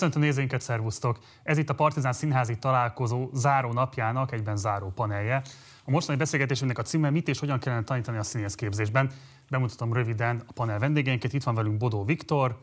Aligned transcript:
Köszöntöm 0.00 0.22
nézőinket, 0.22 0.60
szervusztok! 0.60 1.18
Ez 1.42 1.58
itt 1.58 1.68
a 1.68 1.74
Partizán 1.74 2.12
Színházi 2.12 2.58
találkozó 2.58 3.30
záró 3.32 3.72
napjának 3.72 4.32
egyben 4.32 4.56
záró 4.56 4.90
panelje. 4.90 5.42
A 5.84 5.90
mostani 5.90 6.18
beszélgetésünknek 6.18 6.78
a 6.78 6.82
címe 6.82 7.10
mit 7.10 7.28
és 7.28 7.38
hogyan 7.38 7.58
kellene 7.58 7.82
tanítani 7.82 8.18
a 8.18 8.22
színészképzésben. 8.22 9.10
Bemutatom 9.50 9.92
röviden 9.92 10.42
a 10.46 10.52
panel 10.52 10.78
vendégeinket. 10.78 11.32
Itt 11.32 11.42
van 11.42 11.54
velünk 11.54 11.76
Bodó 11.76 12.04
Viktor, 12.04 12.58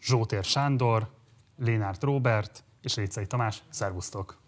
Zsótér 0.00 0.44
Sándor, 0.44 1.10
Lénárt 1.56 2.02
Robert 2.02 2.64
és 2.80 2.96
Récei 2.96 3.26
Tamás. 3.26 3.62
Szervusztok! 3.68 4.38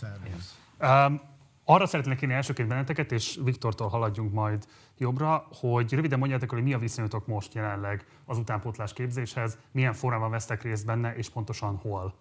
Szervusz! 0.00 0.58
Um, 0.80 1.20
arra 1.64 1.86
szeretnék 1.86 2.18
kérni 2.18 2.34
elsőként 2.34 2.68
benneteket, 2.68 3.12
és 3.12 3.38
Viktortól 3.44 3.88
haladjunk 3.88 4.32
majd 4.32 4.66
jobbra, 4.98 5.46
hogy 5.60 5.92
röviden 5.92 6.18
mondjátok, 6.18 6.50
hogy 6.50 6.62
mi 6.62 6.72
a 6.74 6.78
viszonyotok 6.78 7.26
most 7.26 7.54
jelenleg 7.54 8.04
az 8.24 8.38
utánpótlás 8.38 8.92
képzéshez, 8.92 9.58
milyen 9.70 9.92
formában 9.92 10.30
vesztek 10.30 10.62
részt 10.62 10.86
benne, 10.86 11.14
és 11.16 11.28
pontosan 11.30 11.76
hol. 11.76 12.14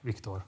Viktor. 0.00 0.44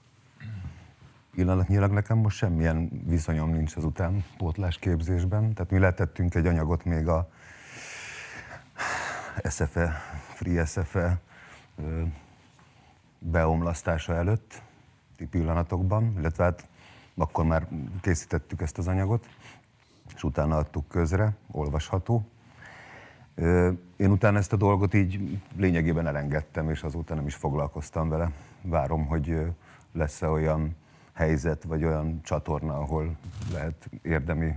Pillanatnyilag 1.31 1.91
nekem 1.91 2.17
most 2.17 2.37
semmilyen 2.37 2.89
viszonyom 3.05 3.49
nincs 3.49 3.75
az 3.75 3.85
utánpótlás 3.85 4.77
képzésben. 4.77 5.53
Tehát 5.53 5.71
mi 5.71 5.79
letettünk 5.79 6.35
egy 6.35 6.45
anyagot 6.45 6.83
még 6.83 7.07
a 7.07 7.29
SFE, 9.49 10.01
Free 10.33 10.65
SFE 10.65 11.19
beomlasztása 13.19 14.13
előtt, 14.13 14.61
pillanatokban, 15.29 16.13
illetve 16.17 16.43
hát 16.43 16.67
akkor 17.15 17.45
már 17.45 17.67
készítettük 18.01 18.61
ezt 18.61 18.77
az 18.77 18.87
anyagot, 18.87 19.27
és 20.15 20.23
utána 20.23 20.57
adtuk 20.57 20.87
közre, 20.87 21.35
olvasható. 21.51 22.27
Én 23.95 24.11
utána 24.11 24.37
ezt 24.37 24.53
a 24.53 24.55
dolgot 24.55 24.93
így 24.93 25.39
lényegében 25.55 26.07
elengedtem, 26.07 26.69
és 26.69 26.83
azóta 26.83 27.15
nem 27.15 27.25
is 27.25 27.35
foglalkoztam 27.35 28.09
vele. 28.09 28.31
Várom, 28.61 29.05
hogy 29.05 29.37
lesz-e 29.91 30.27
olyan 30.27 30.75
helyzet, 31.13 31.63
vagy 31.63 31.83
olyan 31.83 32.19
csatorna, 32.23 32.77
ahol 32.77 33.15
lehet 33.51 33.89
érdemi 34.01 34.55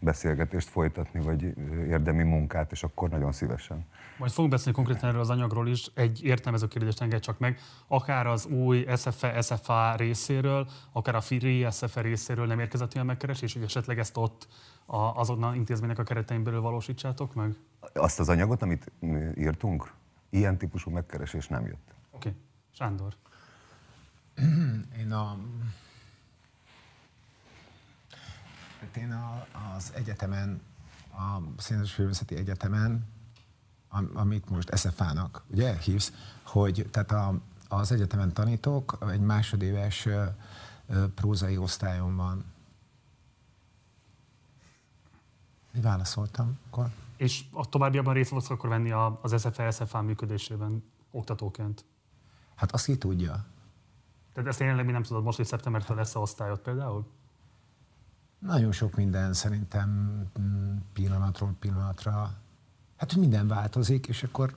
beszélgetést 0.00 0.68
folytatni, 0.68 1.20
vagy 1.20 1.54
érdemi 1.88 2.22
munkát, 2.22 2.72
és 2.72 2.82
akkor 2.82 3.08
nagyon 3.08 3.32
szívesen. 3.32 3.86
Majd 4.18 4.30
fogunk 4.30 4.52
beszélni 4.52 4.76
konkrétan 4.76 5.08
erről 5.08 5.20
az 5.20 5.30
anyagról 5.30 5.68
is. 5.68 5.90
Egy 5.94 6.24
értelmező 6.24 6.68
kérdést 6.68 7.00
engedj 7.00 7.22
csak 7.22 7.38
meg. 7.38 7.58
Akár 7.86 8.26
az 8.26 8.46
új 8.46 8.86
SFE, 8.96 9.40
SFA 9.40 9.94
részéről, 9.96 10.68
akár 10.92 11.14
a 11.14 11.20
Free 11.20 11.70
SFE 11.70 12.00
részéről 12.00 12.46
nem 12.46 12.58
érkezett 12.60 12.94
olyan 12.94 13.06
megkeresés, 13.06 13.52
hogy 13.52 13.62
esetleg 13.62 13.98
ezt 13.98 14.16
ott 14.16 14.48
azonnal 14.90 15.54
intézménynek 15.54 15.98
a 15.98 16.02
keretein 16.02 16.42
belül 16.42 16.60
valósítsátok 16.60 17.34
meg? 17.34 17.56
Azt 17.92 18.18
az 18.18 18.28
anyagot, 18.28 18.62
amit 18.62 18.92
írtunk, 19.34 19.92
ilyen 20.30 20.58
típusú 20.58 20.90
megkeresés 20.90 21.48
nem 21.48 21.66
jött. 21.66 21.94
Oké. 22.10 22.28
Okay. 22.28 22.40
Sándor. 22.70 23.14
Én 25.00 25.12
a 25.12 25.38
én 28.96 29.12
a, 29.12 29.46
az 29.76 29.92
egyetemen, 29.94 30.60
a 31.12 31.60
Színes 31.60 31.92
Filmvészeti 31.92 32.36
Egyetemen, 32.36 33.06
amit 34.12 34.50
most 34.50 34.76
SFA-nak, 34.76 35.42
ugye, 35.46 35.76
hívsz, 35.76 36.12
hogy 36.42 36.86
tehát 36.90 37.12
a, 37.12 37.40
az 37.68 37.92
egyetemen 37.92 38.32
tanítok, 38.32 38.98
egy 39.10 39.20
másodéves 39.20 40.08
prózai 41.14 41.56
osztályon 41.56 42.16
van. 42.16 42.44
Mi 45.54 45.57
válaszoltam 45.72 46.58
akkor? 46.66 46.88
És 47.16 47.44
a 47.52 47.68
továbbiakban 47.68 48.14
részt 48.14 48.28
fogsz 48.28 48.50
akkor 48.50 48.68
venni 48.68 48.90
az 49.22 49.40
SFA, 49.40 49.70
SFA 49.70 50.02
működésében 50.02 50.82
oktatóként? 51.10 51.84
Hát 52.54 52.72
azt 52.72 52.84
ki 52.84 52.98
tudja. 52.98 53.44
Tehát 54.32 54.48
ezt 54.48 54.60
jelenleg 54.60 54.84
mi 54.84 54.92
nem 54.92 55.02
tudod 55.02 55.24
most, 55.24 55.36
hogy 55.36 55.46
szeptembertől 55.46 55.96
lesz 55.96 56.14
a 56.14 56.20
osztályod 56.20 56.58
például? 56.58 57.06
Nagyon 58.38 58.72
sok 58.72 58.94
minden 58.94 59.32
szerintem 59.32 59.88
mm, 60.40 60.76
pillanatról 60.92 61.54
pillanatra. 61.58 62.32
Hát, 62.96 63.12
hogy 63.12 63.20
minden 63.20 63.48
változik, 63.48 64.06
és 64.06 64.22
akkor 64.22 64.56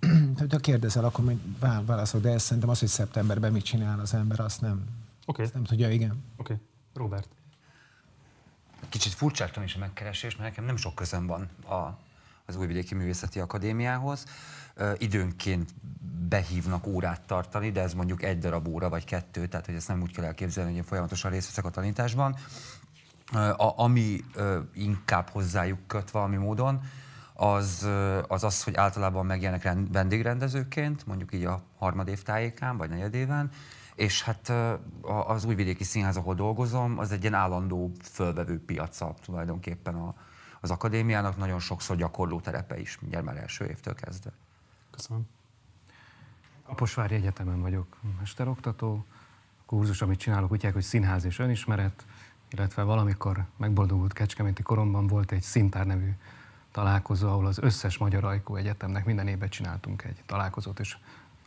ha 0.50 0.56
kérdezel, 0.56 1.04
akkor 1.04 1.24
még 1.24 1.38
válaszol, 1.86 2.20
de 2.20 2.30
ezt 2.30 2.44
szerintem 2.44 2.68
az, 2.68 2.78
hogy 2.78 2.88
szeptemberben 2.88 3.52
mit 3.52 3.64
csinál 3.64 4.00
az 4.00 4.14
ember, 4.14 4.40
azt 4.40 4.60
nem, 4.60 4.86
okay. 5.26 5.44
azt 5.44 5.54
nem 5.54 5.64
tudja, 5.64 5.90
igen. 5.90 6.22
Oké. 6.36 6.52
Okay. 6.52 6.66
Robert. 6.94 7.35
Kicsit 8.88 9.12
furcsáltam 9.12 9.62
is 9.62 9.74
a 9.74 9.78
megkeresés, 9.78 10.36
mert 10.36 10.48
nekem 10.48 10.64
nem 10.64 10.76
sok 10.76 10.94
közöm 10.94 11.26
van 11.26 11.48
a, 11.68 11.98
az 12.46 12.56
Újvidéki 12.56 12.94
Művészeti 12.94 13.40
Akadémiához. 13.40 14.24
Uh, 14.76 14.92
időnként 14.98 15.74
behívnak 16.28 16.86
órát 16.86 17.20
tartani, 17.20 17.70
de 17.70 17.80
ez 17.80 17.94
mondjuk 17.94 18.22
egy 18.22 18.38
darab 18.38 18.68
óra 18.68 18.88
vagy 18.88 19.04
kettő, 19.04 19.46
tehát 19.46 19.66
hogy 19.66 19.74
ezt 19.74 19.88
nem 19.88 20.02
úgy 20.02 20.12
kell 20.12 20.24
elképzelni, 20.24 20.70
hogy 20.70 20.78
én 20.78 20.86
folyamatosan 20.86 21.30
részt 21.30 21.46
veszek 21.46 21.64
a 21.64 21.70
tanításban. 21.70 22.36
A, 23.32 23.82
ami 23.82 24.20
inkább 24.74 25.28
hozzájuk 25.28 25.78
köt 25.86 26.10
valami 26.10 26.36
módon, 26.36 26.80
az, 27.32 27.88
az 28.28 28.44
az, 28.44 28.62
hogy 28.62 28.74
általában 28.74 29.26
megjelennek 29.26 29.92
vendégrendezőként, 29.92 31.06
mondjuk 31.06 31.34
így 31.34 31.44
a 31.44 31.62
harmadév 31.78 32.22
tájékán, 32.22 32.76
vagy 32.76 32.88
negyedéven, 32.88 33.50
és 33.96 34.22
hát 34.22 34.52
az 35.26 35.44
újvidéki 35.44 35.84
színház, 35.84 36.16
ahol 36.16 36.34
dolgozom, 36.34 36.98
az 36.98 37.12
egy 37.12 37.20
ilyen 37.20 37.34
állandó 37.34 37.92
fölvevő 38.02 38.64
piaca 38.64 39.14
tulajdonképpen 39.24 39.94
a, 39.94 40.14
az 40.60 40.70
akadémiának, 40.70 41.36
nagyon 41.36 41.60
sokszor 41.60 41.96
gyakorló 41.96 42.40
terepe 42.40 42.80
is, 42.80 42.98
mindjárt 43.00 43.24
már 43.24 43.36
első 43.36 43.66
évtől 43.66 43.94
kezdve. 43.94 44.32
Köszönöm. 44.90 45.28
Kaposvári 46.66 47.14
Egyetemen 47.14 47.60
vagyok 47.60 47.96
mesteroktató. 48.18 49.04
A 49.58 49.62
kurzus, 49.66 50.02
amit 50.02 50.18
csinálok, 50.18 50.52
úgy 50.52 50.70
hogy 50.72 50.82
színház 50.82 51.24
és 51.24 51.38
önismeret 51.38 52.04
illetve 52.50 52.82
valamikor 52.82 53.44
megboldogult 53.56 54.12
kecskeméti 54.12 54.62
koromban 54.62 55.06
volt 55.06 55.32
egy 55.32 55.42
Szintár 55.42 55.86
nevű 55.86 56.10
találkozó, 56.72 57.28
ahol 57.28 57.46
az 57.46 57.58
összes 57.58 57.98
Magyar 57.98 58.24
Ajkó 58.24 58.56
Egyetemnek 58.56 59.04
minden 59.04 59.26
évben 59.26 59.48
csináltunk 59.48 60.04
egy 60.04 60.22
találkozót, 60.26 60.80
és 60.80 60.96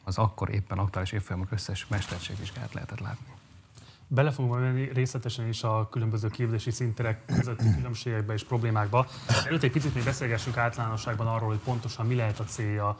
az 0.03 0.17
akkor 0.17 0.49
éppen 0.49 0.77
aktuális 0.77 1.11
évfolyamok 1.11 1.51
összes 1.51 1.87
mesterségvizsgáját 1.87 2.73
lehetett 2.73 2.99
látni. 2.99 3.38
Bele 4.11 4.31
fogunk 4.31 4.59
menni 4.59 4.89
részletesen 4.93 5.47
is 5.47 5.63
a 5.63 5.87
különböző 5.91 6.27
képzési 6.27 6.71
szinterek 6.71 7.25
közötti 7.25 7.65
különbségekbe 7.77 8.33
és 8.33 8.43
problémákba. 8.43 9.07
Előtt 9.47 9.63
egy 9.63 9.71
picit 9.71 9.93
még 9.93 10.03
beszélgessünk 10.03 10.57
általánosságban 10.57 11.27
arról, 11.27 11.49
hogy 11.49 11.57
pontosan 11.57 12.05
mi 12.05 12.15
lehet 12.15 12.39
a 12.39 12.43
célja 12.43 12.97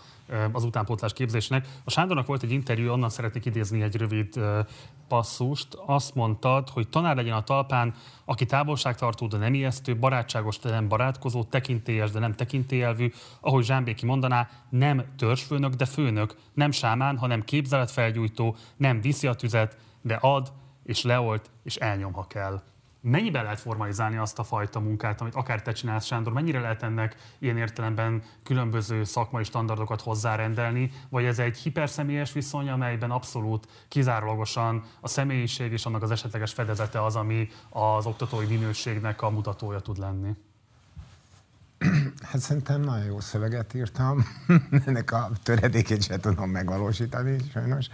az 0.52 0.64
utánpótlás 0.64 1.14
képzésnek. 1.14 1.68
A 1.84 1.90
Sándornak 1.90 2.26
volt 2.26 2.44
egy 2.44 2.52
interjú, 2.52 2.92
onnan 2.92 3.10
szeretnék 3.10 3.46
idézni 3.46 3.82
egy 3.82 3.96
rövid 3.96 4.40
passzust. 5.08 5.68
Azt 5.86 6.16
mondtad, 6.16 6.70
hogy 6.70 6.90
tanár 6.90 7.16
legyen 7.16 7.34
a 7.34 7.44
talpán, 7.44 7.94
aki 8.26 8.46
távolságtartó, 8.46 9.28
de 9.28 9.38
nem 9.38 9.54
ijesztő, 9.54 9.98
barátságos, 9.98 10.60
de 10.60 10.70
nem 10.70 10.88
barátkozó, 10.88 11.44
tekintélyes, 11.44 12.12
de 12.12 12.20
nem 12.20 12.34
tekintélyelvű, 12.34 13.12
ahogy 13.40 13.66
Zsámbéki 13.66 14.06
mondaná, 14.06 14.50
nem 14.70 15.04
törzsfőnök, 15.18 15.74
de 15.74 15.86
főnök, 15.86 16.36
nem 16.54 16.72
sámán, 16.72 17.18
hanem 17.18 17.42
képzeletfelgyújtó, 17.42 18.56
nem 18.78 19.02
viszi 19.02 19.28
a 19.28 19.34
tüzet, 19.34 19.78
de 20.02 20.16
ad, 20.16 20.52
és 20.90 21.04
leolt, 21.04 21.50
és 21.64 21.76
elnyom, 21.76 22.14
ha 22.14 22.28
kell. 22.28 22.62
Mennyiben 23.02 23.44
lehet 23.44 23.60
formalizálni 23.60 24.18
azt 24.18 24.40
a 24.40 24.44
fajta 24.44 24.80
munkát, 24.80 25.22
amit 25.22 25.36
akár 25.36 25.62
te 25.62 25.72
csinálsz, 25.72 26.06
Sándor? 26.06 26.34
Mennyire 26.34 26.60
lehet 26.60 26.84
ennek 26.84 27.16
ilyen 27.40 27.58
értelemben 27.58 28.24
különböző 28.44 29.04
szakmai 29.04 29.44
standardokat 29.44 30.02
hozzárendelni? 30.02 30.92
Vagy 31.10 31.24
ez 31.26 31.40
egy 31.40 31.58
hiperszemélyes 31.58 32.34
viszony, 32.34 32.70
amelyben 32.70 33.12
abszolút 33.12 33.68
kizárólagosan 33.88 34.84
a 35.02 35.08
személyiség 35.08 35.72
és 35.72 35.86
annak 35.86 36.04
az 36.04 36.12
esetleges 36.12 36.54
fedezete 36.54 37.04
az, 37.04 37.16
ami 37.16 37.50
az 37.70 38.06
oktatói 38.06 38.46
minőségnek 38.46 39.22
a 39.22 39.30
mutatója 39.30 39.80
tud 39.80 39.98
lenni? 39.98 40.36
Hát 42.22 42.40
szerintem 42.40 42.82
nagyon 42.82 43.06
jó 43.06 43.20
szöveget 43.20 43.74
írtam. 43.74 44.26
Ennek 44.86 45.12
a 45.12 45.30
töredékét 45.44 46.04
sem 46.04 46.20
tudom 46.20 46.50
megvalósítani, 46.50 47.38
sajnos 47.52 47.90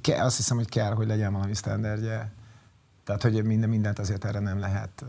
ke, 0.00 0.22
azt 0.22 0.36
hiszem, 0.36 0.56
hogy 0.56 0.68
kell, 0.68 0.94
hogy 0.94 1.06
legyen 1.06 1.32
valami 1.32 1.54
sztenderdje. 1.54 2.32
Tehát, 3.04 3.22
hogy 3.22 3.44
minden, 3.44 3.68
mindent 3.68 3.98
azért 3.98 4.24
erre 4.24 4.38
nem 4.38 4.58
lehet 4.58 5.04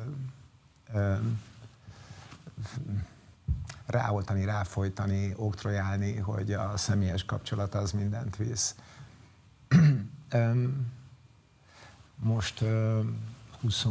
ö, 0.94 1.16
ráoltani, 3.86 4.46
ráfolytani, 4.46 5.34
oktrojálni, 5.36 6.16
hogy 6.16 6.54
a 6.54 6.78
személyes 6.78 7.26
kapcsolat 7.26 7.76
az 7.76 7.92
mindent 7.92 8.36
visz. 8.36 8.76
Most 12.16 12.62
ö, 12.62 13.02
20, 13.62 13.86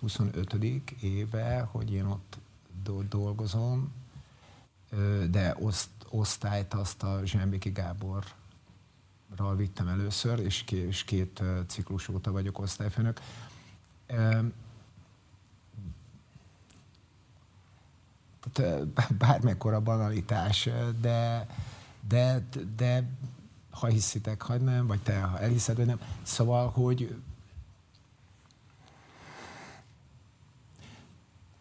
25. 0.00 0.54
éve, 1.00 1.68
hogy 1.70 1.92
én 1.92 2.04
ott 2.04 2.38
dolgozom, 3.08 3.92
de 5.30 5.56
oszt, 5.58 5.90
osztályt 6.08 6.74
azt 6.74 7.02
a 7.02 7.20
Zsembiki 7.24 7.70
Gábor 7.70 8.24
ral 9.36 9.56
vittem 9.56 9.88
először, 9.88 10.38
és, 10.38 10.62
két, 10.64 10.86
és 10.86 11.04
két 11.04 11.42
ciklus 11.66 12.08
óta 12.08 12.32
vagyok 12.32 12.58
osztályfőnök. 12.58 13.20
Tehát 18.52 19.14
bármekkora 19.18 19.80
banalitás, 19.80 20.68
de, 21.00 21.46
de, 22.08 22.46
de 22.76 23.08
ha 23.70 23.86
hiszitek, 23.86 24.42
ha 24.42 24.56
nem, 24.56 24.86
vagy 24.86 25.00
te, 25.00 25.20
ha 25.20 25.40
elhiszed, 25.40 25.76
vagy 25.76 25.86
nem. 25.86 26.00
Szóval, 26.22 26.70
hogy 26.70 27.16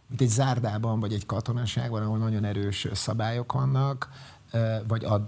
mint 0.08 0.22
egy 0.22 0.30
zárdában, 0.30 1.00
vagy 1.00 1.14
egy 1.14 1.26
katonaságban, 1.26 2.02
ahol 2.02 2.18
nagyon 2.18 2.44
erős 2.44 2.88
szabályok 2.94 3.52
vannak, 3.52 4.10
vagy 4.88 5.04
ad, 5.04 5.28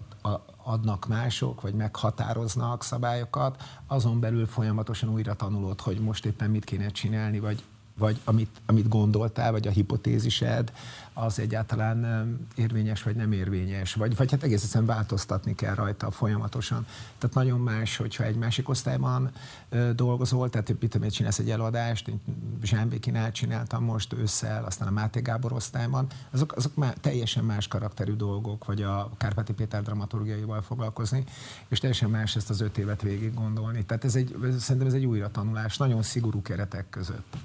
adnak 0.63 1.07
mások, 1.07 1.61
vagy 1.61 1.73
meghatároznak 1.73 2.83
szabályokat, 2.83 3.63
azon 3.87 4.19
belül 4.19 4.45
folyamatosan 4.45 5.09
újra 5.09 5.33
tanulod, 5.33 5.81
hogy 5.81 5.99
most 5.99 6.25
éppen 6.25 6.49
mit 6.49 6.63
kéne 6.63 6.87
csinálni, 6.87 7.39
vagy 7.39 7.63
vagy 7.97 8.19
amit, 8.23 8.61
amit 8.65 8.87
gondoltál, 8.87 9.51
vagy 9.51 9.67
a 9.67 9.71
hipotézised, 9.71 10.71
az 11.13 11.39
egyáltalán 11.39 12.27
érvényes, 12.55 13.03
vagy 13.03 13.15
nem 13.15 13.31
érvényes, 13.31 13.93
vagy, 13.93 14.15
vagy 14.15 14.31
hát 14.31 14.43
egész 14.43 14.63
egyszerűen 14.63 14.85
változtatni 14.85 15.55
kell 15.55 15.75
rajta 15.75 16.11
folyamatosan. 16.11 16.85
Tehát 17.17 17.35
nagyon 17.35 17.59
más, 17.59 17.97
hogyha 17.97 18.23
egy 18.23 18.35
másik 18.35 18.69
osztályban 18.69 19.31
ö, 19.69 19.93
dolgozol, 19.95 20.49
tehát 20.49 20.75
mit 20.79 20.89
tudom, 20.89 21.09
csinálsz 21.09 21.39
egy 21.39 21.49
előadást, 21.49 22.07
én 22.07 22.21
Zsámbékinál 22.63 23.31
csináltam 23.31 23.83
most 23.83 24.13
ősszel, 24.13 24.65
aztán 24.65 24.87
a 24.87 24.91
Máté 24.91 25.21
Gábor 25.21 25.53
osztályban, 25.53 26.07
azok, 26.31 26.55
azok 26.55 26.75
már 26.75 26.93
teljesen 26.93 27.43
más 27.43 27.67
karakterű 27.67 28.13
dolgok, 28.13 28.65
vagy 28.65 28.81
a 28.81 29.11
Kárpáti 29.17 29.53
Péter 29.53 29.81
dramaturgiaival 29.81 30.61
foglalkozni, 30.61 31.23
és 31.67 31.79
teljesen 31.79 32.09
más 32.09 32.35
ezt 32.35 32.49
az 32.49 32.61
öt 32.61 32.77
évet 32.77 33.01
végig 33.01 33.33
gondolni. 33.33 33.85
Tehát 33.85 34.03
ez 34.03 34.15
egy, 34.15 34.35
szerintem 34.59 34.87
ez 34.87 34.93
egy 34.93 35.05
újra 35.05 35.31
tanulás, 35.31 35.77
nagyon 35.77 36.01
szigorú 36.01 36.41
keretek 36.41 36.89
között. 36.89 37.35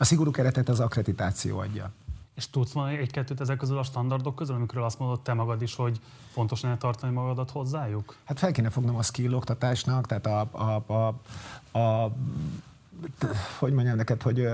A 0.00 0.04
szigorú 0.04 0.30
keretet 0.30 0.68
az 0.68 0.80
akkreditáció 0.80 1.58
adja. 1.58 1.90
És 2.34 2.50
tudsz 2.50 2.72
majd 2.72 2.98
egy-kettőt 2.98 3.40
ezek 3.40 3.56
közül 3.56 3.78
a 3.78 3.82
standardok 3.82 4.34
közül, 4.34 4.54
amikről 4.54 4.84
azt 4.84 4.98
mondod 4.98 5.20
te 5.20 5.32
magad 5.32 5.62
is, 5.62 5.74
hogy 5.74 6.00
fontos 6.30 6.60
lenne 6.60 6.76
tartani 6.76 7.12
magadat 7.12 7.50
hozzájuk? 7.50 8.16
Hát 8.24 8.38
fel 8.38 8.52
kéne 8.52 8.70
fognom 8.70 8.96
a 8.96 9.02
skill 9.02 9.32
oktatásnak, 9.32 10.06
tehát 10.06 10.26
a, 10.26 10.48
a, 10.50 10.92
a, 10.92 11.14
a, 11.78 12.04
a 12.04 12.12
hogy 13.58 13.72
mondjam 13.72 13.96
neked, 13.96 14.22
hogy 14.22 14.48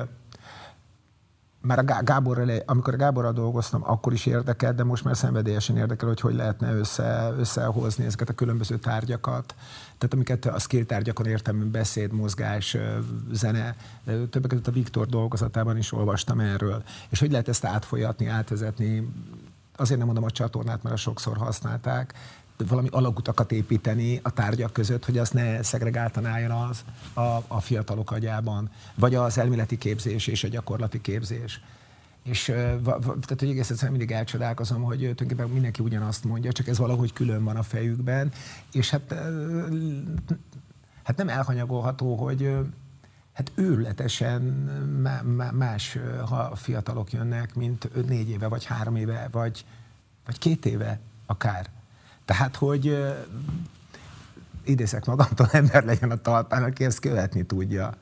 már 1.67 1.79
a 1.79 2.03
Gáborral, 2.03 2.63
amikor 2.67 2.95
a 2.95 2.97
Gáborral 2.97 3.33
dolgoztam, 3.33 3.83
akkor 3.85 4.13
is 4.13 4.27
érdekelt, 4.27 4.77
de 4.77 4.85
most 4.85 5.05
már 5.05 5.17
szenvedélyesen 5.17 5.77
érdekel, 5.77 6.09
hogy 6.09 6.21
hogy 6.21 6.35
lehetne 6.35 6.73
össze, 6.73 7.35
összehozni 7.39 8.05
ezeket 8.05 8.29
a 8.29 8.33
különböző 8.33 8.79
tárgyakat. 8.79 9.55
Tehát 9.99 10.15
amiket 10.15 10.47
a 10.47 10.59
skill 10.59 10.85
tárgyakon 10.85 11.27
értem, 11.27 11.71
beszéd, 11.71 12.13
mozgás, 12.13 12.77
zene, 13.33 13.77
többek 14.05 14.49
között 14.49 14.67
a 14.67 14.73
Viktor 14.73 15.07
dolgozatában 15.07 15.77
is 15.77 15.93
olvastam 15.93 16.41
erről. 16.41 16.83
És 17.09 17.21
hogy 17.21 17.31
lehet 17.31 17.49
ezt 17.49 17.65
átfolyatni, 17.65 18.27
átvezetni, 18.27 19.09
azért 19.77 19.99
nem 19.99 20.07
mondom 20.07 20.25
a 20.25 20.31
csatornát, 20.31 20.83
mert 20.83 20.95
a 20.95 20.99
sokszor 20.99 21.37
használták, 21.37 22.15
valami 22.69 22.89
alagutakat 22.91 23.53
építeni 23.53 24.21
a 24.23 24.31
tárgyak 24.31 24.73
között, 24.73 25.05
hogy 25.05 25.19
az 25.19 25.31
ne 25.31 25.63
szegregáltan 25.63 26.27
álljon 26.27 26.51
az 26.51 26.85
a, 27.15 27.43
a 27.47 27.61
fiatalok 27.61 28.11
agyában, 28.11 28.71
vagy 28.95 29.15
az 29.15 29.39
elméleti 29.39 29.79
képzés 29.79 30.27
és 30.27 30.45
a 30.45 30.49
gyakorlati 30.49 31.01
képzés. 31.01 31.61
És 32.23 32.45
tehát, 32.45 33.37
hogy 33.39 33.49
egész 33.49 33.71
egyszerűen 33.71 33.97
mindig 33.99 34.17
elcsodálkozom, 34.17 34.83
hogy 34.83 34.99
tulajdonképpen 34.99 35.49
mindenki 35.49 35.83
ugyanazt 35.83 36.25
mondja, 36.25 36.53
csak 36.53 36.69
ez 36.69 36.79
valahogy 36.79 37.13
külön 37.13 37.45
van 37.45 37.57
a 37.57 37.63
fejükben, 37.63 38.33
és 38.73 38.91
hát, 38.91 39.15
hát 41.03 41.17
nem 41.17 41.29
elhanyagolható, 41.29 42.15
hogy 42.15 42.53
hát 43.33 43.53
őrületesen 43.55 44.43
más 45.53 45.99
ha 46.29 46.57
fiatalok 46.57 47.13
jönnek, 47.13 47.55
mint 47.55 48.07
négy 48.09 48.31
éve, 48.31 48.49
vagy 48.49 48.65
három 48.65 48.97
éve, 48.97 49.29
vagy, 49.31 49.65
vagy 50.25 50.39
két 50.39 50.67
éve 50.67 51.01
akár. 51.27 51.76
Tehát, 52.27 52.57
hogy 52.57 53.15
idézek 54.65 55.05
magamtól, 55.05 55.49
ember 55.61 55.85
legyen 55.85 56.11
a 56.11 56.17
talpán, 56.17 56.63
aki 56.63 56.85
ezt 56.85 56.99
követni 56.99 57.47
tudja. 57.47 57.95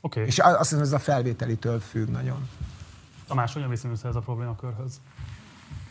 Okay. 0.00 0.24
És 0.24 0.38
azt 0.38 0.68
hiszem, 0.68 0.80
ez 0.80 0.92
a 0.92 0.98
felvételitől 0.98 1.80
függ 1.80 2.08
nagyon. 2.08 2.48
Tamás, 3.26 3.52
hogyan 3.52 3.68
viszonyulsz 3.68 4.04
ez 4.04 4.16
a 4.16 4.20
problémakörhöz? 4.20 5.00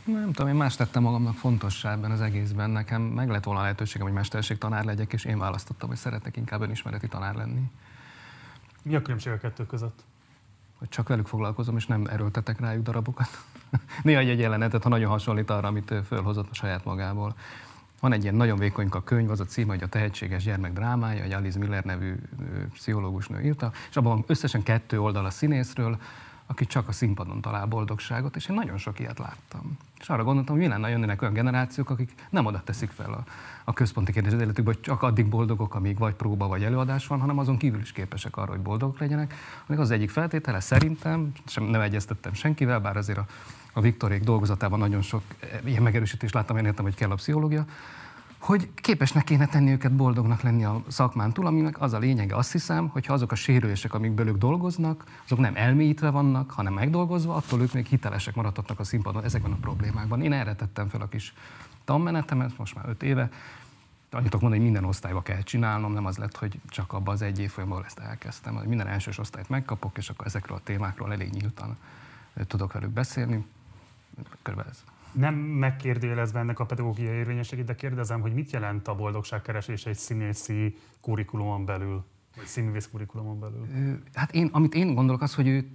Nem 0.06 0.32
tudom, 0.32 0.48
én 0.48 0.56
más 0.56 0.76
tettem 0.76 1.04
magamnak 1.04 1.36
fontossá 1.36 1.92
ebben 1.92 2.12
az 2.12 2.22
egészben. 2.22 2.70
Nekem 2.70 3.02
meg 3.02 3.30
lett 3.30 3.44
volna 3.44 3.62
lehetőségem, 3.62 4.08
hogy 4.08 4.16
mesterség 4.16 4.58
tanár 4.58 4.84
legyek, 4.84 5.14
és 5.14 5.24
én 5.24 5.40
választottam, 5.40 5.90
hogy 5.90 5.98
szeretnék 5.98 6.38
inkább 6.38 6.62
önismereti 6.62 7.08
tanár 7.08 7.36
lenni. 7.36 7.72
Mi 8.82 8.96
a 8.96 9.02
különbség 9.02 9.34
a 9.34 9.38
kettő 9.38 9.66
között? 9.66 10.04
Hogy 10.78 10.90
csak 10.90 11.08
velük 11.08 11.28
foglalkozom, 11.28 11.76
és 11.76 11.86
nem 11.86 12.06
erőltetek 12.06 12.60
rájuk 12.60 12.84
darabokat. 12.84 13.44
Néha 14.04 14.20
egy 14.20 14.40
jelenetet, 14.40 14.84
ha 14.84 14.90
nagyon 14.90 15.10
hasonlít 15.10 15.50
arra, 15.50 15.68
amit 15.68 15.94
fölhozott 16.08 16.50
a 16.52 16.54
saját 16.54 16.86
magából. 16.86 17.36
Van 18.00 18.14
egy 18.14 18.24
ilyen 18.24 18.36
nagyon 18.36 18.58
vékonyka 18.58 19.04
könyv, 19.04 19.30
az 19.30 19.40
a 19.40 19.46
címe, 19.46 19.74
hogy 19.74 19.84
a 19.84 19.88
tehetséges 19.88 20.44
gyermek 20.44 20.74
drámája, 20.74 21.24
egy 21.24 21.32
Alice 21.32 21.60
Miller 21.60 21.84
nevű 21.84 22.16
pszichológus 22.74 23.28
nő 23.28 23.42
írta, 23.42 23.72
és 23.90 23.96
abban 23.96 24.24
összesen 24.28 24.64
kettő 24.64 25.02
oldal 25.02 25.26
a 25.26 25.30
színészről, 25.30 25.98
aki 26.46 26.66
csak 26.66 26.88
a 26.88 26.92
színpadon 26.92 27.42
talál 27.42 27.66
boldogságot, 27.66 28.36
és 28.36 28.48
én 28.48 28.56
nagyon 28.56 28.78
sok 28.78 29.00
ilyet 29.00 29.20
láttam. 29.20 29.78
És 30.00 30.10
arra 30.10 30.24
gondoltam, 30.24 30.56
hogy 30.56 30.64
mi 30.64 30.70
lenne 30.70 30.90
jönnének 30.90 31.22
olyan 31.22 31.34
generációk, 31.34 31.90
akik 31.90 32.14
nem 32.30 32.46
oda 32.46 32.62
teszik 32.64 32.90
fel 32.90 33.14
a, 33.14 33.24
a 33.64 33.74
központi 33.74 34.12
kérdés 34.12 34.34
az 34.34 34.42
életükben, 34.42 34.74
hogy 34.74 34.84
csak 34.84 35.02
addig 35.02 35.30
boldogok, 35.30 35.76
amíg 35.76 35.98
vagy 35.98 36.14
próba, 36.14 36.48
vagy 36.48 36.64
előadás 36.64 37.08
van, 37.08 37.20
hanem 37.20 37.38
azon 37.38 37.58
kívül 37.58 37.80
is 37.80 37.92
képesek 37.92 38.38
arra, 38.38 38.52
hogy 38.52 38.62
boldogok 38.62 39.00
legyenek. 39.00 39.34
Amíg 39.68 39.80
az 39.80 39.92
egyik 39.92 40.10
feltétele 40.10 40.60
szerintem, 40.60 41.32
sem 41.46 41.64
nem 41.64 41.82
egyeztettem 41.82 42.34
senkivel, 42.34 42.80
bár 42.80 42.98
azért 42.98 43.18
a, 43.18 43.26
a 43.74 43.82
Viktorék 43.82 44.24
dolgozatában 44.24 44.80
nagyon 44.80 45.02
sok 45.02 45.22
ilyen 45.64 45.84
megerősítést 45.84 46.34
láttam, 46.34 46.58
én 46.58 46.66
értem, 46.66 46.84
hogy 46.84 46.96
kell 46.96 47.12
a 47.12 47.16
pszichológia, 47.16 47.66
hogy 48.46 48.70
képesnek 48.76 49.24
kéne 49.24 49.46
tenni 49.46 49.72
őket 49.72 49.96
boldognak 49.96 50.42
lenni 50.42 50.64
a 50.64 50.84
szakmán 50.88 51.34
túl, 51.34 51.46
aminek 51.46 51.82
az 51.82 51.94
a 51.94 51.98
lényege, 51.98 52.36
azt 52.36 52.52
hiszem, 52.52 52.88
hogy 52.88 53.06
ha 53.06 53.14
azok 53.14 53.32
a 53.32 53.36
sérülések, 53.36 53.94
amikből 53.94 54.28
ők 54.28 54.38
dolgoznak, 54.38 55.04
azok 55.26 55.40
nem 55.40 55.56
elmélyítve 55.56 56.10
vannak, 56.10 56.52
hanem 56.52 56.74
megdolgozva, 56.74 57.36
attól 57.36 57.62
ők 57.62 57.74
még 57.74 57.86
hitelesek 57.86 58.36
maradhatnak 58.36 58.80
a 58.80 58.84
színpadon 58.84 59.24
ezekben 59.24 59.52
a 59.52 59.56
problémákban. 59.56 60.22
Én 60.22 60.34
erre 60.34 60.56
tettem 60.56 60.88
fel 60.88 61.02
a 61.02 61.08
kis 61.08 61.34
tanmenetemet, 61.86 62.58
most 62.58 62.76
már 62.76 62.90
öt 62.90 63.04
éve, 63.04 63.30
annyit 64.12 64.30
tudok 64.30 64.42
mondani, 64.42 64.64
hogy 64.64 64.72
minden 64.72 64.90
osztályba 64.90 65.22
kell 65.22 65.42
csinálnom, 65.42 65.94
nem 65.94 66.06
az 66.06 66.18
lett, 66.18 66.38
hogy 66.38 66.60
csak 66.68 66.94
abban 66.94 67.14
az 67.14 67.22
egy 67.22 67.40
évfolyamban 67.40 67.86
ezt 67.86 68.00
elkezdtem. 68.00 68.54
Minden 68.66 68.88
elsős 68.88 69.18
osztályt 69.18 69.50
megkapok, 69.50 69.98
és 69.98 70.10
akkor 70.10 70.26
ezekről 70.26 70.58
a 70.58 70.62
témákról 70.64 71.12
elég 71.12 71.30
nyíltan 71.30 71.78
tudok 72.48 72.74
velük 72.74 72.90
beszélni. 72.90 73.46
Körülbelül 74.42 74.72
ez 74.72 74.95
nem 75.16 75.36
megkérdőjelezve 75.36 76.40
ennek 76.40 76.60
a 76.60 76.66
pedagógiai 76.66 77.16
érvényességét, 77.16 77.66
de 77.66 77.76
kérdezem, 77.76 78.22
hogy 78.22 78.34
mit 78.34 78.52
jelent 78.52 78.88
a 78.88 78.96
boldogságkeresés 78.96 79.86
egy 79.86 79.98
színészi 79.98 80.78
kurikulumon 81.02 81.66
belül, 81.66 82.04
vagy 82.36 82.46
színművész 82.46 82.90
kurikulumon 82.92 83.40
belül? 83.40 83.68
Hát 84.14 84.34
én, 84.34 84.50
amit 84.52 84.74
én 84.74 84.94
gondolok, 84.94 85.22
az, 85.22 85.36
hogy 85.36 85.48
őt, 85.48 85.68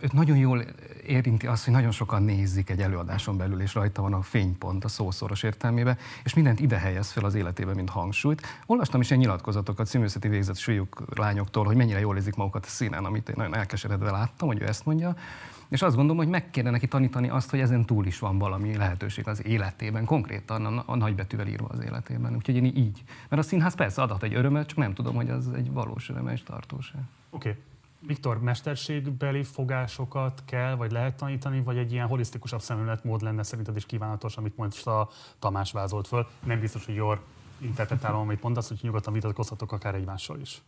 őt 0.00 0.12
nagyon 0.12 0.36
jól 0.36 0.64
érinti 1.06 1.46
az, 1.46 1.64
hogy 1.64 1.72
nagyon 1.72 1.90
sokan 1.90 2.22
nézik 2.22 2.70
egy 2.70 2.80
előadáson 2.80 3.36
belül, 3.36 3.60
és 3.60 3.74
rajta 3.74 4.02
van 4.02 4.12
a 4.12 4.22
fénypont 4.22 4.84
a 4.84 4.88
szószoros 4.88 5.42
értelmébe, 5.42 5.98
és 6.24 6.34
mindent 6.34 6.60
ide 6.60 6.78
helyez 6.78 7.10
fel 7.10 7.24
az 7.24 7.34
életébe, 7.34 7.74
mint 7.74 7.90
hangsúlyt. 7.90 8.42
Olvastam 8.66 9.00
is 9.00 9.10
ilyen 9.10 9.20
nyilatkozatokat 9.20 9.86
színművészeti 9.86 10.28
végzett 10.28 10.58
fiúk, 10.58 11.02
lányoktól, 11.16 11.64
hogy 11.64 11.76
mennyire 11.76 12.00
jól 12.00 12.16
érzik 12.16 12.34
magukat 12.34 12.64
a 12.64 12.68
színen, 12.68 13.04
amit 13.04 13.28
én 13.28 13.34
nagyon 13.38 13.54
elkeseredve 13.54 14.10
láttam, 14.10 14.48
hogy 14.48 14.60
ő 14.60 14.66
ezt 14.66 14.84
mondja. 14.84 15.16
És 15.74 15.82
azt 15.82 15.96
gondolom, 15.96 16.22
hogy 16.22 16.30
meg 16.30 16.50
kéne 16.50 16.70
neki 16.70 16.88
tanítani 16.88 17.28
azt, 17.28 17.50
hogy 17.50 17.60
ezen 17.60 17.84
túl 17.84 18.06
is 18.06 18.18
van 18.18 18.38
valami 18.38 18.76
lehetőség 18.76 19.28
az 19.28 19.46
életében, 19.46 20.04
konkrétan 20.04 20.66
a, 20.66 20.82
a 20.86 20.96
nagybetűvel 20.96 21.46
írva 21.46 21.66
az 21.66 21.80
életében. 21.80 22.34
Úgyhogy 22.34 22.56
én 22.56 22.64
így. 22.64 23.02
Mert 23.28 23.42
a 23.42 23.44
színház 23.44 23.74
persze 23.74 24.02
adhat 24.02 24.22
egy 24.22 24.34
örömet, 24.34 24.66
csak 24.66 24.78
nem 24.78 24.94
tudom, 24.94 25.14
hogy 25.14 25.30
az 25.30 25.48
egy 25.48 25.72
valós 25.72 26.08
öröme 26.08 26.32
és 26.32 26.42
tartóság. 26.42 27.00
Oké. 27.30 27.48
Okay. 27.48 27.62
Viktor, 28.06 28.40
mesterségbeli 28.40 29.42
fogásokat 29.42 30.42
kell, 30.44 30.74
vagy 30.74 30.90
lehet 30.90 31.16
tanítani, 31.16 31.62
vagy 31.62 31.76
egy 31.76 31.92
ilyen 31.92 32.06
holisztikusabb 32.06 32.60
szemléletmód 32.60 33.22
lenne 33.22 33.42
szerinted 33.42 33.76
is 33.76 33.86
kívánatos, 33.86 34.36
amit 34.36 34.56
most 34.56 34.86
a 34.86 35.08
Tamás 35.38 35.72
vázolt 35.72 36.06
föl. 36.06 36.26
Nem 36.44 36.60
biztos, 36.60 36.84
hogy 36.84 36.94
jól 36.94 37.20
interpretálom, 37.58 38.20
amit 38.20 38.42
mondasz, 38.42 38.68
hogy 38.68 38.78
nyugodtan 38.82 39.12
vitatkozhatok 39.12 39.72
akár 39.72 39.94
egymással 39.94 40.40
is. 40.40 40.62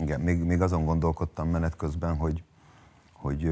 Igen, 0.00 0.20
még, 0.20 0.42
még 0.42 0.62
azon 0.62 0.84
gondolkodtam 0.84 1.48
menet 1.48 1.76
közben, 1.76 2.16
hogy, 2.16 2.42
hogy, 3.12 3.42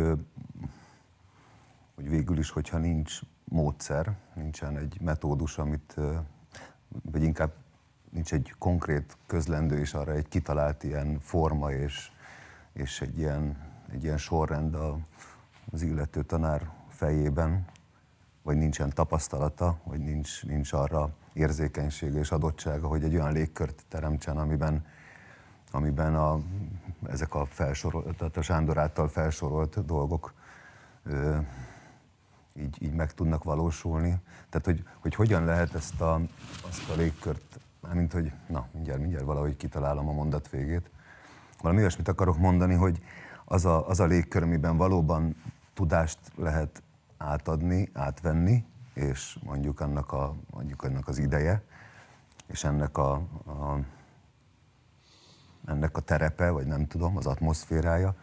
hogy 1.94 2.08
végül 2.08 2.38
is, 2.38 2.50
hogyha 2.50 2.78
nincs 2.78 3.20
módszer, 3.44 4.16
nincsen 4.34 4.76
egy 4.76 5.00
metódus, 5.00 5.58
amit, 5.58 5.94
vagy 7.10 7.22
inkább 7.22 7.52
nincs 8.10 8.32
egy 8.32 8.54
konkrét 8.58 9.16
közlendő 9.26 9.78
és 9.78 9.94
arra 9.94 10.12
egy 10.12 10.28
kitalált 10.28 10.82
ilyen 10.82 11.18
forma 11.20 11.72
és, 11.72 12.10
és 12.72 13.00
egy, 13.00 13.18
ilyen, 13.18 13.56
egy 13.92 14.04
ilyen 14.04 14.18
sorrend 14.18 14.74
a, 14.74 14.98
az 15.72 15.82
illető 15.82 16.22
tanár 16.22 16.70
fejében, 16.88 17.64
vagy 18.42 18.56
nincsen 18.56 18.90
tapasztalata, 18.90 19.78
vagy 19.84 20.00
nincs, 20.00 20.44
nincs 20.44 20.72
arra 20.72 21.10
érzékenysége 21.32 22.18
és 22.18 22.30
adottsága, 22.30 22.88
hogy 22.88 23.04
egy 23.04 23.14
olyan 23.14 23.32
légkört 23.32 23.84
teremtsen, 23.88 24.36
amiben 24.36 24.84
amiben 25.70 26.14
a, 26.14 26.40
ezek 27.06 27.34
a 27.34 27.44
felsorolt, 27.44 28.16
tehát 28.16 28.36
a 28.36 28.42
Sándor 28.42 28.78
által 28.78 29.08
felsorolt 29.08 29.84
dolgok 29.84 30.32
ö, 31.02 31.38
így, 32.54 32.82
így 32.82 32.92
meg 32.92 33.12
tudnak 33.12 33.44
valósulni. 33.44 34.20
Tehát, 34.48 34.66
hogy, 34.66 34.84
hogy 35.00 35.14
hogyan 35.14 35.44
lehet 35.44 35.74
ezt 35.74 36.00
a, 36.00 36.20
azt 36.68 36.90
a 36.90 36.96
légkört, 36.96 37.60
mint 37.92 38.12
hogy, 38.12 38.32
na, 38.46 38.66
mindjárt, 38.72 39.00
mindjárt 39.00 39.24
valahogy 39.24 39.56
kitalálom 39.56 40.08
a 40.08 40.12
mondat 40.12 40.50
végét. 40.50 40.90
Valami 41.62 41.80
olyasmit 41.80 42.08
akarok 42.08 42.38
mondani, 42.38 42.74
hogy 42.74 43.02
az 43.44 43.64
a, 43.64 43.88
az 43.88 44.00
a 44.00 44.04
légkör, 44.04 44.42
amiben 44.42 44.76
valóban 44.76 45.36
tudást 45.74 46.18
lehet 46.36 46.82
átadni, 47.16 47.90
átvenni, 47.92 48.64
és 48.94 49.38
mondjuk 49.42 49.80
annak, 49.80 50.12
a, 50.12 50.34
mondjuk 50.50 50.82
annak 50.82 51.08
az 51.08 51.18
ideje, 51.18 51.62
és 52.46 52.64
ennek 52.64 52.98
a, 52.98 53.12
a, 53.46 53.78
ennek 55.66 55.96
a 55.96 56.00
terepe, 56.00 56.50
vagy 56.50 56.66
nem 56.66 56.86
tudom, 56.86 57.16
az 57.16 57.26
atmoszférája, 57.26 58.14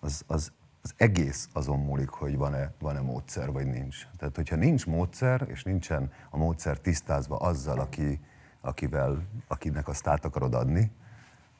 az, 0.00 0.22
az, 0.26 0.52
az 0.82 0.94
egész 0.96 1.48
azon 1.52 1.78
múlik, 1.78 2.08
hogy 2.08 2.36
van-e, 2.36 2.72
van-e 2.78 3.00
módszer, 3.00 3.52
vagy 3.52 3.66
nincs. 3.66 4.06
Tehát, 4.16 4.36
hogyha 4.36 4.56
nincs 4.56 4.86
módszer, 4.86 5.46
és 5.48 5.62
nincsen 5.62 6.12
a 6.30 6.36
módszer 6.36 6.78
tisztázva 6.78 7.36
azzal, 7.36 7.78
aki, 7.78 8.20
akivel, 8.60 9.22
akinek 9.48 9.88
azt 9.88 10.06
át 10.06 10.24
akarod 10.24 10.54
adni, 10.54 10.90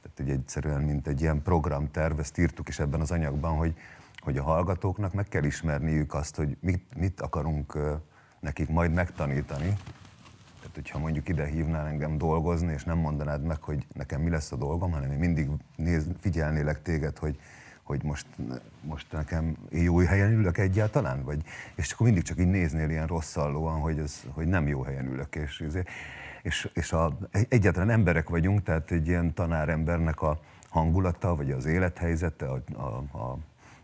tehát 0.03 0.17
hogy 0.17 0.31
egyszerűen, 0.31 0.83
mint 0.83 1.07
egy 1.07 1.21
ilyen 1.21 1.43
programterv, 1.43 2.19
ezt 2.19 2.39
írtuk 2.39 2.69
is 2.69 2.79
ebben 2.79 3.01
az 3.01 3.11
anyagban, 3.11 3.57
hogy, 3.57 3.75
hogy 4.19 4.37
a 4.37 4.43
hallgatóknak 4.43 5.13
meg 5.13 5.29
kell 5.29 5.45
ismerniük 5.45 6.15
azt, 6.15 6.37
hogy 6.37 6.57
mit, 6.61 6.97
mit 6.97 7.21
akarunk 7.21 7.79
nekik 8.41 8.69
majd 8.69 8.93
megtanítani. 8.93 9.77
Tehát, 10.71 10.87
hogyha 10.87 11.05
mondjuk 11.05 11.29
ide 11.29 11.47
hívnál 11.47 11.87
engem 11.87 12.19
dolgozni, 12.19 12.73
és 12.73 12.85
nem 12.85 12.99
mondanád 12.99 13.43
meg, 13.43 13.63
hogy 13.63 13.87
nekem 13.93 14.21
mi 14.21 14.31
lesz 14.31 14.53
a 14.53 14.57
dolgom, 14.57 14.91
hanem 14.91 15.11
én 15.11 15.19
mindig 15.19 15.49
néz, 15.77 16.07
figyelnélek 16.21 16.83
téged, 16.83 17.19
hogy, 17.19 17.39
hogy 17.83 18.03
most, 18.03 18.27
most 18.81 19.13
nekem 19.13 19.57
jó 19.71 19.99
helyen 19.99 20.33
ülök 20.33 20.59
egyáltalán, 20.59 21.25
vagy, 21.25 21.43
és 21.75 21.93
akkor 21.93 22.07
mindig 22.07 22.23
csak 22.23 22.39
így 22.39 22.47
néznél 22.47 22.91
ilyen 22.91 23.07
rosszallóan, 23.07 23.81
hogy, 23.81 23.99
ez, 23.99 24.23
hogy 24.33 24.47
nem 24.47 24.69
jó 24.69 24.83
helyen 24.83 25.07
ülök, 25.07 25.35
és, 25.37 25.65
és, 26.43 26.71
és 26.75 26.93
a, 26.93 27.19
egyáltalán 27.49 27.91
emberek 27.91 28.29
vagyunk, 28.29 28.63
tehát 28.63 28.91
egy 28.91 29.07
ilyen 29.09 29.35
tanárembernek 29.35 30.21
a 30.21 30.41
hangulata, 30.69 31.37
vagy 31.37 31.51
az 31.51 31.65
élethelyzete, 31.67 32.47
a, 32.47 32.63
a, 32.73 33.19
a, 33.19 33.39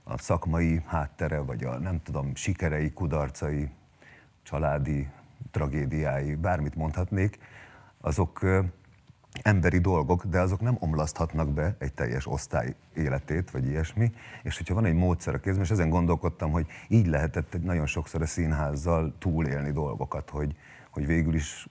a 0.04 0.18
szakmai 0.18 0.82
háttere, 0.86 1.38
vagy 1.38 1.64
a 1.64 1.78
nem 1.78 2.02
tudom, 2.02 2.34
sikerei, 2.34 2.92
kudarcai, 2.92 3.70
családi 4.42 5.08
tragédiái, 5.56 6.34
bármit 6.34 6.74
mondhatnék, 6.74 7.38
azok 8.00 8.44
emberi 9.42 9.78
dolgok, 9.78 10.24
de 10.24 10.40
azok 10.40 10.60
nem 10.60 10.76
omlaszthatnak 10.78 11.52
be 11.52 11.76
egy 11.78 11.92
teljes 11.92 12.26
osztály 12.26 12.74
életét, 12.94 13.50
vagy 13.50 13.66
ilyesmi. 13.66 14.12
És 14.42 14.56
hogyha 14.56 14.74
van 14.74 14.84
egy 14.84 14.94
módszer 14.94 15.34
a 15.34 15.38
kézben, 15.38 15.64
és 15.64 15.70
ezen 15.70 15.88
gondolkodtam, 15.88 16.50
hogy 16.50 16.66
így 16.88 17.06
lehetett 17.06 17.62
nagyon 17.62 17.86
sokszor 17.86 18.22
a 18.22 18.26
színházzal 18.26 19.14
túlélni 19.18 19.72
dolgokat, 19.72 20.30
hogy, 20.30 20.56
hogy 20.90 21.06
végül 21.06 21.34
is 21.34 21.68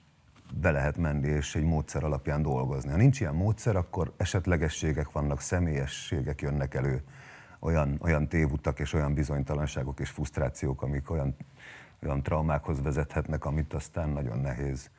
be 0.60 0.70
lehet 0.70 0.96
menni 0.96 1.28
és 1.28 1.54
egy 1.54 1.64
módszer 1.64 2.04
alapján 2.04 2.42
dolgozni. 2.42 2.90
Ha 2.90 2.96
nincs 2.96 3.20
ilyen 3.20 3.34
módszer, 3.34 3.76
akkor 3.76 4.12
esetlegességek 4.16 5.12
vannak, 5.12 5.40
személyességek 5.40 6.40
jönnek 6.40 6.74
elő, 6.74 7.02
olyan, 7.60 7.98
olyan 8.02 8.28
tévutak 8.28 8.78
és 8.78 8.92
olyan 8.92 9.14
bizonytalanságok 9.14 10.00
és 10.00 10.10
frusztrációk, 10.10 10.82
amik 10.82 11.10
olyan, 11.10 11.36
olyan 12.02 12.22
traumákhoz 12.22 12.82
vezethetnek, 12.82 13.44
amit 13.44 13.74
aztán 13.74 14.08
nagyon 14.08 14.38
nehéz 14.38 14.90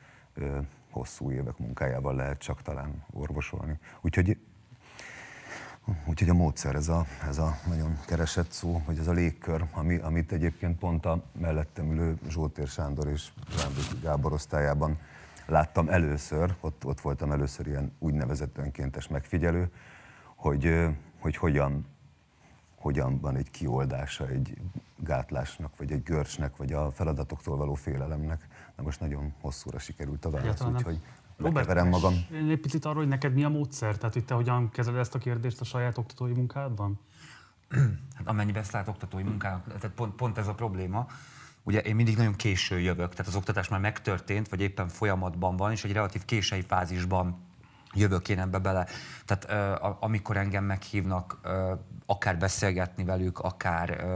hosszú 0.90 1.30
évek 1.30 1.58
munkájával 1.58 2.14
lehet 2.14 2.38
csak 2.38 2.62
talán 2.62 3.04
orvosolni. 3.12 3.78
Úgyhogy 4.00 4.38
Úgyhogy 6.04 6.28
a 6.28 6.34
módszer, 6.34 6.74
ez 6.74 6.88
a, 6.88 7.06
ez 7.28 7.38
a 7.38 7.56
nagyon 7.66 7.98
keresett 8.06 8.50
szó, 8.50 8.82
hogy 8.84 8.98
ez 8.98 9.06
a 9.06 9.12
légkör, 9.12 9.64
ami, 9.72 9.96
amit 9.96 10.32
egyébként 10.32 10.78
pont 10.78 11.06
a 11.06 11.22
mellettem 11.40 11.90
ülő 11.90 12.18
Zsótér 12.28 12.66
Sándor 12.66 13.08
és 13.08 13.28
Zsámbéki 13.56 13.98
Gábor 14.02 14.32
osztályában 14.32 14.98
láttam 15.46 15.88
először, 15.88 16.54
ott, 16.60 16.84
ott 16.84 17.00
voltam 17.00 17.32
először 17.32 17.66
ilyen 17.66 17.92
úgynevezett 17.98 18.58
önkéntes 18.58 19.08
megfigyelő, 19.08 19.70
hogy, 20.34 20.86
hogy 21.18 21.36
hogyan, 21.36 21.86
hogyan 22.78 23.20
van 23.20 23.36
egy 23.36 23.50
kioldása 23.50 24.28
egy 24.28 24.56
gátlásnak, 24.96 25.76
vagy 25.76 25.92
egy 25.92 26.02
görcsnek, 26.02 26.56
vagy 26.56 26.72
a 26.72 26.90
feladatoktól 26.90 27.56
való 27.56 27.74
félelemnek. 27.74 28.48
Na 28.76 28.82
most 28.82 29.00
nagyon 29.00 29.34
hosszúra 29.40 29.78
sikerült 29.78 30.24
a 30.24 30.30
válasz, 30.30 30.60
úgyhogy 30.60 31.00
Robert, 31.36 31.84
magam. 31.84 32.14
Egy 32.30 32.60
picit 32.60 32.84
arról, 32.84 32.98
hogy 32.98 33.08
neked 33.08 33.34
mi 33.34 33.44
a 33.44 33.48
módszer? 33.48 33.96
Tehát 33.96 34.14
hogy 34.14 34.24
te 34.24 34.34
hogyan 34.34 34.70
kezeled 34.70 35.00
ezt 35.00 35.14
a 35.14 35.18
kérdést 35.18 35.60
a 35.60 35.64
saját 35.64 35.98
oktatói 35.98 36.32
munkádban? 36.32 36.98
Hát 38.16 38.28
amennyiben 38.28 38.62
ezt 38.62 38.72
lát 38.72 38.88
oktatói 38.88 39.22
munkának, 39.22 39.66
tehát 39.66 39.90
pont, 39.96 40.14
pont 40.14 40.38
ez 40.38 40.48
a 40.48 40.54
probléma, 40.54 41.06
ugye 41.62 41.80
én 41.80 41.94
mindig 41.94 42.16
nagyon 42.16 42.34
késő 42.34 42.80
jövök, 42.80 43.10
tehát 43.10 43.26
az 43.26 43.36
oktatás 43.36 43.68
már 43.68 43.80
megtörtént, 43.80 44.48
vagy 44.48 44.60
éppen 44.60 44.88
folyamatban 44.88 45.56
van, 45.56 45.70
és 45.72 45.84
egy 45.84 45.92
relatív 45.92 46.24
késői 46.24 46.62
fázisban 46.62 47.47
jövök 47.94 48.28
én 48.28 48.38
ebbe 48.38 48.58
bele. 48.58 48.86
Tehát 49.24 49.80
uh, 49.82 49.96
amikor 50.00 50.36
engem 50.36 50.64
meghívnak, 50.64 51.40
akár 52.06 52.38
beszélgetni 52.38 53.04
velük, 53.04 53.38
akár 53.38 54.06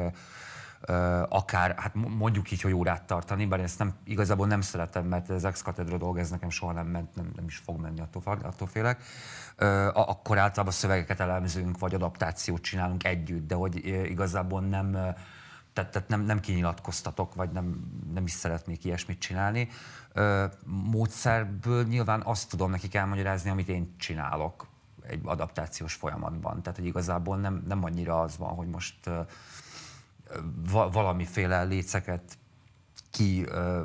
akár, 1.29 1.75
hát 1.79 1.95
mondjuk 1.95 2.51
így, 2.51 2.61
hogy 2.61 2.73
órát 2.73 3.03
tartani, 3.03 3.47
bár 3.47 3.61
ezt 3.61 3.79
nem, 3.79 3.95
igazából 4.05 4.47
nem 4.47 4.61
szeretem, 4.61 5.05
mert 5.07 5.31
ez 5.31 5.45
ex 5.45 5.63
katedra 5.63 5.99
dolog, 5.99 6.19
ez 6.19 6.31
nekem 6.31 6.51
soha 6.51 6.73
nem 6.73 6.87
ment, 6.87 7.15
nem, 7.15 7.33
nem 7.37 7.45
is 7.45 7.57
fog 7.57 7.81
menni, 7.81 8.01
attól, 8.01 8.39
attól 8.43 8.69
félek. 8.69 9.03
Akkor 9.93 10.39
általában 10.39 10.73
szövegeket 10.73 11.21
elemzünk, 11.21 11.79
vagy 11.79 11.95
adaptációt 11.95 12.63
csinálunk 12.63 13.05
együtt, 13.05 13.47
de 13.47 13.55
hogy 13.55 13.87
igazából 13.87 14.61
nem, 14.61 14.97
tehát, 15.73 15.91
tehát 15.91 16.09
nem, 16.09 16.21
nem 16.21 16.41
kinyilatkoztatok, 16.41 17.35
vagy 17.35 17.51
nem, 17.51 17.93
nem 18.15 18.25
is 18.25 18.33
szeretnék 18.33 18.85
ilyesmit 18.85 19.19
csinálni. 19.19 19.69
Ö, 20.13 20.45
módszerből 20.67 21.85
nyilván 21.85 22.23
azt 22.25 22.49
tudom 22.49 22.71
nekik 22.71 22.95
elmagyarázni, 22.95 23.51
amit 23.51 23.69
én 23.69 23.95
csinálok 23.99 24.67
egy 25.07 25.21
adaptációs 25.25 25.95
folyamatban. 25.95 26.63
Tehát, 26.63 26.79
hogy 26.79 26.89
igazából 26.89 27.37
nem, 27.37 27.63
nem 27.69 27.85
annyira 27.85 28.21
az 28.21 28.37
van, 28.37 28.55
hogy 28.55 28.69
most 28.69 29.07
ö, 29.07 29.21
valamiféle 30.73 31.63
léceket 31.63 32.39
ki 33.13 33.45
uh, 33.45 33.81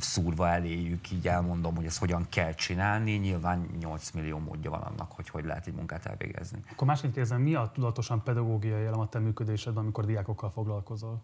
szúrva 0.00 0.48
eléjük, 0.48 1.10
így 1.10 1.28
elmondom, 1.28 1.76
hogy 1.76 1.84
ezt 1.84 1.98
hogyan 1.98 2.26
kell 2.28 2.52
csinálni. 2.52 3.12
Nyilván 3.12 3.68
8 3.80 4.10
millió 4.10 4.38
módja 4.38 4.70
van 4.70 4.80
annak, 4.80 5.12
hogy 5.12 5.28
hogy 5.28 5.44
lehet 5.44 5.66
egy 5.66 5.74
munkát 5.74 6.06
elvégezni. 6.06 6.64
Akkor 6.70 6.86
másként 6.86 7.12
kérdezem, 7.12 7.40
mi 7.40 7.54
a 7.54 7.70
tudatosan 7.74 8.22
pedagógiai 8.22 8.84
elem 8.84 9.00
a 9.00 9.08
te 9.08 9.18
működésedben, 9.18 9.82
amikor 9.82 10.04
diákokkal 10.04 10.50
foglalkozol? 10.50 11.22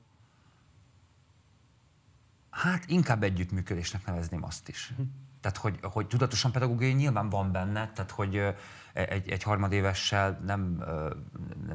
Hát 2.50 2.84
inkább 2.86 3.22
együttműködésnek 3.22 4.06
nevezném 4.06 4.44
azt 4.44 4.68
is. 4.68 4.90
Uh-huh. 4.90 5.06
Tehát, 5.40 5.56
hogy, 5.56 5.78
hogy 5.82 6.06
tudatosan 6.06 6.52
pedagógiai 6.52 6.92
nyilván 6.92 7.28
van 7.28 7.52
benne, 7.52 7.92
tehát, 7.94 8.10
hogy 8.10 8.54
egy, 8.92 9.28
egy 9.28 9.42
harmadévessel 9.42 10.40
nem, 10.46 10.84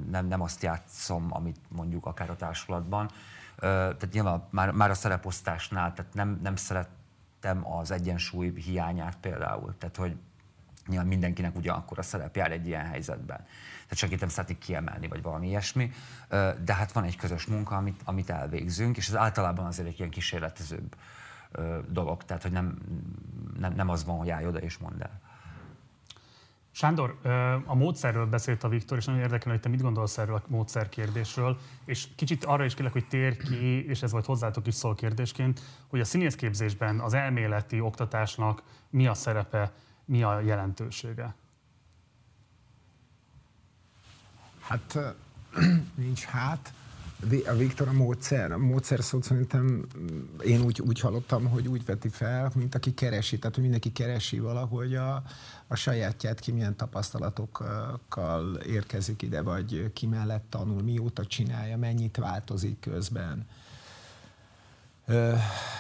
nem, 0.10 0.28
nem 0.28 0.42
azt 0.42 0.64
játszom, 0.64 1.28
amit 1.30 1.60
mondjuk 1.70 2.06
akár 2.06 2.30
a 2.30 2.36
társulatban, 2.36 3.10
tehát 3.60 4.10
nyilván 4.12 4.48
már, 4.50 4.72
már 4.72 4.90
a 4.90 4.94
szereposztásnál, 4.94 5.94
tehát 5.94 6.14
nem, 6.14 6.40
nem 6.44 6.56
szerettem 6.56 7.72
az 7.72 7.92
egyensúly 7.92 8.54
hiányát 8.56 9.18
például. 9.22 9.76
Tehát, 9.78 9.96
hogy 9.96 10.18
nyilván 10.88 11.08
mindenkinek 11.08 11.56
ugyanakkor 11.56 12.00
a 12.00 12.02
szerep 12.02 12.36
jár 12.36 12.52
egy 12.52 12.68
ilyen 12.68 12.86
helyzetben. 12.86 13.38
Tehát 13.38 13.96
segítem 13.96 14.30
szeretnék 14.30 14.58
kiemelni, 14.58 15.08
vagy 15.08 15.22
valami 15.22 15.48
ilyesmi. 15.48 15.92
De 16.64 16.74
hát 16.74 16.92
van 16.92 17.04
egy 17.04 17.16
közös 17.16 17.46
munka, 17.46 17.76
amit, 17.76 18.02
amit 18.06 18.30
elvégzünk, 18.30 18.98
és 18.98 19.08
ez 19.08 19.16
általában 19.16 19.66
azért 19.66 19.88
egy 19.88 20.00
ilyen 20.00 20.10
kísérletezőbb 20.10 20.96
dolog. 21.90 22.24
Tehát, 22.24 22.42
hogy 22.42 22.52
nem, 22.52 22.78
nem, 23.60 23.74
nem 23.74 23.90
az 23.90 24.06
van, 24.06 24.18
hogy 24.18 24.30
állj 24.30 24.48
oda 24.48 24.60
és 24.60 24.78
mondd 24.78 25.02
el. 25.02 25.22
Sándor, 26.78 27.20
a 27.66 27.76
módszerről 27.76 28.26
beszélt 28.26 28.64
a 28.64 28.70
Viktor, 28.70 28.98
és 28.98 29.06
nagyon 29.06 29.22
érdekel, 29.22 29.52
hogy 29.52 29.62
te 29.62 29.70
mit 29.70 29.82
gondolsz 29.82 30.18
erről 30.18 30.36
a 30.36 30.44
módszer 30.48 30.90
kérdésről, 30.90 31.58
és 31.86 32.08
kicsit 32.16 32.46
arra 32.46 32.66
is 32.66 32.74
kérlek, 32.74 32.94
hogy 32.94 33.08
tér 33.08 33.38
ki, 33.38 33.88
és 33.88 34.02
ez 34.02 34.12
volt 34.12 34.26
hozzátok 34.26 34.68
is 34.68 34.74
szól 34.74 34.96
kérdésként, 34.96 35.62
hogy 35.88 36.00
a 36.00 36.06
színészképzésben 36.06 37.00
az 37.00 37.14
elméleti 37.14 37.80
oktatásnak 37.80 38.64
mi 38.90 39.08
a 39.08 39.14
szerepe, 39.14 39.74
mi 40.06 40.24
a 40.24 40.40
jelentősége? 40.40 41.36
Hát 44.62 44.98
nincs 46.06 46.24
hát. 46.24 46.74
A 47.48 47.54
Viktor 47.54 47.88
a 47.88 47.94
módszer, 47.94 48.52
a 48.52 48.58
módszer 48.58 49.04
szót 49.04 49.24
szerintem 49.24 49.86
én 50.44 50.62
úgy, 50.62 50.82
úgy 50.82 51.00
hallottam, 51.00 51.46
hogy 51.46 51.68
úgy 51.68 51.86
veti 51.86 52.10
fel, 52.10 52.52
mint 52.56 52.76
aki 52.76 52.94
keresi, 52.94 53.38
tehát 53.38 53.54
hogy 53.54 53.64
mindenki 53.64 53.92
keresi 53.92 54.40
valahogy 54.40 54.96
a, 54.96 55.24
a 55.68 55.76
sajátját, 55.76 56.40
ki 56.40 56.52
milyen 56.52 56.76
tapasztalatokkal 56.76 58.56
érkezik 58.56 59.22
ide, 59.22 59.42
vagy 59.42 59.92
ki 59.94 60.08
mellett 60.08 60.46
tanul, 60.50 60.82
mióta 60.82 61.26
csinálja, 61.26 61.78
mennyit 61.78 62.18
változik 62.18 62.80
közben. 62.80 63.48
Ö, 65.06 65.34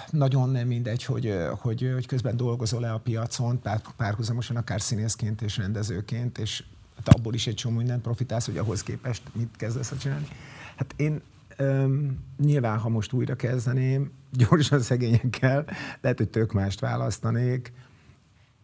nagyon 0.10 0.50
nem 0.50 0.68
mindegy, 0.68 1.04
hogy, 1.04 1.38
hogy, 1.62 1.90
hogy 1.94 2.08
közben 2.08 2.38
dolgozol-e 2.38 2.94
a 2.94 3.00
piacon, 3.00 3.62
pár, 3.62 3.82
párhuzamosan 3.98 4.56
akár 4.56 4.82
színészként 4.82 5.42
és 5.42 5.58
rendezőként, 5.58 6.38
és 6.38 6.64
hát 6.96 7.10
abból 7.10 7.34
is 7.34 7.48
egy 7.48 7.56
csomó 7.56 7.78
mindent 7.78 8.02
profitálsz, 8.02 8.46
hogy 8.46 8.58
ahhoz 8.58 8.84
képest 8.84 9.22
mit 9.34 9.56
kezdesz 9.58 9.92
a 9.92 9.98
csinálni. 9.98 10.28
Hát 10.76 10.94
én 10.98 11.22
Öm, 11.58 12.18
nyilván, 12.38 12.78
ha 12.78 12.90
most 12.90 13.14
újra 13.14 13.36
kezdeném, 13.36 14.12
gyorsan 14.32 14.80
szegényekkel, 14.80 15.66
lehet, 16.02 16.18
hogy 16.18 16.30
tök 16.30 16.52
mást 16.54 16.80
választanék. 16.80 17.74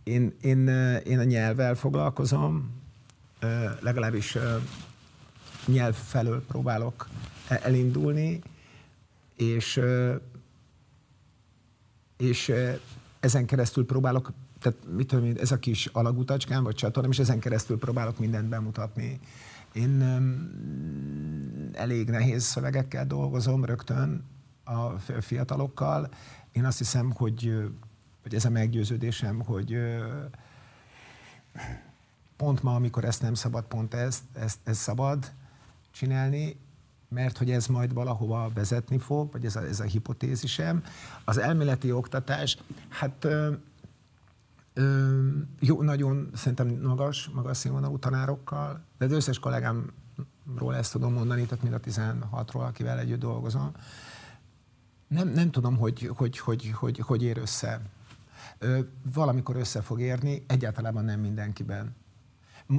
Én, 0.04 0.34
én, 0.42 0.68
én 1.04 1.20
a 1.20 1.24
nyelvvel 1.24 1.76
foglalkozom, 1.76 2.80
legalábbis 3.80 4.38
nyelv 5.66 5.94
felől 5.94 6.46
próbálok 6.46 7.08
e-, 7.48 7.60
elindulni, 7.64 8.42
és, 9.36 9.82
és 12.18 12.54
ezen 13.20 13.46
keresztül 13.46 13.86
próbálok, 13.86 14.32
tehát 14.60 14.78
mit 14.96 15.08
tudom 15.08 15.34
ez 15.40 15.52
a 15.52 15.60
kis 15.60 15.86
alagutacskám, 15.86 16.64
vagy 16.64 16.76
csatornám, 16.76 17.12
és 17.12 17.20
ezen 17.20 17.40
keresztül 17.40 17.78
próbálok 17.78 18.20
mindent 18.20 18.48
bemutatni. 18.48 19.20
Én 19.74 19.98
elég 21.74 22.10
nehéz 22.10 22.44
szövegekkel 22.44 23.06
dolgozom 23.06 23.66
rögtön 23.66 24.26
a 24.64 24.90
fiatalokkal. 25.20 26.10
Én 26.52 26.66
azt 26.66 26.78
hiszem, 26.78 27.12
hogy, 27.12 27.70
hogy 28.22 28.36
ez 28.36 28.46
a 28.46 28.50
meggyőződésem, 28.50 29.40
hogy 29.40 29.78
pont 32.36 32.64
ma, 32.64 32.76
amikor 32.76 33.06
ezt 33.06 33.22
nem 33.22 33.34
szabad, 33.34 33.64
pont 33.64 33.94
ezt, 33.94 34.24
ezt, 34.34 34.60
ezt 34.64 34.80
szabad 34.80 35.32
csinálni, 35.92 36.60
mert 37.10 37.38
hogy 37.38 37.52
ez 37.52 37.68
majd 37.68 37.94
valahova 37.94 38.52
vezetni 38.54 38.98
fog, 38.98 39.32
vagy 39.32 39.46
ez 39.46 39.56
a, 39.56 39.62
ez 39.62 39.80
a 39.80 39.84
hipotézisem. 39.84 40.84
Az 41.26 41.38
elméleti 41.38 41.92
oktatás, 41.92 42.58
hát 42.90 43.24
ö, 43.24 43.54
jó, 45.60 45.82
nagyon 45.82 46.30
szerintem 46.34 46.68
magas, 46.68 47.30
magas 47.34 47.58
színvonalú 47.58 48.00
tanárokkal, 48.00 48.82
de 48.98 49.06
az 49.06 49.12
összes 49.12 49.40
kollégámról 50.52 50.76
ezt 50.76 50.92
tudom 50.92 51.14
mondani, 51.14 51.46
tehát 51.46 51.64
mind 51.64 51.76
a 51.76 51.80
16-ról, 51.80 52.66
akivel 52.66 53.00
együtt 53.00 53.20
dolgozom. 53.20 53.72
Nem, 55.08 55.28
nem 55.28 55.52
tudom, 55.52 55.78
hogy 55.78 56.12
hogy, 56.16 56.40
hogy, 56.40 56.72
hogy, 56.74 57.00
hogy 57.00 57.24
ér 57.24 57.38
össze. 57.38 57.82
Ö, 58.58 58.80
valamikor 59.14 59.56
össze 59.56 59.82
fog 59.82 60.00
érni, 60.00 60.44
egyáltalán 60.48 61.06
nem 61.06 61.20
mindenkiben. 61.20 61.96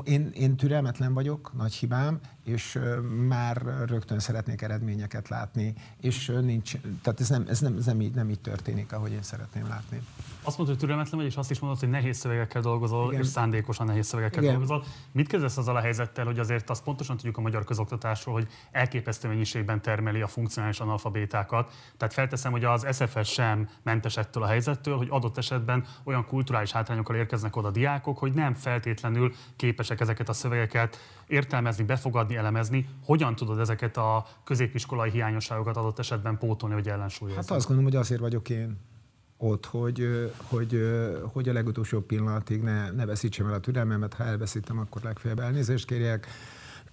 Én, 0.05 0.31
én 0.35 0.57
türelmetlen 0.57 1.15
vagyok, 1.15 1.53
nagy 1.57 1.73
hibám, 1.73 2.21
és 2.45 2.79
már 3.27 3.63
rögtön 3.87 4.19
szeretnék 4.19 4.63
eredményeket 4.63 5.29
látni, 5.29 5.75
és 6.01 6.33
nincs, 6.41 6.73
tehát 7.03 7.21
ez 7.21 7.29
nem, 7.29 7.45
ez 7.49 7.61
nem, 7.61 7.77
ez 7.77 7.87
nem, 7.87 8.01
így, 8.01 8.15
nem 8.15 8.31
így 8.31 8.41
történik, 8.41 8.93
ahogy 8.93 9.13
én 9.13 9.23
szeretném 9.23 9.69
látni. 9.69 10.03
Azt 10.45 10.59
mondod, 10.59 10.75
hogy 10.75 10.85
türelmetlen 10.85 11.21
vagy, 11.21 11.29
és 11.29 11.37
azt 11.37 11.51
is 11.51 11.59
mondod, 11.59 11.79
hogy 11.79 11.89
nehéz 11.89 12.17
szövegekkel 12.17 12.63
dolgozol, 12.63 13.09
Igen. 13.09 13.23
és 13.23 13.27
szándékosan 13.27 13.87
nehéz 13.87 14.07
szövegekkel 14.07 14.43
Igen. 14.43 14.55
dolgozol. 14.55 14.85
Mit 15.13 15.29
kezdesz 15.29 15.57
azzal 15.57 15.77
a 15.77 15.81
helyzettel, 15.81 16.25
hogy 16.25 16.39
azért 16.39 16.71
azt 16.71 16.83
pontosan 16.83 17.17
tudjuk 17.17 17.37
a 17.37 17.41
magyar 17.41 17.65
közoktatásról, 17.65 18.35
hogy 18.35 18.49
elképesztő 18.71 19.29
mennyiségben 19.29 19.83
termeli 19.83 20.21
a 20.21 20.27
funkcionális 20.27 20.81
analfabétákat. 20.81 21.73
Tehát 21.97 22.15
felteszem, 22.15 22.53
hogy 22.53 22.65
az 22.65 22.87
SFS 22.93 23.33
sem 23.33 23.69
mentes 23.83 24.17
ettől 24.17 24.43
a 24.43 24.47
helyzettől, 24.47 24.97
hogy 24.97 25.09
adott 25.11 25.39
esetben 25.39 25.85
olyan 26.05 26.27
kulturális 26.27 26.73
hátrányokkal 26.73 27.17
érkeznek 27.17 27.57
oda 27.57 27.71
diákok, 27.71 28.19
hogy 28.19 28.33
nem 28.33 28.55
feltétlenül 28.55 29.33
képesek 29.83 30.01
ezeket 30.01 30.29
a 30.29 30.33
szövegeket 30.33 30.97
értelmezni, 31.27 31.85
befogadni, 31.85 32.37
elemezni. 32.37 32.89
Hogyan 33.05 33.35
tudod 33.35 33.59
ezeket 33.59 33.97
a 33.97 34.27
középiskolai 34.45 35.11
hiányosságokat 35.11 35.77
adott 35.77 35.99
esetben 35.99 36.39
pótolni, 36.39 36.75
vagy 36.75 36.89
ellensúlyozni? 36.89 37.43
Hát 37.43 37.51
azt 37.51 37.67
gondolom, 37.67 37.91
hogy 37.91 38.01
azért 38.01 38.21
vagyok 38.21 38.49
én 38.49 38.79
ott, 39.37 39.67
hogy, 39.67 40.31
hogy, 40.37 40.81
hogy 41.33 41.49
a 41.49 41.53
legutolsó 41.53 42.01
pillanatig 42.01 42.63
ne, 42.63 42.91
ne 42.91 43.07
veszítsem 43.07 43.47
el 43.47 43.53
a 43.53 43.61
türelmemet, 43.61 44.15
ha 44.15 44.25
elveszítem, 44.25 44.79
akkor 44.79 45.03
legfeljebb 45.03 45.41
elnézést 45.41 45.87
kérjek, 45.87 46.27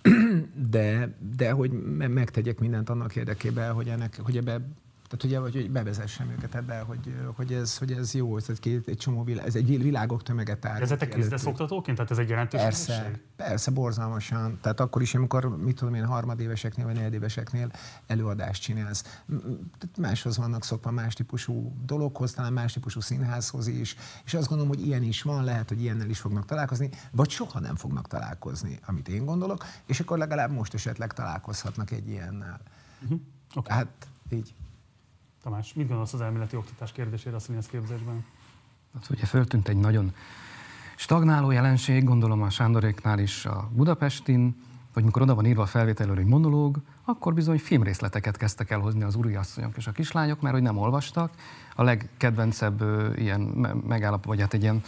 de, 0.75 1.17
de 1.35 1.51
hogy 1.51 1.71
megtegyek 2.09 2.59
mindent 2.59 2.89
annak 2.89 3.15
érdekében, 3.15 3.73
hogy, 3.73 3.87
ennek, 3.87 4.19
hogy 4.23 4.37
ebbe 4.37 4.61
tehát 5.09 5.25
ugye, 5.25 5.39
hogy, 5.39 5.53
hogy 5.53 5.71
bevezessem 5.71 6.29
őket 6.29 6.55
ebbe, 6.55 6.79
hogy, 6.79 7.15
hogy, 7.35 7.53
ez, 7.53 7.77
hogy 7.77 7.91
ez 7.91 8.13
jó, 8.13 8.37
ez 8.37 8.45
egy, 8.49 8.59
két, 8.59 8.87
egy 8.87 8.97
csomó 8.97 9.23
világ, 9.23 9.45
ez 9.45 9.55
egy 9.55 9.81
világok 9.81 10.23
tömeget 10.23 10.65
áll. 10.65 10.81
Ez 10.81 10.91
egy 10.91 11.09
küzdesz 11.09 11.45
oktatóként? 11.45 11.97
Tehát 11.97 12.11
ez 12.11 12.17
egy 12.17 12.29
jelentős 12.29 12.61
Persze, 12.61 13.11
persze, 13.35 13.71
borzalmasan. 13.71 14.57
Tehát 14.61 14.79
akkor 14.79 15.01
is, 15.01 15.15
amikor, 15.15 15.57
mit 15.57 15.75
tudom 15.75 15.93
én, 15.93 16.05
harmadéveseknél 16.05 16.85
vagy 16.85 16.95
negyedéveseknél 16.95 17.71
előadást 18.07 18.61
csinálsz. 18.61 19.01
Tehát 19.27 19.97
máshoz 19.97 20.37
vannak 20.37 20.63
szokva, 20.63 20.91
más 20.91 21.13
típusú 21.13 21.73
dologhoz, 21.85 22.33
talán 22.33 22.53
más 22.53 22.73
típusú 22.73 22.99
színházhoz 22.99 23.67
is. 23.67 23.95
És 24.25 24.33
azt 24.33 24.47
gondolom, 24.47 24.75
hogy 24.75 24.85
ilyen 24.85 25.03
is 25.03 25.21
van, 25.21 25.43
lehet, 25.43 25.69
hogy 25.69 25.81
ilyennel 25.81 26.09
is 26.09 26.19
fognak 26.19 26.45
találkozni, 26.45 26.89
vagy 27.11 27.29
soha 27.29 27.59
nem 27.59 27.75
fognak 27.75 28.07
találkozni, 28.07 28.79
amit 28.85 29.07
én 29.07 29.25
gondolok, 29.25 29.65
és 29.85 29.99
akkor 29.99 30.17
legalább 30.17 30.51
most 30.51 30.73
esetleg 30.73 31.13
találkozhatnak 31.13 31.91
egy 31.91 32.07
ilyennel. 32.07 32.61
Uh-huh. 33.01 33.19
Okay. 33.55 33.77
Hát 33.77 34.07
így. 34.29 34.53
Tamás, 35.49 35.73
mit 35.73 35.87
gondolsz 35.87 36.13
az 36.13 36.21
elméleti 36.21 36.55
oktatás 36.55 36.91
kérdésére 36.91 37.35
a 37.35 37.39
színész 37.39 37.65
képzésben? 37.65 38.25
Hát 38.93 39.09
ugye 39.09 39.25
föltűnt 39.25 39.67
egy 39.67 39.77
nagyon 39.77 40.13
stagnáló 40.95 41.51
jelenség, 41.51 42.03
gondolom 42.03 42.41
a 42.41 42.49
Sándoréknál 42.49 43.19
is 43.19 43.45
a 43.45 43.69
Budapestin, 43.71 44.55
hogy 44.93 45.03
mikor 45.03 45.21
oda 45.21 45.35
van 45.35 45.45
írva 45.45 45.61
a 45.61 45.65
felvételről 45.65 46.17
egy 46.17 46.25
monológ, 46.25 46.77
akkor 47.05 47.33
bizony 47.33 47.59
filmrészleteket 47.59 48.37
kezdtek 48.37 48.69
el 48.69 48.79
hozni 48.79 49.03
az 49.03 49.17
asszonyok 49.35 49.77
és 49.77 49.87
a 49.87 49.91
kislányok, 49.91 50.41
mert 50.41 50.53
hogy 50.53 50.63
nem 50.63 50.77
olvastak. 50.77 51.31
A 51.75 51.83
legkedvencebb 51.83 52.83
ilyen 53.17 53.41
megállap, 53.87 54.25
vagy 54.25 54.39
hát 54.39 54.53
egy 54.53 54.61
ilyen 54.61 54.83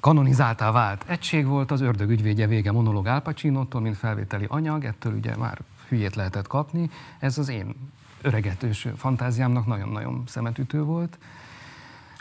kanonizáltá 0.00 0.70
vált 0.70 1.04
egység 1.06 1.46
volt 1.46 1.70
az 1.70 1.80
ördög 1.80 2.10
ügyvédje 2.10 2.46
vége 2.46 2.72
monológ 2.72 3.06
Al 3.06 3.34
mint 3.80 3.96
felvételi 3.96 4.46
anyag, 4.48 4.84
ettől 4.84 5.14
ugye 5.14 5.36
már 5.36 5.60
hülyét 5.88 6.14
lehetett 6.14 6.46
kapni. 6.46 6.90
Ez 7.18 7.38
az 7.38 7.48
én 7.48 7.74
öregetős 8.22 8.88
fantáziámnak 8.96 9.66
nagyon-nagyon 9.66 10.22
szemetütő 10.26 10.82
volt. 10.82 11.18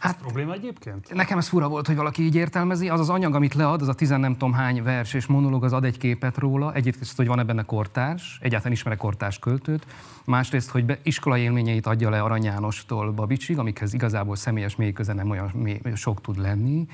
Hát, 0.01 0.15
ez 0.15 0.21
probléma 0.21 0.53
egyébként? 0.53 1.13
Nekem 1.13 1.37
ez 1.37 1.47
fura 1.47 1.67
volt, 1.67 1.87
hogy 1.87 1.95
valaki 1.95 2.23
így 2.23 2.35
értelmezi. 2.35 2.89
Az 2.89 2.99
az 2.99 3.09
anyag, 3.09 3.35
amit 3.35 3.53
lead, 3.53 3.81
az 3.81 3.87
a 3.87 3.93
tizen 3.93 4.19
nem 4.19 4.31
tudom 4.31 4.53
hány 4.53 4.83
vers 4.83 5.13
és 5.13 5.25
monológ, 5.25 5.63
az 5.63 5.73
ad 5.73 5.83
egy 5.83 5.97
képet 5.97 6.37
róla. 6.37 6.73
Egyébként, 6.73 7.11
hogy 7.15 7.27
van 7.27 7.45
benne 7.45 7.63
kortárs, 7.63 8.37
egyáltalán 8.41 8.73
ismerek 8.73 8.97
kortárs 8.97 9.39
költőt. 9.39 9.85
Másrészt, 10.25 10.69
hogy 10.69 10.85
be, 10.85 10.99
iskolai 11.03 11.41
élményeit 11.41 11.85
adja 11.85 12.09
le 12.09 12.21
Arany 12.21 12.43
Jánostól 12.43 13.11
Babicsig, 13.11 13.57
amikhez 13.57 13.93
igazából 13.93 14.35
személyes 14.35 14.75
mély 14.75 14.91
köze 14.91 15.13
nem 15.13 15.29
olyan 15.29 15.51
mély, 15.53 15.81
sok 15.95 16.21
tud 16.21 16.37
lenni. 16.37 16.87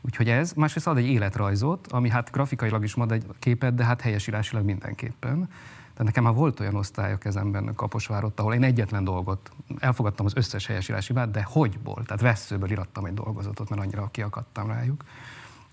Úgyhogy 0.00 0.28
ez, 0.28 0.52
másrészt 0.52 0.86
ad 0.86 0.96
egy 0.96 1.06
életrajzot, 1.06 1.86
ami 1.92 2.08
hát 2.08 2.30
grafikailag 2.30 2.84
is 2.84 2.94
ad 2.94 3.12
egy 3.12 3.24
képet, 3.38 3.74
de 3.74 3.84
hát 3.84 4.00
helyesírásilag 4.00 4.64
mindenképpen. 4.64 5.48
Tehát 5.94 6.04
nekem 6.04 6.24
már 6.24 6.34
volt 6.34 6.60
olyan 6.60 6.74
osztály 6.74 7.12
a 7.12 7.18
kezemben 7.18 7.74
Kaposvárott, 7.74 8.40
ahol 8.40 8.54
én 8.54 8.62
egyetlen 8.62 9.04
dolgot, 9.04 9.50
elfogadtam 9.78 10.26
az 10.26 10.36
összes 10.36 10.66
helyesírási 10.66 11.12
vád, 11.12 11.30
de 11.30 11.42
hogyból? 11.42 12.02
Tehát 12.06 12.22
veszőből 12.22 12.70
irattam 12.70 13.04
egy 13.04 13.14
dolgozatot, 13.14 13.68
mert 13.68 13.82
annyira 13.82 14.08
kiakadtam 14.10 14.66
rájuk. 14.66 15.04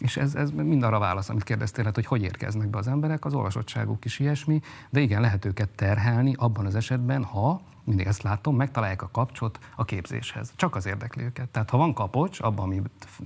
És 0.01 0.17
ez, 0.17 0.35
ez 0.35 0.49
mind 0.49 0.83
arra 0.83 0.99
válasz, 0.99 1.29
amit 1.29 1.43
kérdeztél, 1.43 1.85
hát, 1.85 1.95
hogy 1.95 2.05
hogy 2.05 2.23
érkeznek 2.23 2.67
be 2.67 2.77
az 2.77 2.87
emberek, 2.87 3.25
az 3.25 3.33
olvasottságuk 3.33 4.05
is 4.05 4.19
ilyesmi, 4.19 4.61
de 4.89 4.99
igen, 4.99 5.21
lehet 5.21 5.45
őket 5.45 5.69
terhelni 5.69 6.33
abban 6.37 6.65
az 6.65 6.75
esetben, 6.75 7.23
ha 7.23 7.61
mindig 7.83 8.05
ezt 8.05 8.21
látom, 8.21 8.55
megtalálják 8.55 9.01
a 9.01 9.09
kapcsot 9.11 9.59
a 9.75 9.85
képzéshez. 9.85 10.53
Csak 10.55 10.75
az 10.75 10.85
érdekli 10.85 11.23
őket. 11.23 11.49
Tehát 11.49 11.69
ha 11.69 11.77
van 11.77 11.93
kapocs, 11.93 12.39
abban, 12.39 12.65
ami 12.65 12.81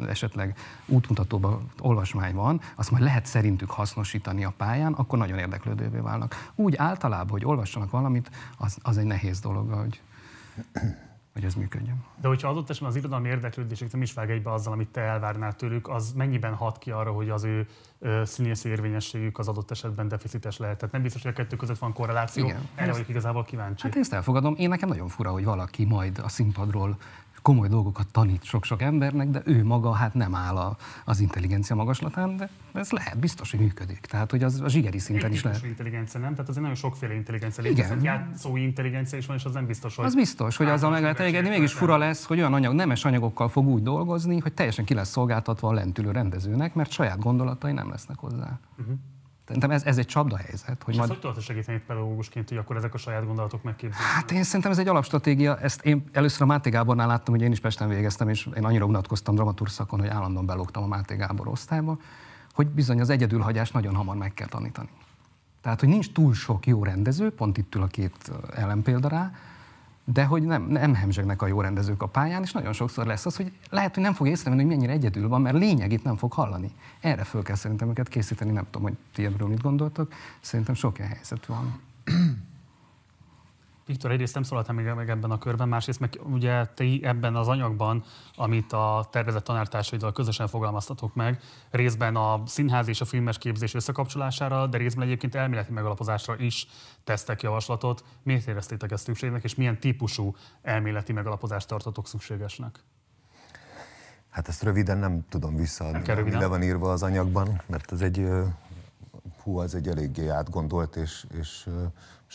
esetleg 0.08 0.58
útmutatóban 0.86 1.72
olvasmány 1.80 2.36
van, 2.36 2.62
azt 2.76 2.92
majd 2.92 3.04
lehet 3.04 3.26
szerintük 3.26 3.70
hasznosítani 3.70 4.44
a 4.44 4.54
pályán, 4.58 4.94
akkor 4.94 5.20
nagyon 5.20 5.38
érdeklődővé 5.38 6.00
válnak. 6.00 6.52
Úgy 6.56 6.76
általában, 6.76 7.30
hogy 7.30 7.46
olvassanak 7.46 7.92
valamit, 7.92 8.30
az, 8.58 8.78
az 8.82 8.98
egy 8.98 9.06
nehéz 9.06 9.40
dolog, 9.40 9.72
hogy 9.72 10.02
hogy 11.36 11.44
ez 11.44 11.54
működjön. 11.54 12.04
De 12.22 12.28
hogyha 12.28 12.48
adott 12.48 12.70
esetben 12.70 12.92
az 12.92 12.96
irodalmi 12.96 13.28
érdeklődésük 13.28 13.92
nem 13.92 14.02
is 14.02 14.14
vág 14.14 14.32
egybe 14.32 14.52
azzal, 14.52 14.74
amit 14.74 14.88
te 14.88 15.02
elvárnál 15.02 15.56
tőlük, 15.56 15.90
az 15.90 16.12
mennyiben 16.12 16.54
hat 16.54 16.78
ki 16.78 16.92
arra, 16.92 17.12
hogy 17.12 17.30
az 17.30 17.44
ő 17.44 17.68
színészi 18.24 18.70
érvényességük 18.70 19.38
az 19.40 19.48
adott 19.48 19.72
esetben 19.72 20.08
deficites 20.08 20.58
lehet? 20.58 20.78
Tehát 20.78 20.94
nem 20.94 21.02
biztos, 21.02 21.22
hogy 21.22 21.32
a 21.32 21.34
kettő 21.34 21.56
között 21.56 21.78
van 21.78 21.94
korreláció. 21.94 22.46
Igen. 22.46 22.68
Erre 22.76 22.92
vagyok 22.92 23.10
igazából 23.10 23.44
kíváncsi. 23.44 23.88
Hát 23.88 23.96
ezt 23.96 24.14
elfogadom. 24.14 24.56
Én 24.58 24.70
nekem 24.70 24.90
nagyon 24.90 25.08
fura, 25.08 25.32
hogy 25.32 25.46
valaki 25.46 25.86
majd 25.86 26.20
a 26.20 26.30
színpadról 26.30 26.98
komoly 27.46 27.68
dolgokat 27.68 28.08
tanít 28.12 28.44
sok-sok 28.44 28.82
embernek, 28.82 29.30
de 29.30 29.42
ő 29.46 29.64
maga 29.64 29.92
hát 29.92 30.14
nem 30.14 30.36
áll 30.36 30.56
a, 30.56 30.78
az 31.06 31.20
intelligencia 31.20 31.76
magaslatán, 31.76 32.38
de 32.38 32.50
ez 32.74 32.92
lehet, 32.92 33.18
biztos, 33.18 33.52
hogy 33.52 33.60
működik. 33.60 34.00
Tehát, 34.00 34.32
hogy 34.32 34.44
az 34.44 34.62
a 34.62 34.70
zsigeri 34.70 35.00
szinten 35.00 35.32
is 35.32 35.44
lehet. 35.44 35.64
intelligencia, 35.64 36.20
nem? 36.20 36.32
Tehát 36.32 36.50
azért 36.50 36.62
nagyon 36.62 36.76
sokféle 36.78 37.14
intelligencia 37.14 37.64
létezik. 37.64 37.92
Igen. 37.92 38.04
Játszói 38.04 38.62
intelligencia 38.62 39.18
is 39.18 39.26
van, 39.26 39.36
és 39.36 39.46
az 39.46 39.54
nem 39.54 39.66
biztos, 39.66 39.96
hogy... 39.96 40.06
Az 40.06 40.16
biztos, 40.16 40.58
hogy 40.58 40.68
azzal 40.68 40.90
meg 40.90 41.02
lehet 41.02 41.20
elégedni. 41.20 41.50
Mégis 41.50 41.74
fura 41.74 41.98
lesz, 41.98 42.26
hogy 42.26 42.38
olyan 42.38 42.54
anyag, 42.54 42.74
nemes 42.74 43.06
anyagokkal 43.06 43.50
fog 43.50 43.68
úgy 43.68 43.84
dolgozni, 43.84 44.40
hogy 44.40 44.54
teljesen 44.54 44.86
ki 44.86 44.94
lesz 44.94 45.10
szolgáltatva 45.10 45.68
a 45.68 45.74
lentülő 45.74 46.12
rendezőnek, 46.12 46.74
mert 46.74 46.92
saját 46.92 47.20
gondolatai 47.20 47.72
nem 47.72 47.90
lesznek 47.90 48.18
hozzá. 48.18 48.60
Uh-huh. 48.78 48.96
Szerintem 49.46 49.72
ez, 49.72 49.84
ez 49.84 49.98
egy 49.98 50.06
csapdahelyzet. 50.06 50.84
Hogy 50.84 50.94
és 50.94 51.00
majd... 51.00 51.24
hogy 51.24 51.42
segíteni 51.42 51.82
pedagógusként, 51.88 52.50
hogy 52.50 52.58
akkor 52.58 52.76
ezek 52.76 52.94
a 52.94 52.98
saját 52.98 53.26
gondolatok 53.26 53.64
megképzelik? 53.64 54.08
Hát 54.08 54.32
én 54.32 54.44
szerintem 54.44 54.72
ez 54.72 54.78
egy 54.78 54.88
alapstratégia. 54.88 55.58
Ezt 55.58 55.86
én 55.86 56.04
először 56.12 56.42
a 56.42 56.46
Máté 56.46 56.70
Gábornál 56.70 57.08
láttam, 57.08 57.34
hogy 57.34 57.44
én 57.44 57.52
is 57.52 57.60
Pesten 57.60 57.90
végeztem, 57.90 58.30
és 58.30 58.50
én 58.58 58.66
annyira 58.66 58.86
unatkoztam 58.86 59.36
dramaturszakon, 59.36 60.00
hogy 60.00 60.10
állandóan 60.10 60.46
belógtam 60.46 60.84
a 60.84 60.88
Máté 60.88 61.16
Gábor 61.16 61.48
osztályba, 61.48 61.98
hogy 62.54 62.68
bizony 62.68 63.02
az 63.02 63.10
egyedülhagyást 63.10 63.74
nagyon 63.74 63.96
hamar 63.96 64.16
meg 64.16 64.34
kell 64.34 64.48
tanítani. 64.48 64.90
Tehát, 65.62 65.80
hogy 65.80 65.90
nincs 65.90 66.12
túl 66.12 66.34
sok 66.34 66.66
jó 66.68 66.84
rendező, 66.84 67.32
pont 67.32 67.58
itt 67.58 67.76
ül 67.76 67.82
a 67.82 67.88
két 67.88 68.32
ellenpélda 68.56 69.08
rá, 69.08 69.32
de 70.06 70.26
hogy 70.26 70.44
nem, 70.44 70.64
nem 70.64 70.94
hemzsegnek 70.94 71.42
a 71.42 71.48
jó 71.48 71.62
rendezők 71.62 72.02
a 72.02 72.08
pályán, 72.08 72.42
és 72.42 72.52
nagyon 72.52 72.74
sokszor 72.74 73.06
lesz 73.06 73.26
az, 73.26 73.36
hogy 73.36 73.52
lehet, 73.70 73.94
hogy 73.94 74.04
nem 74.04 74.14
fog 74.14 74.28
észrevenni, 74.28 74.62
hogy 74.62 74.72
mennyire 74.72 74.92
egyedül 74.92 75.28
van, 75.28 75.42
mert 75.42 75.58
lényegét 75.58 76.04
nem 76.04 76.16
fog 76.16 76.34
hallani. 76.34 76.72
Erre 77.00 77.24
föl 77.24 77.44
kell 77.44 77.56
szerintem 77.56 77.90
őket 77.90 78.08
készíteni, 78.08 78.52
nem 78.52 78.66
tudom, 78.66 78.82
hogy 78.82 78.98
ti 79.14 79.26
ebből 79.26 79.48
mit 79.48 79.62
gondoltok, 79.62 80.14
szerintem 80.42 80.76
sok 80.76 80.98
ilyen 80.98 81.10
helyzet 81.10 81.46
van. 81.46 81.80
Viktor, 83.86 84.12
egyrészt 84.12 84.34
nem 84.34 84.44
szólaltál 84.44 84.76
még 84.76 84.86
ebben 84.86 85.32
a 85.32 85.38
körben, 85.38 85.68
másrészt 85.68 86.00
meg 86.00 86.20
ugye 86.24 86.66
te 86.66 86.84
ebben 87.02 87.36
az 87.36 87.48
anyagban, 87.48 88.04
amit 88.36 88.74
a 88.74 89.08
tervezett 89.12 89.44
tanártársaiddal 89.44 90.12
közösen 90.12 90.48
fogalmaztatok 90.48 91.16
meg, 91.16 91.42
részben 91.72 92.16
a 92.16 92.42
színház 92.46 92.88
és 92.88 93.02
a 93.02 93.06
filmes 93.06 93.38
képzés 93.38 93.74
összekapcsolására, 93.74 94.68
de 94.68 94.78
részben 94.78 95.06
egyébként 95.06 95.36
elméleti 95.36 95.72
megalapozásra 95.72 96.38
is 96.38 96.68
tesztek 97.04 97.42
javaslatot. 97.42 98.04
Miért 98.24 98.48
éreztétek 98.48 98.92
ezt 98.92 99.04
szükségnek, 99.04 99.44
és 99.44 99.56
milyen 99.56 99.80
típusú 99.80 100.36
elméleti 100.62 101.14
megalapozást 101.14 101.68
tartotok 101.68 102.08
szükségesnek? 102.08 102.80
Hát 104.30 104.48
ezt 104.48 104.64
röviden 104.64 104.98
nem 104.98 105.26
tudom 105.30 105.56
visszaadni, 105.56 106.12
ami 106.12 106.32
le 106.32 106.48
van 106.48 106.64
írva 106.64 106.92
az 106.92 107.04
anyagban, 107.04 107.62
mert 107.66 107.92
ez 107.92 108.02
egy, 108.02 108.28
hú, 109.44 109.62
ez 109.62 109.74
egy 109.74 109.88
eléggé 109.88 110.28
átgondolt 110.28 110.96
és, 110.96 111.26
és 111.40 111.70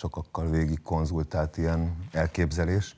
sokakkal 0.00 0.50
végig 0.50 0.82
konzultált 0.82 1.56
ilyen 1.56 1.96
elképzelés. 2.12 2.96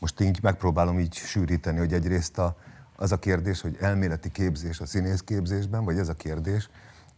Most 0.00 0.20
így 0.20 0.38
megpróbálom 0.42 0.98
így 0.98 1.14
sűríteni, 1.14 1.78
hogy 1.78 1.92
egyrészt 1.92 2.38
a, 2.38 2.56
az 2.96 3.12
a 3.12 3.18
kérdés, 3.18 3.60
hogy 3.60 3.76
elméleti 3.80 4.30
képzés 4.30 4.80
a 4.80 4.86
színészképzésben, 4.86 5.84
vagy 5.84 5.98
ez 5.98 6.08
a 6.08 6.14
kérdés, 6.14 6.68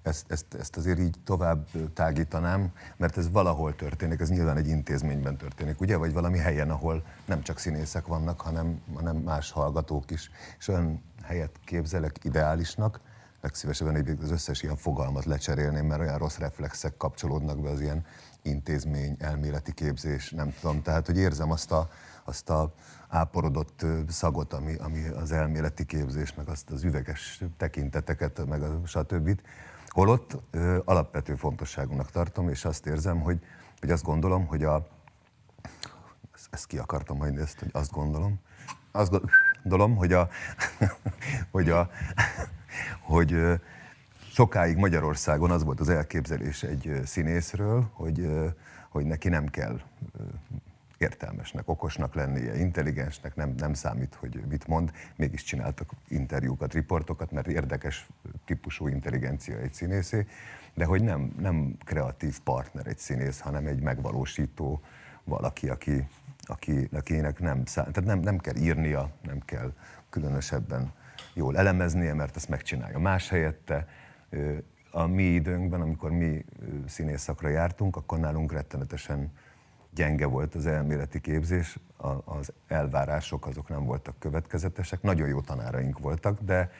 ezt, 0.02 0.24
ezt, 0.28 0.54
ezt 0.54 0.76
azért 0.76 0.98
így 0.98 1.16
tovább 1.24 1.66
tágítanám, 1.94 2.72
mert 2.96 3.16
ez 3.16 3.30
valahol 3.30 3.74
történik, 3.74 4.20
ez 4.20 4.28
nyilván 4.28 4.56
egy 4.56 4.68
intézményben 4.68 5.36
történik, 5.36 5.80
ugye? 5.80 5.96
Vagy 5.96 6.12
valami 6.12 6.38
helyen, 6.38 6.70
ahol 6.70 7.04
nem 7.24 7.42
csak 7.42 7.58
színészek 7.58 8.06
vannak, 8.06 8.40
hanem, 8.40 8.80
hanem 8.94 9.16
más 9.16 9.50
hallgatók 9.50 10.10
is. 10.10 10.30
És 10.58 10.68
olyan 10.68 11.02
helyet 11.22 11.60
képzelek 11.64 12.18
ideálisnak, 12.22 13.00
legszívesebben 13.42 14.18
az 14.22 14.30
összes 14.30 14.62
ilyen 14.62 14.76
fogalmat 14.76 15.24
lecserélném, 15.24 15.86
mert 15.86 16.00
olyan 16.00 16.18
rossz 16.18 16.36
reflexek 16.36 16.96
kapcsolódnak 16.96 17.60
be 17.60 17.70
az 17.70 17.80
ilyen 17.80 18.04
intézmény, 18.42 19.16
elméleti 19.18 19.72
képzés, 19.72 20.30
nem 20.30 20.54
tudom. 20.60 20.82
Tehát, 20.82 21.06
hogy 21.06 21.16
érzem 21.16 21.50
azt 21.50 21.72
a, 21.72 21.88
azt 22.24 22.50
a 22.50 22.74
áporodott 23.08 23.86
szagot, 24.08 24.52
ami, 24.52 24.74
ami 24.76 25.06
az 25.06 25.32
elméleti 25.32 25.84
képzés, 25.84 26.34
meg 26.34 26.48
azt 26.48 26.70
az 26.70 26.84
üveges 26.84 27.42
tekinteteket, 27.56 28.46
meg 28.46 28.62
a 28.62 28.80
stb. 28.84 29.40
Holott 29.86 30.36
ö, 30.50 30.78
alapvető 30.84 31.34
fontosságúnak 31.34 32.10
tartom, 32.10 32.48
és 32.48 32.64
azt 32.64 32.86
érzem, 32.86 33.20
hogy, 33.20 33.38
hogy 33.80 33.90
azt 33.90 34.04
gondolom, 34.04 34.46
hogy 34.46 34.64
a... 34.64 34.86
Ezt, 36.34 36.48
ezt 36.50 36.66
ki 36.66 36.78
akartam 36.78 37.16
majd 37.16 37.38
ezt, 37.38 37.58
hogy 37.58 37.70
azt 37.72 37.90
gondolom. 37.90 38.40
Azt 38.92 39.20
gondolom, 39.62 39.96
hogy 39.96 40.12
a... 40.12 40.28
hogy 41.50 41.70
a... 41.70 41.90
hogy 43.12 43.60
sokáig 44.32 44.76
Magyarországon 44.76 45.50
az 45.50 45.64
volt 45.64 45.80
az 45.80 45.88
elképzelés 45.88 46.62
egy 46.62 47.00
színészről, 47.04 47.90
hogy, 47.92 48.28
hogy 48.88 49.04
neki 49.04 49.28
nem 49.28 49.46
kell 49.46 49.80
értelmesnek, 50.98 51.68
okosnak 51.68 52.14
lennie, 52.14 52.58
intelligensnek, 52.58 53.34
nem, 53.34 53.54
nem 53.56 53.74
számít, 53.74 54.14
hogy 54.14 54.42
mit 54.48 54.66
mond, 54.66 54.92
mégis 55.16 55.42
csináltak 55.42 55.90
interjúkat, 56.08 56.72
riportokat, 56.72 57.30
mert 57.30 57.46
érdekes 57.46 58.06
típusú 58.44 58.88
intelligencia 58.88 59.56
egy 59.56 59.72
színészé, 59.72 60.26
de 60.74 60.84
hogy 60.84 61.02
nem, 61.02 61.34
nem 61.38 61.76
kreatív 61.84 62.40
partner 62.40 62.86
egy 62.86 62.98
színész, 62.98 63.40
hanem 63.40 63.66
egy 63.66 63.80
megvalósító 63.80 64.80
valaki, 65.24 65.68
aki, 65.68 66.08
aki, 66.46 66.88
akinek 66.92 67.38
nem, 67.38 67.64
szám, 67.64 67.92
tehát 67.92 68.08
nem, 68.08 68.18
nem 68.18 68.38
kell 68.38 68.56
írnia, 68.56 69.10
nem 69.22 69.40
kell 69.44 69.72
különösebben 70.10 70.92
jól 71.34 71.56
elemeznie, 71.56 72.14
mert 72.14 72.36
ezt 72.36 72.48
megcsinálja 72.48 72.98
más 72.98 73.28
helyette, 73.28 73.86
a 74.90 75.06
mi 75.06 75.22
időnkben, 75.22 75.80
amikor 75.80 76.10
mi 76.10 76.44
színészakra 76.86 77.48
jártunk, 77.48 77.96
akkor 77.96 78.18
nálunk 78.18 78.52
rettenetesen 78.52 79.32
gyenge 79.94 80.26
volt 80.26 80.54
az 80.54 80.66
elméleti 80.66 81.20
képzés, 81.20 81.78
az 82.24 82.52
elvárások 82.68 83.46
azok 83.46 83.68
nem 83.68 83.84
voltak 83.84 84.18
következetesek, 84.18 85.02
nagyon 85.02 85.28
jó 85.28 85.40
tanáraink 85.40 85.98
voltak, 85.98 86.40
de 86.40 86.70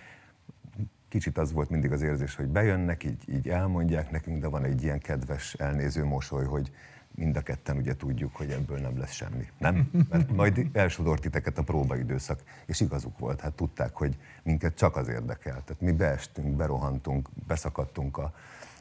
kicsit 1.09 1.39
az 1.39 1.53
volt 1.53 1.71
mindig 1.71 1.93
az 1.93 2.03
érzés, 2.03 2.35
hogy 2.35 2.47
bejönnek, 2.47 3.05
így, 3.05 3.25
így 3.29 3.49
elmondják 3.49 4.11
nekünk, 4.11 4.41
de 4.41 4.47
van 4.47 4.65
egy 4.65 4.83
ilyen 4.83 4.99
kedves, 4.99 5.55
elnéző 5.55 6.05
mosoly, 6.05 6.45
hogy 6.45 6.71
mind 7.15 7.37
a 7.37 7.41
ketten 7.41 7.77
ugye 7.77 7.97
tudjuk, 7.97 8.37
hogy 8.37 8.51
ebből 8.51 8.79
nem 8.79 8.99
lesz 8.99 9.13
semmi. 9.13 9.49
Nem? 9.59 9.91
Mert 10.11 10.33
majd 10.33 10.67
elsodort 10.73 11.23
titeket 11.23 11.59
a 11.59 11.63
próbaidőszak. 11.63 12.43
És 12.67 12.81
igazuk 12.81 13.19
volt, 13.19 13.41
hát 13.41 13.53
tudták, 13.53 13.95
hogy 13.95 14.19
minket 14.43 14.75
csak 14.75 14.97
az 14.97 15.09
érdekel. 15.09 15.63
Tehát 15.65 15.81
mi 15.81 15.93
beestünk, 15.93 16.57
berohantunk, 16.57 17.29
beszakadtunk 17.47 18.19
a, 18.19 18.35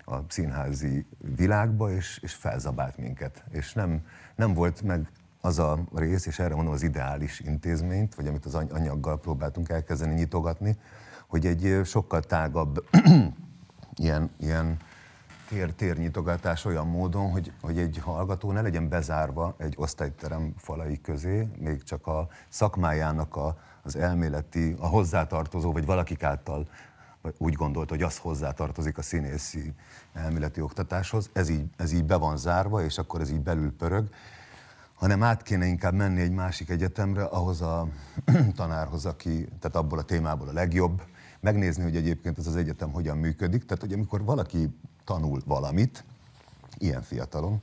a 0.05 0.15
színházi 0.27 1.05
világba, 1.35 1.91
és, 1.91 2.19
és 2.21 2.33
felzabált 2.33 2.97
minket. 2.97 3.43
És 3.51 3.73
nem, 3.73 4.05
nem 4.35 4.53
volt 4.53 4.81
meg 4.81 5.11
az 5.41 5.59
a 5.59 5.79
rész, 5.95 6.25
és 6.25 6.39
erre 6.39 6.55
mondom 6.55 6.73
az 6.73 6.83
ideális 6.83 7.39
intézményt, 7.39 8.15
vagy 8.15 8.27
amit 8.27 8.45
az 8.45 8.55
anyaggal 8.55 9.19
próbáltunk 9.19 9.69
elkezdeni 9.69 10.13
nyitogatni, 10.13 10.77
hogy 11.27 11.45
egy 11.45 11.81
sokkal 11.85 12.21
tágabb 12.21 12.85
ilyen, 14.03 14.29
ilyen 14.37 14.77
tér, 15.51 15.73
térnyitogatás 15.73 16.65
olyan 16.65 16.87
módon, 16.87 17.31
hogy, 17.31 17.51
hogy 17.61 17.77
egy 17.77 17.97
hallgató 18.03 18.51
ne 18.51 18.61
legyen 18.61 18.89
bezárva 18.89 19.55
egy 19.57 19.73
osztályterem 19.77 20.53
falai 20.57 21.01
közé, 21.01 21.47
még 21.59 21.83
csak 21.83 22.07
a 22.07 22.27
szakmájának 22.49 23.35
a, 23.35 23.57
az 23.83 23.95
elméleti, 23.95 24.75
a 24.79 24.87
hozzátartozó, 24.87 25.71
vagy 25.71 25.85
valakik 25.85 26.23
által 26.23 26.67
úgy 27.37 27.53
gondolt, 27.53 27.89
hogy 27.89 28.01
az 28.01 28.17
hozzátartozik 28.17 28.97
a 28.97 29.01
színészi 29.01 29.73
elméleti 30.13 30.61
oktatáshoz, 30.61 31.29
ez 31.33 31.49
így, 31.49 31.65
ez 31.77 31.91
így 31.91 32.05
be 32.05 32.15
van 32.15 32.37
zárva, 32.37 32.83
és 32.83 32.97
akkor 32.97 33.21
ez 33.21 33.31
így 33.31 33.41
belül 33.41 33.75
pörög, 33.75 34.09
hanem 34.93 35.23
át 35.23 35.43
kéne 35.43 35.65
inkább 35.65 35.93
menni 35.93 36.21
egy 36.21 36.31
másik 36.31 36.69
egyetemre, 36.69 37.23
ahhoz 37.23 37.61
a 37.61 37.87
tanárhoz, 38.55 39.05
aki, 39.05 39.47
tehát 39.59 39.75
abból 39.75 39.99
a 39.99 40.03
témából 40.03 40.47
a 40.47 40.53
legjobb, 40.53 41.01
megnézni, 41.41 41.83
hogy 41.83 41.95
egyébként 41.95 42.37
ez 42.37 42.47
az 42.47 42.55
egyetem 42.55 42.91
hogyan 42.91 43.17
működik. 43.17 43.65
Tehát, 43.65 43.81
hogy 43.81 43.93
amikor 43.93 44.23
valaki 44.23 44.69
tanul 45.11 45.41
valamit, 45.45 46.03
ilyen 46.77 47.01
fiatalon, 47.01 47.61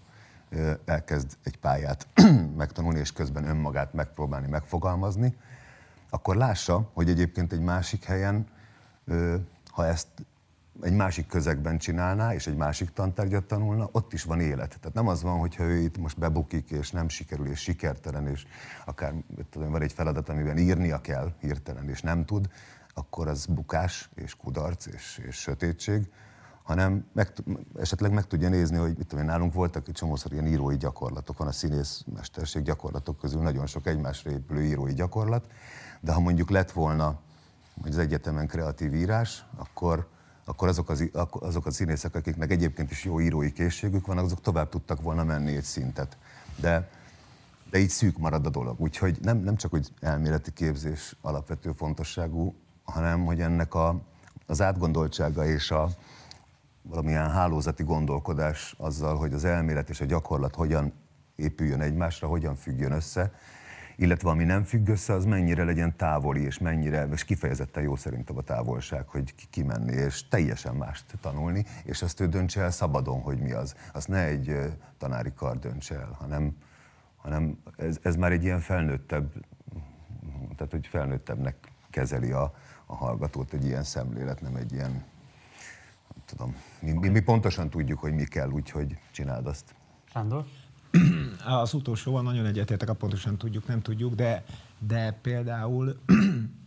elkezd 0.85 1.37
egy 1.43 1.57
pályát 1.57 2.07
megtanulni, 2.57 2.99
és 2.99 3.13
közben 3.13 3.45
önmagát 3.45 3.93
megpróbálni 3.93 4.47
megfogalmazni, 4.47 5.37
akkor 6.11 6.37
lássa, 6.37 6.91
hogy 6.93 7.09
egyébként 7.09 7.53
egy 7.53 7.61
másik 7.61 8.05
helyen, 8.05 8.47
ha 9.71 9.87
ezt 9.87 10.07
egy 10.83 10.93
másik 10.93 11.27
közegben 11.27 11.79
csinálná, 11.79 12.35
és 12.35 12.47
egy 12.47 12.57
másik 12.57 12.91
tantárgyat 12.91 13.45
tanulna, 13.45 13.89
ott 13.93 14.13
is 14.13 14.23
van 14.23 14.41
élet. 14.41 14.79
Tehát 14.81 14.95
nem 14.95 15.09
az 15.09 15.23
van, 15.23 15.39
hogyha 15.39 15.65
ő 15.65 15.77
itt 15.77 15.99
most 15.99 16.19
bebukik, 16.19 16.71
és 16.71 16.91
nem 16.91 17.09
sikerül, 17.09 17.47
és 17.47 17.61
sikertelen, 17.61 18.27
és 18.27 18.47
akár 18.85 19.15
tudom, 19.51 19.71
van 19.71 19.83
egy 19.83 19.93
feladat, 19.93 20.29
amiben 20.29 20.59
írnia 20.59 21.01
kell 21.01 21.33
hirtelen, 21.41 21.89
és 21.89 22.01
nem 22.01 22.25
tud, 22.25 22.51
akkor 22.95 23.29
az 23.29 23.47
bukás, 23.47 24.11
és 24.15 24.35
kudarc, 24.35 24.87
és, 24.87 25.21
és 25.29 25.37
sötétség, 25.37 26.11
hanem 26.69 27.05
meg, 27.13 27.33
esetleg 27.79 28.13
meg 28.13 28.27
tudja 28.27 28.49
nézni, 28.49 28.77
hogy 28.77 28.97
mit 28.97 29.07
tudom 29.07 29.25
én, 29.25 29.31
nálunk 29.31 29.53
voltak 29.53 29.89
egy 29.89 29.95
csomószor 29.95 30.33
ilyen 30.33 30.47
írói 30.47 30.77
gyakorlatok, 30.77 31.39
van 31.39 31.49
a 31.49 31.53
színész 31.53 32.05
mesterség 32.15 32.63
gyakorlatok 32.63 33.19
közül 33.19 33.43
nagyon 33.43 33.67
sok 33.67 33.87
egymásra 33.87 34.31
épülő 34.31 34.65
írói 34.65 34.95
gyakorlat, 34.95 35.47
de 36.01 36.13
ha 36.13 36.21
mondjuk 36.21 36.51
lett 36.51 36.71
volna 36.71 37.19
hogy 37.83 37.91
az 37.91 37.99
egyetemen 37.99 38.47
kreatív 38.47 38.95
írás, 38.95 39.45
akkor, 39.57 40.09
akkor 40.45 40.69
azok, 40.69 40.89
az, 40.91 41.11
azok 41.31 41.67
a 41.67 41.71
színészek, 41.71 42.15
akiknek 42.15 42.51
egyébként 42.51 42.91
is 42.91 43.05
jó 43.05 43.21
írói 43.21 43.53
készségük 43.53 44.07
van, 44.07 44.19
azok 44.19 44.41
tovább 44.41 44.69
tudtak 44.69 45.03
volna 45.03 45.25
menni 45.25 45.57
egy 45.57 45.65
szintet. 45.65 46.17
De, 46.61 46.91
de 47.71 47.79
így 47.79 47.91
szűk 47.91 48.19
marad 48.19 48.47
a 48.47 48.51
dolog. 48.51 48.81
Úgyhogy 48.81 49.19
nem, 49.23 49.39
nem 49.39 49.57
csak, 49.57 49.71
hogy 49.71 49.93
elméleti 50.01 50.53
képzés 50.53 51.17
alapvető 51.21 51.73
fontosságú, 51.73 52.55
hanem 52.85 53.25
hogy 53.25 53.41
ennek 53.41 53.75
a, 53.75 54.01
az 54.47 54.61
átgondoltsága 54.61 55.47
és 55.47 55.71
a 55.71 55.89
valamilyen 56.83 57.31
hálózati 57.31 57.83
gondolkodás 57.83 58.75
azzal, 58.79 59.17
hogy 59.17 59.33
az 59.33 59.45
elmélet 59.45 59.89
és 59.89 60.01
a 60.01 60.05
gyakorlat 60.05 60.55
hogyan 60.55 60.93
épüljön 61.37 61.81
egymásra, 61.81 62.29
hogyan 62.29 62.55
függjön 62.55 62.93
össze, 62.93 63.33
illetve 63.97 64.31
ami 64.31 64.45
nem 64.45 64.63
függ 64.63 64.89
össze, 64.89 65.13
az 65.13 65.25
mennyire 65.25 65.65
legyen 65.65 65.97
távoli, 65.97 66.43
és 66.43 66.59
mennyire, 66.59 67.09
és 67.13 67.25
kifejezetten 67.25 67.83
jó 67.83 67.97
szerintem 67.97 68.37
a 68.37 68.43
távolság, 68.43 69.09
hogy 69.09 69.35
kimenni, 69.51 69.93
és 69.93 70.29
teljesen 70.29 70.75
mást 70.75 71.05
tanulni, 71.21 71.65
és 71.85 72.03
azt 72.03 72.21
ő 72.21 72.27
döntse 72.27 72.61
el 72.61 72.71
szabadon, 72.71 73.21
hogy 73.21 73.39
mi 73.39 73.53
az. 73.53 73.75
Azt 73.93 74.09
ne 74.09 74.25
egy 74.25 74.57
tanári 74.99 75.33
kar 75.37 75.59
döntse 75.59 75.95
el, 75.95 76.17
hanem, 76.19 76.57
hanem 77.17 77.59
ez, 77.77 77.99
ez 78.03 78.17
már 78.17 78.33
egy 78.33 78.45
ilyen 78.45 78.61
felnőttebb, 78.61 79.33
tehát 80.57 80.73
hogy 80.73 80.87
felnőttebbnek 80.87 81.57
kezeli 81.91 82.31
a, 82.31 82.55
a 82.87 82.95
hallgatót 82.95 83.53
egy 83.53 83.65
ilyen 83.65 83.85
szemlélet, 83.85 84.41
nem 84.41 84.57
egy 84.57 84.73
ilyen 84.73 85.05
tudom, 86.29 86.55
mi, 86.81 86.93
mi, 86.93 87.09
mi 87.09 87.21
pontosan 87.21 87.71
tudjuk, 87.71 87.99
hogy 87.99 88.13
mi 88.13 88.25
kell, 88.25 88.51
úgyhogy 88.51 88.99
csináld 89.11 89.47
azt. 89.47 89.75
Sándor? 90.13 90.45
Az 91.63 91.75
utolsóval 91.75 92.23
nagyon 92.23 92.47
egyetértek, 92.47 92.89
a 92.89 92.95
pontosan 92.95 93.37
tudjuk, 93.37 93.67
nem 93.67 93.83
tudjuk, 93.83 94.15
de, 94.15 94.45
de 94.79 95.19
például 95.23 95.97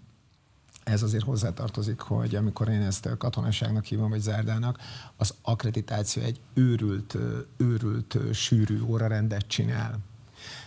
ez 0.83 1.03
azért 1.03 1.23
hozzátartozik, 1.23 1.99
hogy 1.99 2.35
amikor 2.35 2.69
én 2.69 2.81
ezt 2.81 3.09
katonaságnak 3.17 3.85
hívom, 3.85 4.09
vagy 4.09 4.19
zárdának, 4.19 4.79
az 5.15 5.33
akkreditáció 5.41 6.23
egy 6.23 6.39
őrült, 6.53 7.17
őrült 7.57 8.17
sűrű 8.33 8.81
órarendet 8.81 9.47
csinál. 9.47 9.99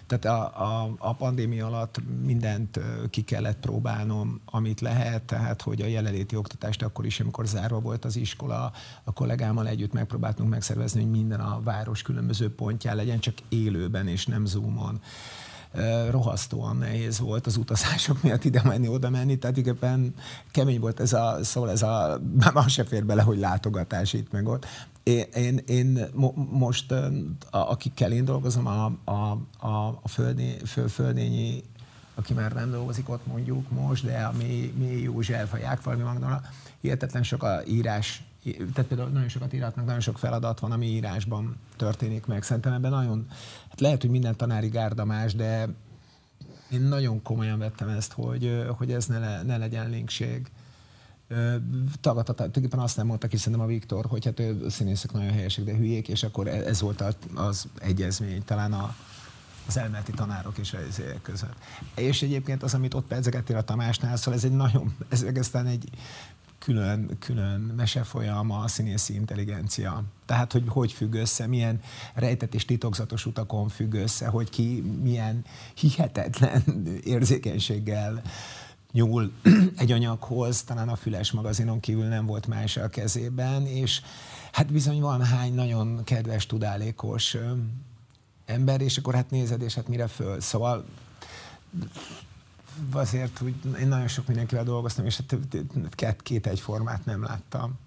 Tehát 0.06 0.24
a, 0.24 0.62
a, 0.62 0.94
a 0.98 1.12
pandémia 1.12 1.66
alatt 1.66 2.00
mindent 2.22 2.80
ki 3.10 3.22
kellett 3.22 3.58
próbálnom, 3.60 4.40
amit 4.44 4.80
lehet, 4.80 5.22
tehát 5.22 5.62
hogy 5.62 5.80
a 5.80 5.86
jelenléti 5.86 6.36
oktatást 6.36 6.82
akkor 6.82 7.06
is, 7.06 7.20
amikor 7.20 7.46
zárva 7.46 7.80
volt 7.80 8.04
az 8.04 8.16
iskola, 8.16 8.72
a 9.04 9.12
kollégámmal 9.12 9.68
együtt 9.68 9.92
megpróbáltunk 9.92 10.50
megszervezni, 10.50 11.00
hogy 11.00 11.10
minden 11.10 11.40
a 11.40 11.60
város 11.62 12.02
különböző 12.02 12.54
pontján 12.54 12.96
legyen, 12.96 13.18
csak 13.18 13.34
élőben 13.48 14.08
és 14.08 14.26
nem 14.26 14.44
zoomon 14.44 15.00
rohasztóan 16.10 16.76
nehéz 16.76 17.18
volt 17.18 17.46
az 17.46 17.56
utazások 17.56 18.22
miatt 18.22 18.44
ide 18.44 18.62
menni, 18.64 18.88
oda 18.88 19.10
menni, 19.10 19.38
tehát 19.38 19.56
igen, 19.56 20.14
kemény 20.50 20.80
volt 20.80 21.00
ez 21.00 21.12
a, 21.12 21.38
szóval 21.42 21.70
ez 21.70 21.82
a, 21.82 22.20
már 22.54 22.70
se 22.70 22.84
fér 22.84 23.04
bele, 23.04 23.22
hogy 23.22 23.38
látogatás 23.38 24.12
itt 24.12 24.32
meg 24.32 24.46
ott. 24.46 24.66
Én, 25.04 25.24
én, 25.34 25.58
én 25.66 26.06
mo, 26.14 26.32
most, 26.50 26.92
a, 26.92 27.16
akikkel 27.50 28.12
én 28.12 28.24
dolgozom, 28.24 28.66
a, 28.66 28.84
a, 29.04 29.12
a, 29.66 30.00
a 30.02 30.08
földné, 30.08 30.56
föl, 30.66 30.88
földényi, 30.88 31.62
aki 32.14 32.32
már 32.32 32.52
nem 32.52 32.70
dolgozik 32.70 33.08
ott 33.08 33.26
mondjuk 33.26 33.70
most, 33.70 34.04
de 34.04 34.22
a 34.22 34.32
mi, 34.32 34.72
mi 34.76 35.00
József, 35.00 35.52
a 35.52 35.56
Jákfalvi 35.56 36.02
Magdala, 36.02 36.42
hihetetlen 36.80 37.22
sok 37.22 37.42
a 37.42 37.62
írás 37.66 38.22
tehát 38.52 38.88
például 38.88 39.08
nagyon 39.08 39.28
sokat 39.28 39.52
írhatnak, 39.52 39.84
nagyon 39.84 40.00
sok 40.00 40.18
feladat 40.18 40.60
van, 40.60 40.72
ami 40.72 40.86
írásban 40.86 41.56
történik 41.76 42.26
meg. 42.26 42.42
Szerintem 42.42 42.72
ebben 42.72 42.90
nagyon, 42.90 43.26
hát 43.68 43.80
lehet, 43.80 44.00
hogy 44.00 44.10
minden 44.10 44.36
tanári 44.36 44.68
gárda 44.68 45.04
más, 45.04 45.34
de 45.34 45.68
én 46.70 46.80
nagyon 46.80 47.22
komolyan 47.22 47.58
vettem 47.58 47.88
ezt, 47.88 48.12
hogy, 48.12 48.64
hogy 48.76 48.92
ez 48.92 49.06
ne, 49.06 49.18
le, 49.18 49.42
ne 49.42 49.56
legyen 49.56 49.90
linkség. 49.90 50.50
Tagadta, 52.00 52.34
tulajdonképpen 52.34 52.78
azt 52.78 52.96
nem 52.96 53.06
mondta 53.06 53.26
ki 53.26 53.36
szerintem 53.36 53.62
a 53.62 53.66
Viktor, 53.66 54.06
hogy 54.06 54.24
hát 54.24 54.42
színészek 54.68 55.12
nagyon 55.12 55.32
helyesek, 55.32 55.64
de 55.64 55.74
hülyék, 55.76 56.08
és 56.08 56.22
akkor 56.22 56.46
e, 56.46 56.50
ez 56.50 56.80
volt 56.80 57.04
az 57.34 57.68
egyezmény, 57.78 58.44
talán 58.44 58.72
a, 58.72 58.94
az 59.66 59.76
elméleti 59.76 60.12
tanárok 60.12 60.58
és 60.58 60.72
az 60.88 61.02
között. 61.22 61.56
És 61.96 62.22
egyébként 62.22 62.62
az, 62.62 62.74
amit 62.74 62.94
ott 62.94 63.06
pedzegettél 63.06 63.56
a 63.56 63.62
Tamásnál, 63.62 64.16
szóval 64.16 64.34
ez 64.34 64.44
egy 64.44 64.56
nagyon, 64.56 64.96
ez 65.08 65.24
aztán 65.34 65.66
egy 65.66 65.88
külön, 66.64 67.16
külön 67.18 67.60
mesefolyam 67.60 68.50
a 68.50 68.68
színészi 68.68 69.14
intelligencia. 69.14 70.02
Tehát, 70.26 70.52
hogy 70.52 70.64
hogy 70.68 70.92
függ 70.92 71.14
össze, 71.14 71.46
milyen 71.46 71.80
rejtett 72.14 72.54
és 72.54 72.64
titokzatos 72.64 73.26
utakon 73.26 73.68
függ 73.68 73.94
össze, 73.94 74.26
hogy 74.26 74.50
ki 74.50 74.80
milyen 75.02 75.44
hihetetlen 75.74 76.62
érzékenységgel 77.04 78.22
nyúl 78.94 79.32
egy 79.76 79.92
anyaghoz, 79.92 80.62
talán 80.62 80.88
a 80.88 80.96
Füles 80.96 81.32
magazinon 81.32 81.80
kívül 81.80 82.04
nem 82.04 82.26
volt 82.26 82.46
más 82.46 82.76
a 82.76 82.88
kezében, 82.88 83.66
és 83.66 84.02
hát 84.52 84.72
bizony 84.72 85.00
van 85.00 85.24
hány 85.24 85.54
nagyon 85.54 86.04
kedves, 86.04 86.46
tudálékos 86.46 87.36
ember, 88.44 88.80
és 88.80 88.98
akkor 88.98 89.14
hát 89.14 89.30
nézed, 89.30 89.62
és 89.62 89.74
hát 89.74 89.88
mire 89.88 90.06
föl. 90.06 90.40
Szóval 90.40 90.84
azért 92.92 93.38
hogy 93.38 93.54
én 93.80 93.88
nagyon 93.88 94.08
sok 94.08 94.26
mindenkivel 94.26 94.64
dolgoztam, 94.64 95.06
és 95.06 95.22
két, 95.90 96.22
két 96.22 96.46
egyformát 96.46 97.04
nem 97.04 97.22
láttam. 97.22 97.78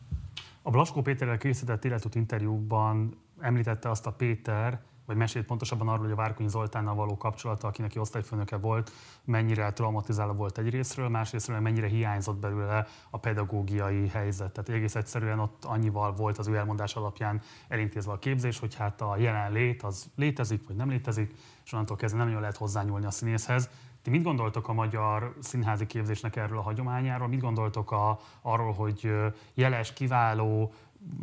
A 0.61 0.69
Blaskó 0.69 1.01
Péterrel 1.01 1.37
készített 1.37 1.85
életút 1.85 2.15
interjúban 2.15 3.17
említette 3.39 3.89
azt 3.89 4.05
a 4.05 4.11
Péter, 4.11 4.81
vagy 5.07 5.15
mesélt 5.15 5.45
pontosabban 5.45 5.87
arról, 5.87 6.03
hogy 6.03 6.11
a 6.11 6.15
Várkonyi 6.15 6.49
Zoltánnal 6.49 6.95
való 6.95 7.17
kapcsolata, 7.17 7.67
akinek 7.67 7.91
osztályfőnöke 7.95 8.57
volt, 8.57 8.91
mennyire 9.23 9.73
traumatizáló 9.73 10.33
volt 10.33 10.57
egy 10.57 10.69
részről, 10.69 11.09
másrésztről 11.09 11.59
mennyire 11.59 11.87
hiányzott 11.87 12.37
belőle 12.37 12.87
a 13.09 13.17
pedagógiai 13.17 14.07
helyzet. 14.07 14.51
Tehát 14.51 14.69
egész 14.69 14.95
egyszerűen 14.95 15.39
ott 15.39 15.65
annyival 15.65 16.13
volt 16.13 16.37
az 16.37 16.47
ő 16.47 16.55
elmondás 16.55 16.95
alapján 16.95 17.41
elintézve 17.67 18.11
a 18.11 18.19
képzés, 18.19 18.59
hogy 18.59 18.75
hát 18.75 19.01
a 19.01 19.17
jelenlét 19.17 19.83
az 19.83 20.09
létezik, 20.15 20.67
vagy 20.67 20.75
nem 20.75 20.89
létezik, 20.89 21.33
és 21.65 21.73
onnantól 21.73 21.97
kezdve 21.97 22.17
nem 22.17 22.27
nagyon 22.27 22.41
lehet 22.41 22.57
hozzányúlni 22.57 23.05
a 23.05 23.11
színészhez. 23.11 23.69
Ti 24.01 24.09
mit 24.09 24.23
gondoltok 24.23 24.67
a 24.67 24.73
magyar 24.73 25.35
színházi 25.39 25.85
képzésnek 25.85 26.35
erről 26.35 26.57
a 26.57 26.61
hagyományáról? 26.61 27.27
Mit 27.27 27.41
gondoltok 27.41 27.91
a, 27.91 28.19
arról, 28.41 28.73
hogy 28.73 29.13
jeles, 29.53 29.93
kiváló, 29.93 30.73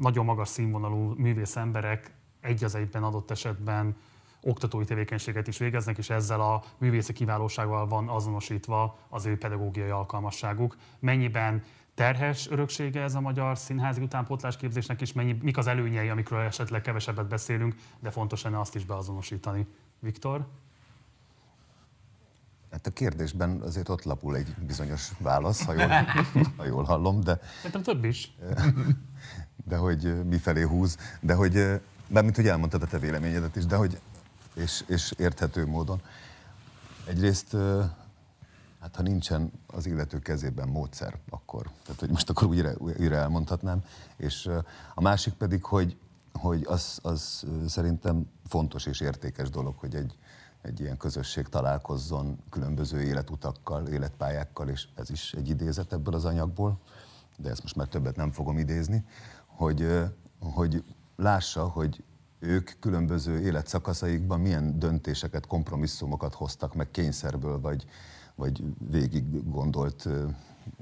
nagyon 0.01 0.25
magas 0.25 0.49
színvonalú 0.49 1.15
művész 1.17 1.57
emberek 1.57 2.15
egy 2.45 2.65
az 2.65 2.75
egyben 2.75 3.03
adott 3.03 3.31
esetben 3.31 3.97
oktatói 4.41 4.85
tevékenységet 4.85 5.47
is 5.47 5.59
végeznek, 5.59 5.99
és 5.99 6.11
ezzel 6.11 6.41
a 6.41 6.63
művészi 6.79 7.13
kiválósággal 7.13 7.87
van 7.87 8.09
azonosítva 8.09 8.99
az 9.09 9.27
ő 9.27 9.39
pedagógiai 9.39 9.91
alkalmasságuk. 9.91 10.77
Mennyiben 10.99 11.63
terhes 11.95 12.51
öröksége 12.51 13.03
ez 13.03 13.15
a 13.15 13.21
magyar 13.21 13.59
színházi 13.59 14.01
utánpótlás 14.03 14.57
képzésnek, 14.57 15.01
és 15.01 15.13
mennyi, 15.13 15.39
mik 15.43 15.57
az 15.57 15.67
előnyei, 15.67 16.09
amikről 16.09 16.41
esetleg 16.41 16.81
kevesebbet 16.81 17.29
beszélünk, 17.29 17.75
de 18.01 18.11
fontos 18.11 18.43
lenne 18.43 18.61
azt 18.61 18.75
is 18.75 18.85
beazonosítani. 18.85 19.67
Viktor? 19.99 20.47
Hát 22.71 22.87
a 22.87 22.91
kérdésben 22.91 23.61
azért 23.61 23.89
ott 23.89 24.05
lapul 24.05 24.37
egy 24.37 24.55
bizonyos 24.67 25.11
válasz, 25.19 25.65
ha 25.65 25.73
jól, 25.73 25.89
ha 26.57 26.65
jól 26.65 26.85
hallom, 26.85 27.21
de... 27.21 27.41
Szerintem 27.57 27.83
több 27.83 28.05
is. 28.05 28.37
De 29.67 29.77
hogy 29.77 30.25
mifelé 30.25 30.63
húz, 30.63 30.97
de 31.21 31.35
hogy, 31.35 31.81
bármint 32.15 32.37
hogy 32.37 32.47
elmondtad 32.47 32.83
a 32.83 32.87
te 32.87 32.99
véleményedet 32.99 33.57
is, 33.57 33.67
de 33.67 33.77
hogy, 33.77 34.01
és, 34.55 34.85
és 34.87 35.15
érthető 35.17 35.67
módon. 35.67 36.03
Egyrészt, 37.07 37.57
hát 38.81 38.97
ha 38.97 39.03
nincsen 39.03 39.53
az 39.67 39.87
illető 39.87 40.19
kezében 40.19 40.69
módszer, 40.69 41.19
akkor, 41.31 41.71
tehát 41.85 42.01
hogy 42.01 42.11
most 42.11 42.31
akkor 42.31 42.49
újra, 42.49 42.73
újra 42.79 43.17
elmondhatnám, 43.17 43.85
és 44.17 44.51
a 44.95 45.01
másik 45.01 45.33
pedig, 45.33 45.65
hogy, 45.65 45.97
hogy 46.33 46.65
az, 46.67 46.99
az 47.03 47.45
szerintem 47.67 48.31
fontos 48.47 48.87
és 48.87 49.01
értékes 49.01 49.51
dolog, 49.51 49.75
hogy 49.79 49.95
egy, 49.95 50.19
egy 50.63 50.81
ilyen 50.81 50.97
közösség 50.97 51.49
találkozzon 51.49 52.39
különböző 52.51 53.03
életutakkal, 53.03 53.87
életpályákkal, 53.87 54.69
és 54.69 54.87
ez 54.95 55.11
is 55.11 55.33
egy 55.33 55.49
idézet 55.49 55.93
ebből 55.93 56.15
az 56.15 56.25
anyagból, 56.25 56.79
de 57.37 57.51
ezt 57.51 57.63
most 57.63 57.77
már 57.77 57.87
többet 57.89 58.17
nem 58.17 58.33
fogom 58.33 58.59
idézni, 58.59 59.05
hogy, 59.47 60.01
hogy 60.39 60.85
lássa, 61.17 61.69
hogy 61.69 62.05
ők 62.39 62.71
különböző 62.81 63.41
életszakaszaikban 63.41 64.41
milyen 64.41 64.79
döntéseket, 64.79 65.47
kompromisszumokat 65.47 66.35
hoztak 66.35 66.75
meg 66.75 66.91
kényszerből, 66.91 67.61
vagy, 67.61 67.85
vagy 68.35 68.65
végig 68.91 69.51
gondolt, 69.51 70.05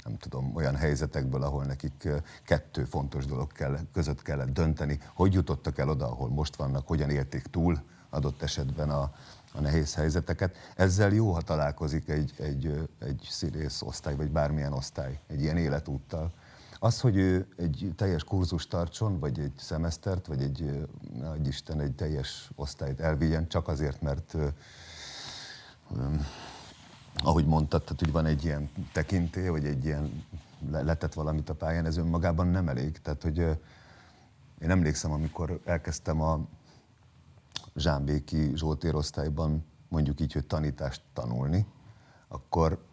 nem 0.04 0.16
tudom, 0.18 0.54
olyan 0.54 0.76
helyzetekből, 0.76 1.42
ahol 1.42 1.64
nekik 1.64 2.08
kettő 2.44 2.84
fontos 2.84 3.26
dolog 3.26 3.52
kell, 3.52 3.78
között 3.92 4.22
kellett 4.22 4.52
dönteni, 4.52 4.98
hogy 5.14 5.32
jutottak 5.32 5.78
el 5.78 5.88
oda, 5.88 6.10
ahol 6.10 6.28
most 6.28 6.56
vannak, 6.56 6.86
hogyan 6.86 7.10
élték 7.10 7.42
túl 7.42 7.82
adott 8.10 8.42
esetben 8.42 8.90
a, 8.90 9.12
a 9.52 9.60
nehéz 9.60 9.94
helyzeteket. 9.94 10.56
Ezzel 10.76 11.12
jó, 11.12 11.32
ha 11.32 11.40
találkozik 11.40 12.08
egy, 12.08 12.32
egy, 12.38 12.88
egy 12.98 13.26
színész 13.30 13.82
osztály, 13.82 14.16
vagy 14.16 14.30
bármilyen 14.30 14.72
osztály, 14.72 15.18
egy 15.26 15.40
ilyen 15.40 15.56
életúttal. 15.56 16.32
Az, 16.84 17.00
hogy 17.00 17.16
ő 17.16 17.46
egy 17.56 17.92
teljes 17.96 18.24
kurzus 18.24 18.66
tartson, 18.66 19.18
vagy 19.18 19.38
egy 19.38 19.52
szemesztert, 19.56 20.26
vagy 20.26 20.42
egy, 20.42 20.86
egy 21.34 21.46
Isten, 21.46 21.80
egy 21.80 21.94
teljes 21.94 22.50
osztályt 22.54 23.00
elvigyen, 23.00 23.48
csak 23.48 23.68
azért, 23.68 24.00
mert 24.00 24.36
ahogy 27.16 27.46
mondtad, 27.46 27.82
tehát, 27.82 27.98
hogy 27.98 28.12
van 28.12 28.26
egy 28.26 28.44
ilyen 28.44 28.70
tekintély, 28.92 29.48
vagy 29.48 29.64
egy 29.64 29.84
ilyen 29.84 30.24
letett 30.70 31.14
valamit 31.14 31.48
a 31.48 31.54
pályán, 31.54 31.86
ez 31.86 31.96
önmagában 31.96 32.46
nem 32.46 32.68
elég. 32.68 33.00
Tehát, 33.00 33.22
hogy 33.22 33.38
én 34.58 34.70
emlékszem, 34.70 35.12
amikor 35.12 35.60
elkezdtem 35.64 36.20
a 36.20 36.40
Zsámbéki 37.76 38.52
Zsoltérosztályban 38.54 39.64
mondjuk 39.88 40.20
így, 40.20 40.32
hogy 40.32 40.46
tanítást 40.46 41.02
tanulni, 41.12 41.66
akkor 42.28 42.84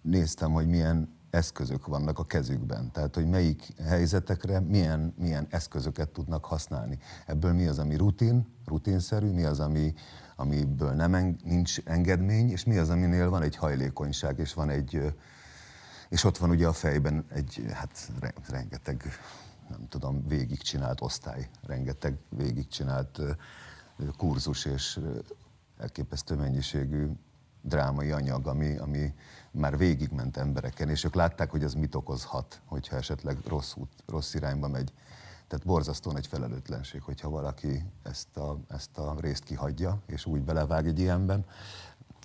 néztem, 0.00 0.52
hogy 0.52 0.66
milyen 0.66 1.20
eszközök 1.32 1.86
vannak 1.86 2.18
a 2.18 2.24
kezükben. 2.24 2.90
Tehát, 2.92 3.14
hogy 3.14 3.26
melyik 3.26 3.80
helyzetekre 3.82 4.60
milyen, 4.60 5.14
milyen 5.18 5.46
eszközöket 5.50 6.08
tudnak 6.08 6.44
használni. 6.44 6.98
Ebből 7.26 7.52
mi 7.52 7.66
az, 7.66 7.78
ami 7.78 7.96
rutin, 7.96 8.46
rutinszerű, 8.66 9.30
mi 9.30 9.44
az, 9.44 9.60
ami, 9.60 9.94
amiből 10.36 10.92
nem 10.92 11.14
en, 11.14 11.36
nincs 11.44 11.78
engedmény, 11.84 12.50
és 12.50 12.64
mi 12.64 12.76
az, 12.76 12.90
aminél 12.90 13.30
van 13.30 13.42
egy 13.42 13.56
hajlékonyság, 13.56 14.38
és 14.38 14.54
van 14.54 14.70
egy, 14.70 15.14
és 16.08 16.24
ott 16.24 16.38
van 16.38 16.50
ugye 16.50 16.66
a 16.66 16.72
fejben 16.72 17.24
egy, 17.28 17.64
hát 17.72 18.10
rengeteg, 18.48 19.02
nem 19.68 19.88
tudom, 19.88 20.26
végigcsinált 20.26 21.00
osztály, 21.00 21.48
rengeteg 21.66 22.18
végigcsinált 22.28 23.20
kurzus 24.16 24.64
és 24.64 25.00
elképesztő 25.78 26.34
mennyiségű 26.34 27.08
drámai 27.62 28.10
anyag, 28.10 28.46
ami, 28.46 28.76
ami 28.76 29.14
már 29.50 29.76
végigment 29.78 30.36
embereken, 30.36 30.88
és 30.88 31.04
ők 31.04 31.14
látták, 31.14 31.50
hogy 31.50 31.62
ez 31.62 31.74
mit 31.74 31.94
okozhat, 31.94 32.60
hogyha 32.64 32.96
esetleg 32.96 33.38
rossz, 33.46 33.74
út, 33.74 33.92
rossz 34.06 34.34
irányba 34.34 34.68
megy. 34.68 34.92
Tehát 35.48 35.66
borzasztóan 35.66 36.16
egy 36.16 36.26
felelőtlenség, 36.26 37.02
hogyha 37.02 37.28
valaki 37.28 37.84
ezt 38.02 38.36
a, 38.36 38.58
ezt 38.68 38.98
a 38.98 39.14
részt 39.20 39.44
kihagyja, 39.44 39.98
és 40.06 40.26
úgy 40.26 40.40
belevág 40.40 40.86
egy 40.86 40.98
ilyenben. 40.98 41.44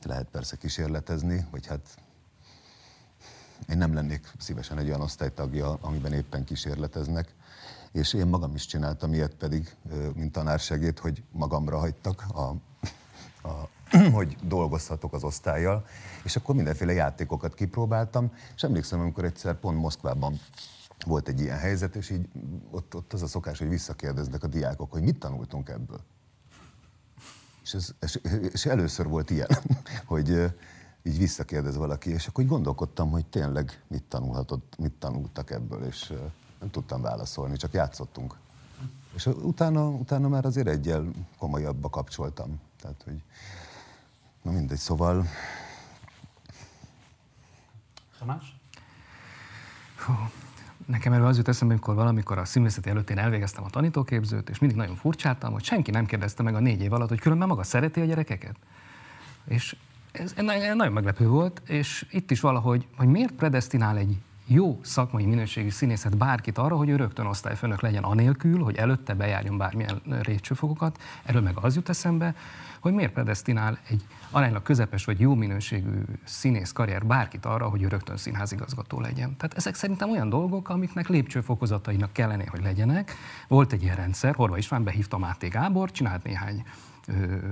Lehet 0.03 0.27
persze 0.27 0.55
kísérletezni, 0.55 1.47
vagy 1.51 1.65
hát 1.65 1.97
én 3.69 3.77
nem 3.77 3.93
lennék 3.93 4.31
szívesen 4.37 4.77
egy 4.77 4.87
olyan 4.87 5.01
osztálytagja, 5.01 5.77
amiben 5.81 6.13
éppen 6.13 6.43
kísérleteznek, 6.43 7.35
és 7.91 8.13
én 8.13 8.27
magam 8.27 8.55
is 8.55 8.65
csináltam 8.65 9.13
ilyet 9.13 9.33
pedig, 9.33 9.75
mint 10.13 10.31
tanársegét, 10.31 10.99
hogy 10.99 11.23
magamra 11.31 11.77
hagytak, 11.77 12.25
a, 12.33 12.55
a, 13.47 13.69
hogy 14.13 14.37
dolgozhatok 14.43 15.13
az 15.13 15.23
osztályjal, 15.23 15.85
és 16.23 16.35
akkor 16.35 16.55
mindenféle 16.55 16.93
játékokat 16.93 17.53
kipróbáltam, 17.53 18.31
és 18.55 18.63
emlékszem, 18.63 18.99
amikor 18.99 19.25
egyszer 19.25 19.55
pont 19.55 19.77
Moszkvában 19.77 20.39
volt 21.05 21.27
egy 21.27 21.41
ilyen 21.41 21.57
helyzet, 21.57 21.95
és 21.95 22.09
így 22.09 22.27
ott, 22.71 22.95
ott 22.95 23.13
az 23.13 23.21
a 23.21 23.27
szokás, 23.27 23.59
hogy 23.59 23.69
visszakérdeznek 23.69 24.43
a 24.43 24.47
diákok, 24.47 24.91
hogy 24.91 25.01
mit 25.01 25.19
tanultunk 25.19 25.69
ebből. 25.69 25.99
És, 27.63 27.73
ez, 27.73 27.89
és, 28.01 28.19
és 28.51 28.65
először 28.65 29.07
volt 29.07 29.29
ilyen, 29.29 29.47
hogy 30.05 30.53
így 31.03 31.17
visszakérdez 31.17 31.75
valaki, 31.75 32.09
és 32.09 32.27
akkor 32.27 32.43
így 32.43 32.49
gondolkodtam, 32.49 33.11
hogy 33.11 33.25
tényleg 33.25 33.83
mit 33.87 34.03
tanulhatott, 34.03 34.75
mit 34.77 34.93
tanultak 34.93 35.51
ebből, 35.51 35.83
és 35.83 36.13
nem 36.59 36.69
tudtam 36.71 37.01
válaszolni, 37.01 37.57
csak 37.57 37.73
játszottunk. 37.73 38.35
És 39.15 39.25
utána, 39.25 39.89
utána 39.89 40.27
már 40.27 40.45
azért 40.45 40.67
egyel 40.67 41.11
komolyabbba 41.37 41.89
kapcsoltam. 41.89 42.59
Tehát, 42.81 43.01
hogy 43.03 43.23
na 44.41 44.51
mindegy, 44.51 44.77
szóval... 44.77 45.25
Tamás? 48.19 48.55
Hú, 50.05 50.13
nekem 50.85 51.13
erről 51.13 51.27
az 51.27 51.37
jut 51.37 51.47
eszembe, 51.47 51.73
amikor 51.73 51.95
valamikor 51.95 52.37
a 52.37 52.45
színvészeti 52.45 52.89
előtt 52.89 53.09
én 53.09 53.17
elvégeztem 53.17 53.63
a 53.63 53.69
tanítóképzőt, 53.69 54.49
és 54.49 54.59
mindig 54.59 54.77
nagyon 54.77 54.95
furcsáltam, 54.95 55.51
hogy 55.51 55.63
senki 55.63 55.91
nem 55.91 56.05
kérdezte 56.05 56.43
meg 56.43 56.55
a 56.55 56.59
négy 56.59 56.81
év 56.81 56.93
alatt, 56.93 57.09
hogy 57.09 57.19
különben 57.19 57.47
maga 57.47 57.63
szereti 57.63 58.01
a 58.01 58.05
gyerekeket. 58.05 58.55
És 59.47 59.75
ez 60.11 60.33
nagyon 60.35 60.91
meglepő 60.91 61.27
volt, 61.27 61.61
és 61.69 62.05
itt 62.11 62.31
is 62.31 62.39
valahogy, 62.39 62.87
hogy 62.97 63.07
miért 63.07 63.31
predestinál 63.31 63.97
egy 63.97 64.17
jó 64.47 64.79
szakmai 64.81 65.25
minőségű 65.25 65.69
színészet 65.69 66.17
bárkit 66.17 66.57
arra, 66.57 66.75
hogy 66.75 66.89
ő 66.89 66.95
rögtön 66.95 67.25
osztályfőnök 67.25 67.81
legyen 67.81 68.03
anélkül, 68.03 68.63
hogy 68.63 68.75
előtte 68.75 69.13
bejárjon 69.13 69.57
bármilyen 69.57 70.01
lépcsőfokokat. 70.05 71.01
Erről 71.23 71.41
meg 71.41 71.57
az 71.61 71.75
jut 71.75 71.89
eszembe, 71.89 72.35
hogy 72.79 72.93
miért 72.93 73.11
predestinál 73.13 73.77
egy 73.89 74.05
aránylag 74.31 74.61
közepes 74.61 75.05
vagy 75.05 75.19
jó 75.19 75.33
minőségű 75.33 76.01
színész 76.23 76.71
karrier 76.71 77.05
bárkit 77.05 77.45
arra, 77.45 77.69
hogy 77.69 77.81
ő 77.81 77.87
rögtön 77.87 78.17
színházigazgató 78.17 78.99
legyen. 78.99 79.37
Tehát 79.37 79.57
ezek 79.57 79.75
szerintem 79.75 80.09
olyan 80.09 80.29
dolgok, 80.29 80.69
amiknek 80.69 81.07
lépcsőfokozatainak 81.07 82.13
kellene, 82.13 82.43
hogy 82.47 82.61
legyenek. 82.61 83.15
Volt 83.47 83.73
egy 83.73 83.83
ilyen 83.83 83.95
rendszer, 83.95 84.35
Horva 84.35 84.57
István 84.57 84.83
behívta 84.83 85.17
Máté 85.17 85.47
Gábor, 85.47 85.91
csinált 85.91 86.23
néhány 86.23 86.63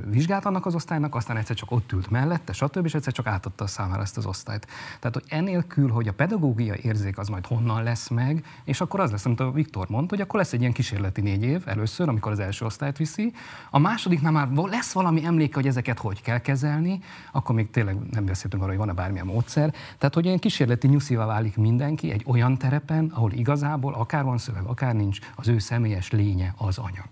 vizsgált 0.05 0.45
annak 0.45 0.65
az 0.65 0.75
osztálynak, 0.75 1.15
aztán 1.15 1.37
egyszer 1.37 1.55
csak 1.55 1.71
ott 1.71 1.91
ült 1.91 2.09
mellette, 2.09 2.53
stb. 2.53 2.85
és 2.85 2.93
egyszer 2.93 3.13
csak 3.13 3.27
átadta 3.27 3.63
a 3.63 3.67
számára 3.67 4.01
ezt 4.01 4.17
az 4.17 4.25
osztályt. 4.25 4.67
Tehát, 4.99 5.13
hogy 5.13 5.23
enélkül, 5.27 5.89
hogy 5.89 6.07
a 6.07 6.13
pedagógia 6.13 6.75
érzék 6.75 7.17
az 7.17 7.27
majd 7.27 7.45
honnan 7.45 7.83
lesz 7.83 8.07
meg, 8.09 8.45
és 8.63 8.81
akkor 8.81 8.99
az 8.99 9.11
lesz, 9.11 9.25
amit 9.25 9.39
a 9.39 9.51
Viktor 9.51 9.89
mondta, 9.89 10.15
hogy 10.15 10.23
akkor 10.23 10.39
lesz 10.39 10.53
egy 10.53 10.59
ilyen 10.59 10.71
kísérleti 10.71 11.21
négy 11.21 11.43
év 11.43 11.63
először, 11.65 12.09
amikor 12.09 12.31
az 12.31 12.39
első 12.39 12.65
osztályt 12.65 12.97
viszi, 12.97 13.33
a 13.69 13.79
másodiknál 13.79 14.31
már 14.31 14.49
lesz 14.51 14.91
valami 14.91 15.25
emléke, 15.25 15.55
hogy 15.55 15.67
ezeket 15.67 15.99
hogy 15.99 16.21
kell 16.21 16.39
kezelni, 16.39 16.99
akkor 17.31 17.55
még 17.55 17.69
tényleg 17.69 17.97
nem 18.11 18.25
beszéltünk 18.25 18.63
arról, 18.63 18.75
hogy 18.75 18.85
van-e 18.85 19.01
bármilyen 19.01 19.25
módszer. 19.25 19.73
Tehát, 19.97 20.13
hogy 20.13 20.25
ilyen 20.25 20.39
kísérleti 20.39 20.87
nyuszivá 20.87 21.25
válik 21.25 21.57
mindenki 21.57 22.11
egy 22.11 22.23
olyan 22.27 22.57
terepen, 22.57 23.11
ahol 23.13 23.31
igazából 23.31 23.93
akár 23.93 24.23
van 24.23 24.37
szöveg, 24.37 24.63
akár 24.63 24.95
nincs, 24.95 25.19
az 25.35 25.47
ő 25.47 25.59
személyes 25.59 26.11
lénye 26.11 26.53
az 26.57 26.77
anyag. 26.77 27.07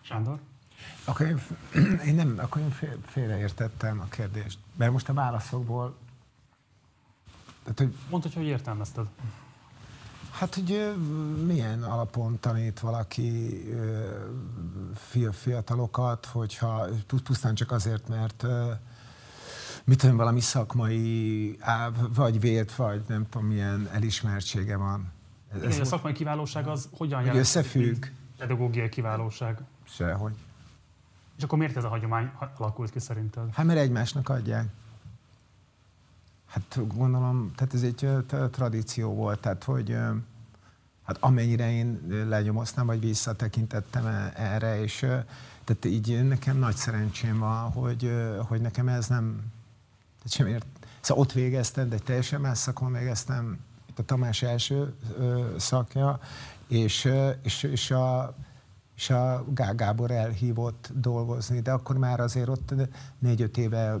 Sándor? 0.00 0.38
Akkor 1.10 1.26
én, 1.26 1.40
én 2.08 2.14
nem, 2.14 2.34
akkor 2.36 2.62
én 2.62 2.70
fél, 2.70 2.98
félreértettem 3.06 4.00
a 4.00 4.04
kérdést. 4.08 4.58
Mert 4.76 4.92
most 4.92 5.08
a 5.08 5.12
válaszokból... 5.12 5.96
Tehát, 7.62 7.78
hogy, 7.78 7.94
Mondd, 8.10 8.22
hogy 8.22 8.34
hogy 8.34 8.44
értelmezted. 8.44 9.06
Hát, 10.30 10.54
hogy 10.54 10.94
milyen 11.46 11.82
alapon 11.82 12.38
tanít 12.40 12.80
valaki 12.80 13.60
fiatalokat, 15.32 16.26
hogyha 16.26 16.86
pusztán 17.24 17.54
csak 17.54 17.70
azért, 17.72 18.08
mert 18.08 18.46
mit 19.84 19.98
tudom, 19.98 20.16
valami 20.16 20.40
szakmai, 20.40 21.58
vagy 22.14 22.40
vélt, 22.40 22.74
vagy 22.74 23.02
nem 23.06 23.28
tudom, 23.28 23.46
milyen 23.46 23.88
elismertsége 23.92 24.76
van. 24.76 25.12
Igen, 25.56 25.80
a 25.80 25.84
szakmai 25.84 26.12
kiválóság 26.12 26.66
az 26.66 26.88
hogyan 26.92 27.20
jelent? 27.20 27.38
Összefügg. 27.38 28.04
Pedagógiai 28.38 28.88
kiválóság. 28.88 29.58
Sehogy. 29.84 30.34
És 31.40 31.46
akkor 31.46 31.58
miért 31.58 31.76
ez 31.76 31.84
a 31.84 31.88
hagyomány 31.88 32.30
alakult 32.38 32.90
ki 32.90 32.98
szerinted? 32.98 33.54
Hát 33.54 33.66
mert 33.66 33.78
egymásnak 33.78 34.28
adják. 34.28 34.68
Hát 36.46 36.78
gondolom, 36.94 37.52
tehát 37.56 37.74
ez 37.74 37.82
egy 37.82 38.08
tradíció 38.50 39.14
volt, 39.14 39.40
tehát 39.40 39.64
hogy 39.64 39.96
hát 41.04 41.16
amennyire 41.20 41.72
én 41.72 42.00
lenyomoztam, 42.28 42.86
vagy 42.86 43.00
visszatekintettem 43.00 44.06
e, 44.06 44.32
erre, 44.36 44.82
és 44.82 44.98
tehát 45.64 45.84
így 45.84 46.24
nekem 46.28 46.58
nagy 46.58 46.76
szerencsém 46.76 47.38
van, 47.38 47.70
hogy, 47.70 48.12
hogy 48.48 48.60
nekem 48.60 48.88
ez 48.88 49.06
nem, 49.06 49.52
tehát 50.16 50.32
semmiért, 50.32 50.66
szóval 51.00 51.22
ott 51.22 51.32
végeztem, 51.32 51.88
de 51.88 51.98
teljesen 51.98 52.40
más 52.40 52.58
szakon 52.58 52.92
végeztem, 52.92 53.58
itt 53.88 53.98
a 53.98 54.04
Tamás 54.04 54.42
első 54.42 54.94
szakja, 55.56 56.20
és, 56.66 57.10
és, 57.42 57.62
és 57.62 57.90
a, 57.90 58.34
és 59.00 59.10
a 59.10 59.44
Gábor 59.74 60.10
elhívott 60.10 60.90
dolgozni, 60.94 61.60
de 61.60 61.72
akkor 61.72 61.98
már 61.98 62.20
azért 62.20 62.48
ott 62.48 62.74
négy-öt 63.18 63.56
éve 63.56 63.98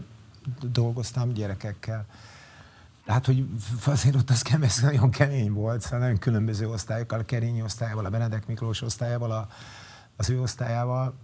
dolgoztam 0.62 1.32
gyerekekkel. 1.32 2.06
Hát, 3.06 3.26
hogy 3.26 3.48
azért 3.86 4.14
ott 4.14 4.30
az 4.30 4.42
kemény, 4.42 4.68
nagyon 4.82 5.10
kemény 5.10 5.52
volt, 5.52 5.80
szóval 5.80 5.98
nagyon 5.98 6.18
különböző 6.18 6.68
osztályokkal, 6.68 7.18
a 7.18 7.24
Kerényi 7.24 7.62
osztályával, 7.62 8.04
a 8.04 8.10
Benedek 8.10 8.46
Miklós 8.46 8.82
osztályával, 8.82 9.30
a, 9.30 9.48
az 10.16 10.30
ő 10.30 10.40
osztályával. 10.40 11.14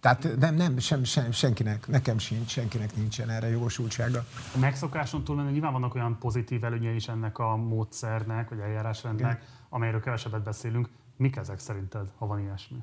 Tehát 0.00 0.36
nem, 0.38 0.54
nem 0.54 0.78
sem, 0.78 1.04
sem, 1.04 1.32
senkinek, 1.32 1.86
nekem 1.86 2.18
sincs, 2.18 2.50
senkinek 2.50 2.96
nincsen 2.96 3.30
erre 3.30 3.48
jogosultsága. 3.48 4.24
A 4.54 4.58
megszokáson 4.58 5.24
túl 5.24 5.50
nyilván 5.50 5.72
vannak 5.72 5.94
olyan 5.94 6.18
pozitív 6.18 6.64
előnyei 6.64 6.94
is 6.94 7.08
ennek 7.08 7.38
a 7.38 7.56
módszernek, 7.56 8.48
vagy 8.48 8.58
eljárásrendnek, 8.58 9.32
Igen 9.32 9.57
amelyről 9.68 10.00
kevesebbet 10.00 10.42
beszélünk. 10.42 10.88
Mik 11.16 11.36
ezek 11.36 11.58
szerinted, 11.58 12.12
ha 12.16 12.26
van 12.26 12.40
ilyesmi? 12.40 12.78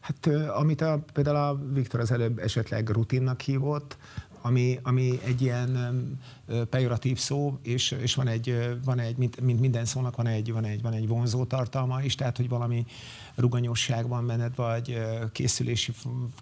Hát 0.00 0.26
amit 0.48 0.80
a, 0.80 1.04
például 1.12 1.36
a 1.36 1.72
Viktor 1.72 2.00
az 2.00 2.10
előbb 2.10 2.38
esetleg 2.38 2.88
rutinnak 2.88 3.40
hívott, 3.40 3.96
ami, 4.46 4.78
ami 4.82 5.20
egy 5.24 5.42
ilyen 5.42 5.78
pejoratív 6.70 7.18
szó, 7.18 7.58
és, 7.62 7.90
és 7.90 8.14
van 8.14 8.28
egy, 8.28 8.78
van 8.84 8.98
egy 8.98 9.16
mint, 9.16 9.40
mint, 9.40 9.60
minden 9.60 9.84
szónak 9.84 10.16
van 10.16 10.26
egy, 10.26 10.52
van, 10.52 10.64
egy, 10.64 10.82
van 10.82 10.92
egy 10.92 11.08
vonzó 11.08 11.44
tartalma 11.44 12.02
is, 12.02 12.14
tehát 12.14 12.36
hogy 12.36 12.48
valami 12.48 12.86
ruganyosság 13.34 14.08
van 14.08 14.26
benned, 14.26 14.54
vagy 14.54 14.98
készülési, 15.32 15.92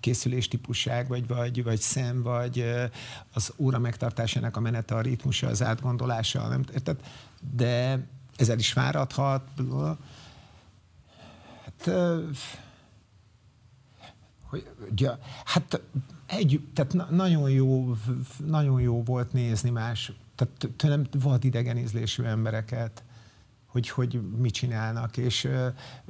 készülés 0.01 0.49
típusság, 0.49 1.09
vagy, 1.09 1.27
vagy, 1.27 1.63
vagy 1.63 1.81
szem, 1.81 2.23
vagy 2.23 2.65
az 3.33 3.53
óra 3.57 3.79
megtartásának 3.79 4.57
a 4.57 4.61
menete, 4.61 4.95
a 4.95 5.01
ritmusa, 5.01 5.47
az 5.47 5.63
átgondolása, 5.63 6.49
nem, 6.49 6.63
tehát, 6.63 7.03
de 7.55 8.07
ezzel 8.37 8.59
is 8.59 8.73
fáradhat. 8.73 9.49
Hát, 11.65 11.91
hogy, 14.43 15.09
hát 15.45 15.81
egy, 16.27 16.61
tehát 16.75 17.11
nagyon 17.11 17.51
jó, 17.51 17.97
nagyon 18.47 18.81
jó 18.81 19.03
volt 19.03 19.33
nézni 19.33 19.71
más, 19.71 20.13
tehát 20.35 20.69
tőlem 20.77 21.07
vad 21.13 21.45
idegenizlésű 21.45 22.23
embereket, 22.23 23.03
hogy, 23.67 23.89
hogy 23.89 24.21
mit 24.37 24.53
csinálnak, 24.53 25.17
és 25.17 25.49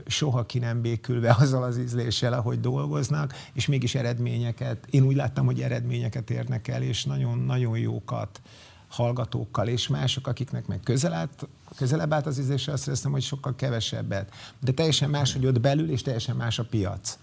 soha 0.07 0.47
ki 0.47 0.59
nem 0.59 0.81
békülve 0.81 1.35
azzal 1.39 1.63
az 1.63 1.79
ízléssel, 1.79 2.33
ahogy 2.33 2.61
dolgoznak, 2.61 3.35
és 3.53 3.67
mégis 3.67 3.95
eredményeket, 3.95 4.87
én 4.91 5.03
úgy 5.03 5.17
láttam, 5.17 5.47
hogy 5.47 5.61
eredményeket 5.61 6.31
érnek 6.31 6.69
el, 6.69 6.83
és 6.83 7.05
nagyon-nagyon 7.05 7.79
jókat 7.79 8.41
hallgatókkal, 8.95 9.69
és 9.69 9.89
mások, 9.89 10.27
akiknek 10.27 10.67
meg 10.67 10.81
közel 10.81 11.13
állt, 11.13 11.49
közelebb 11.77 12.13
állt 12.13 12.27
az 12.27 12.39
ízlésre, 12.39 12.73
azt 12.73 12.85
hiszem, 12.85 13.13
hogy 13.13 13.23
sokkal 13.23 13.55
kevesebbet. 13.55 14.35
De 14.61 14.73
teljesen 14.73 15.11
más, 15.11 15.33
hogy 15.33 15.47
ott 15.47 15.61
belül, 15.61 15.91
és 15.91 16.03
teljesen 16.03 16.37
más 16.37 16.59
a 16.59 16.65
piac. 16.65 17.19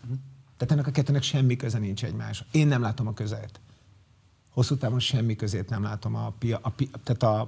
Tehát 0.57 0.71
ennek 0.71 0.87
a 0.87 0.91
kettőnek 0.91 1.23
semmi 1.23 1.55
köze 1.55 1.77
nincs 1.77 2.03
egymás. 2.03 2.43
Én 2.51 2.67
nem 2.67 2.81
látom 2.81 3.07
a 3.07 3.13
közelt. 3.13 3.59
Hosszú 4.49 4.75
távon 4.77 4.99
semmi 4.99 5.35
közét 5.35 5.69
nem 5.69 5.83
látom 5.83 6.15
a, 6.15 6.31
pia, 6.39 6.59
a, 6.61 6.69
pi, 6.69 6.89
tehát 7.03 7.23
a 7.23 7.47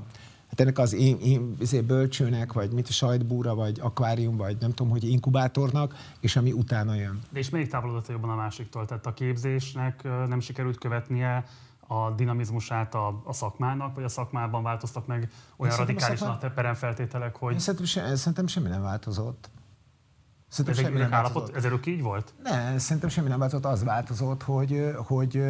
hát 0.50 0.60
ennek 0.60 0.78
az 0.78 0.94
én, 0.94 1.18
én, 1.20 1.56
izé 1.60 1.82
bölcsőnek, 1.82 2.54
vagy 2.54 2.72
mit 2.72 2.88
a 2.88 2.92
sajtbúra, 2.92 3.56
vagy 3.56 3.80
akvárium, 3.80 4.38
vagy 4.38 4.58
nem 4.60 4.70
tudom, 4.70 4.92
hogy 4.92 5.04
inkubátornak, 5.04 5.96
és 6.20 6.36
ami 6.36 6.52
utána 6.52 6.96
jön. 6.96 7.22
De 7.30 7.40
és 7.40 7.50
még 7.50 7.68
távolodott 7.68 8.08
jobban 8.08 8.30
a 8.30 8.36
másiktól? 8.36 8.86
Tehát 8.86 9.06
a 9.06 9.14
képzésnek 9.14 10.04
nem 10.04 10.40
sikerült 10.40 10.78
követnie 10.78 11.46
a 11.88 12.12
dinamizmusát 12.12 12.96
a, 12.96 13.22
a 13.26 13.34
szakmának, 13.34 13.96
vagy 13.96 14.04
a 14.04 14.10
szakmában 14.10 14.64
változtak 14.64 15.08
meg 15.08 15.30
olyan 15.58 15.78
radikálisan 15.78 16.28
a, 16.28 16.32
szakmá... 16.32 16.48
a 16.48 16.52
peremfeltételek, 16.54 17.36
hogy... 17.36 17.54
Én 17.54 17.60
szerintem, 17.60 17.86
se, 17.86 18.16
szerintem 18.16 18.48
semmi 18.48 18.70
nem 18.70 18.82
változott. 18.82 19.50
Szerintem 20.48 20.84
ez 20.84 20.90
semmi 20.90 21.02
nem 21.02 21.14
állapot, 21.14 21.34
változott. 21.34 21.56
ez 21.56 21.66
örök 21.66 21.86
így 21.86 22.02
volt? 22.02 22.34
Ne, 22.44 22.78
szerintem 22.78 23.10
semmi 23.10 23.28
nem 23.28 23.40
változott, 23.40 23.66
az 23.66 23.84
változott, 23.84 24.44
hogy, 24.44 24.94
hogy 24.96 25.44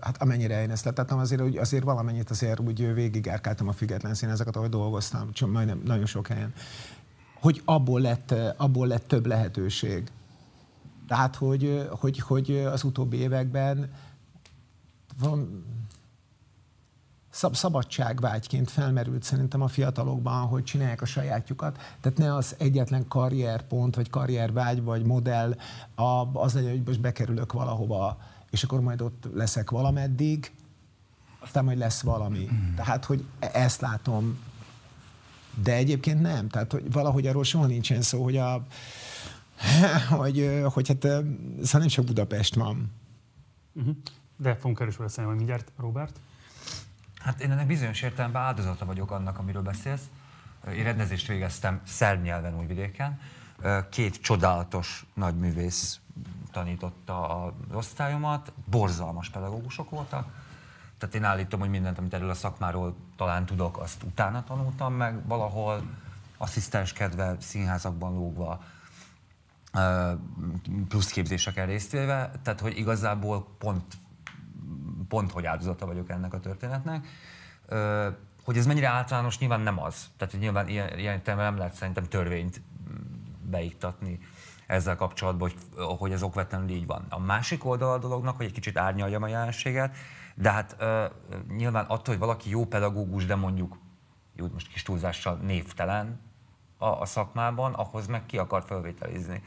hát 0.00 0.22
amennyire 0.22 0.62
én 0.62 0.70
ezt 0.70 0.92
tettem, 0.92 1.18
azért, 1.18 1.40
hogy 1.40 1.56
azért 1.56 1.84
valamennyit 1.84 2.30
azért 2.30 2.60
úgy 2.60 2.94
végigárkáltam 2.94 3.68
a 3.68 3.72
független 3.72 4.14
színezeket, 4.14 4.56
ahogy 4.56 4.68
dolgoztam, 4.68 5.32
csak 5.32 5.52
majdnem 5.52 5.80
nagyon 5.84 6.06
sok 6.06 6.26
helyen, 6.26 6.52
hogy 7.40 7.62
abból 7.64 8.00
lett, 8.00 8.34
abból 8.56 8.86
lett 8.86 9.08
több 9.08 9.26
lehetőség. 9.26 10.10
Tehát, 11.08 11.36
hogy, 11.36 11.88
hogy, 11.90 12.18
hogy 12.18 12.56
az 12.56 12.84
utóbbi 12.84 13.16
években 13.16 13.90
van 15.18 15.64
szab 17.36 17.56
szabadságvágyként 17.56 18.70
felmerült 18.70 19.22
szerintem 19.22 19.62
a 19.62 19.68
fiatalokban, 19.68 20.46
hogy 20.46 20.64
csinálják 20.64 21.02
a 21.02 21.06
sajátjukat. 21.06 21.76
Tehát 22.00 22.18
ne 22.18 22.34
az 22.34 22.54
egyetlen 22.58 23.08
karrierpont, 23.08 23.94
vagy 23.94 24.10
karriervágy, 24.10 24.82
vagy 24.82 25.04
modell 25.04 25.56
az 26.32 26.54
legyen, 26.54 26.70
hogy 26.70 26.82
most 26.86 27.00
bekerülök 27.00 27.52
valahova, 27.52 28.18
és 28.50 28.64
akkor 28.64 28.80
majd 28.80 29.00
ott 29.00 29.28
leszek 29.34 29.70
valameddig, 29.70 30.52
aztán 31.38 31.64
majd 31.64 31.78
lesz 31.78 32.00
valami. 32.00 32.48
Tehát, 32.76 33.04
hogy 33.04 33.24
e- 33.38 33.50
ezt 33.52 33.80
látom. 33.80 34.38
De 35.62 35.74
egyébként 35.74 36.20
nem. 36.20 36.48
Tehát, 36.48 36.72
hogy 36.72 36.92
valahogy 36.92 37.26
arról 37.26 37.44
soha 37.44 37.66
nincsen 37.66 38.02
szó, 38.02 38.22
hogy 38.22 38.36
a 38.36 38.66
hogy, 40.08 40.62
hogy 40.72 40.88
hát 40.88 41.02
szóval 41.02 41.80
nem 41.80 41.88
csak 41.88 42.04
Budapest 42.04 42.54
van. 42.54 42.92
Uh-huh. 43.72 43.96
De 44.36 44.54
fogunk 44.54 44.80
erős 44.80 44.96
beszélni 44.96 45.30
majd 45.30 45.36
mindjárt, 45.36 45.72
Robert. 45.76 46.20
Hát 47.18 47.40
én 47.40 47.50
ennek 47.50 47.66
bizonyos 47.66 48.02
értelemben 48.02 48.42
áldozata 48.42 48.84
vagyok 48.84 49.10
annak, 49.10 49.38
amiről 49.38 49.62
beszélsz. 49.62 50.02
Én 50.74 50.84
rendezést 50.84 51.26
végeztem 51.26 51.80
szernyelven 51.84 52.58
Újvidéken. 52.58 53.20
Két 53.90 54.20
csodálatos 54.20 55.06
nagyművész 55.14 56.00
tanította 56.50 57.44
az 57.44 57.52
osztályomat, 57.72 58.52
borzalmas 58.70 59.30
pedagógusok 59.30 59.90
voltak. 59.90 60.28
Tehát 60.98 61.14
én 61.14 61.24
állítom, 61.24 61.60
hogy 61.60 61.70
mindent, 61.70 61.98
amit 61.98 62.14
erről 62.14 62.30
a 62.30 62.34
szakmáról 62.34 62.96
talán 63.16 63.46
tudok, 63.46 63.78
azt 63.78 64.02
utána 64.02 64.44
tanultam 64.44 64.94
meg 64.94 65.26
valahol, 65.26 65.82
asszisztenskedve, 66.36 67.36
színházakban 67.40 68.12
lógva, 68.12 68.62
plusz 70.88 71.10
képzéseken 71.10 71.66
részt 71.66 71.92
véve, 71.92 72.30
tehát 72.42 72.60
hogy 72.60 72.78
igazából 72.78 73.46
pont, 73.58 73.84
pont 75.08 75.32
hogy 75.32 75.46
áldozata 75.46 75.86
vagyok 75.86 76.10
ennek 76.10 76.34
a 76.34 76.40
történetnek. 76.40 77.06
Hogy 78.44 78.56
ez 78.56 78.66
mennyire 78.66 78.88
általános, 78.88 79.38
nyilván 79.38 79.60
nem 79.60 79.82
az. 79.82 80.10
Tehát 80.16 80.32
hogy 80.34 80.42
nyilván 80.42 80.68
ilyen, 80.68 80.98
ilyen 80.98 81.20
nem 81.24 81.56
lehet 81.56 81.74
szerintem 81.74 82.04
törvényt 82.04 82.60
beiktatni 83.42 84.18
ezzel 84.66 84.96
kapcsolatban, 84.96 85.50
hogy, 85.50 85.86
hogy 85.98 86.12
ez 86.12 86.22
okvetlenül 86.22 86.68
így 86.68 86.86
van. 86.86 87.06
A 87.08 87.18
másik 87.18 87.64
oldal 87.64 87.92
a 87.92 87.98
dolognak, 87.98 88.36
hogy 88.36 88.46
egy 88.46 88.52
kicsit 88.52 88.78
árnyaljam 88.78 89.22
a 89.22 89.28
jelenséget, 89.28 89.96
de 90.34 90.50
hát 90.50 90.76
uh, 90.80 91.56
nyilván 91.56 91.84
attól, 91.84 92.14
hogy 92.14 92.18
valaki 92.18 92.50
jó 92.50 92.66
pedagógus, 92.66 93.26
de 93.26 93.34
mondjuk, 93.34 93.78
jó, 94.34 94.46
most 94.52 94.68
kis 94.68 94.82
túlzással 94.82 95.36
névtelen 95.36 96.20
a, 96.76 96.86
a 96.86 97.04
szakmában, 97.04 97.74
ahhoz 97.74 98.06
meg 98.06 98.26
ki 98.26 98.38
akar 98.38 98.62
felvételizni. 98.62 99.42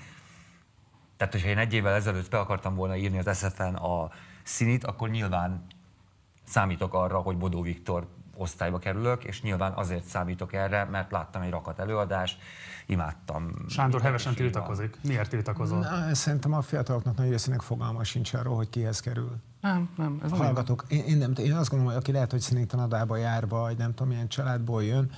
Tehát, 1.17 1.33
hogyha 1.33 1.47
én 1.49 1.57
egy 1.57 1.73
évvel 1.73 1.93
ezelőtt 1.93 2.29
be 2.29 2.39
akartam 2.39 2.75
volna 2.75 2.95
írni 2.95 3.19
az 3.19 3.37
SFN 3.37 3.75
a 3.75 4.11
színit, 4.43 4.83
akkor 4.83 5.09
nyilván 5.09 5.65
számítok 6.47 6.93
arra, 6.93 7.19
hogy 7.19 7.37
Bodó 7.37 7.61
Viktor 7.61 8.07
osztályba 8.39 8.77
kerülök, 8.77 9.23
és 9.23 9.41
nyilván 9.41 9.71
azért 9.71 10.03
számítok 10.03 10.53
erre, 10.53 10.83
mert 10.83 11.11
láttam 11.11 11.41
egy 11.41 11.49
rakat 11.49 11.79
előadást, 11.79 12.39
imádtam. 12.85 13.51
Sándor 13.67 14.01
hevesen 14.01 14.33
tiltakozik. 14.33 14.97
Miért 15.03 15.29
tiltakozol? 15.29 15.79
Na, 15.79 16.13
szerintem 16.15 16.53
a 16.53 16.61
fiataloknak 16.61 17.17
nagy 17.17 17.29
részének 17.29 17.61
fogalma 17.61 18.03
sincs 18.03 18.33
arról, 18.33 18.55
hogy 18.55 18.69
kihez 18.69 18.99
kerül. 18.99 19.35
Nem, 19.61 19.89
nem. 19.97 20.19
Ez 20.23 20.31
Hallgatok. 20.31 20.85
Én, 20.87 21.03
én, 21.03 21.17
nem, 21.17 21.33
én 21.37 21.53
azt 21.53 21.69
gondolom, 21.69 21.93
hogy 21.93 22.01
aki 22.01 22.11
lehet, 22.11 22.31
hogy 22.31 22.39
színítanadába 22.39 23.15
jár, 23.17 23.47
vagy 23.47 23.77
nem 23.77 23.93
tudom, 23.93 24.07
milyen 24.07 24.27
családból 24.27 24.83
jön, 24.83 25.11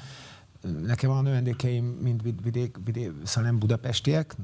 nekem 0.85 1.09
van 1.09 1.23
növendékeim, 1.23 1.85
mint 1.85 2.21
vidék, 2.21 2.77
vidék, 2.85 3.11
szóval 3.23 3.49
nem 3.49 3.59
budapestiek, 3.59 4.35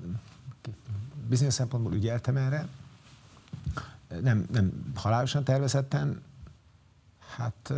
bizonyos 1.28 1.54
szempontból 1.54 1.94
ügyeltem 1.94 2.38
erre, 2.38 2.68
nem, 4.22 4.46
nem 4.52 4.92
halálosan 4.96 5.44
tervezetten, 5.44 6.22
hát, 7.36 7.74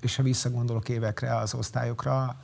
és 0.00 0.16
ha 0.16 0.22
visszagondolok 0.22 0.88
évekre 0.88 1.36
az 1.36 1.54
osztályokra, 1.54 2.36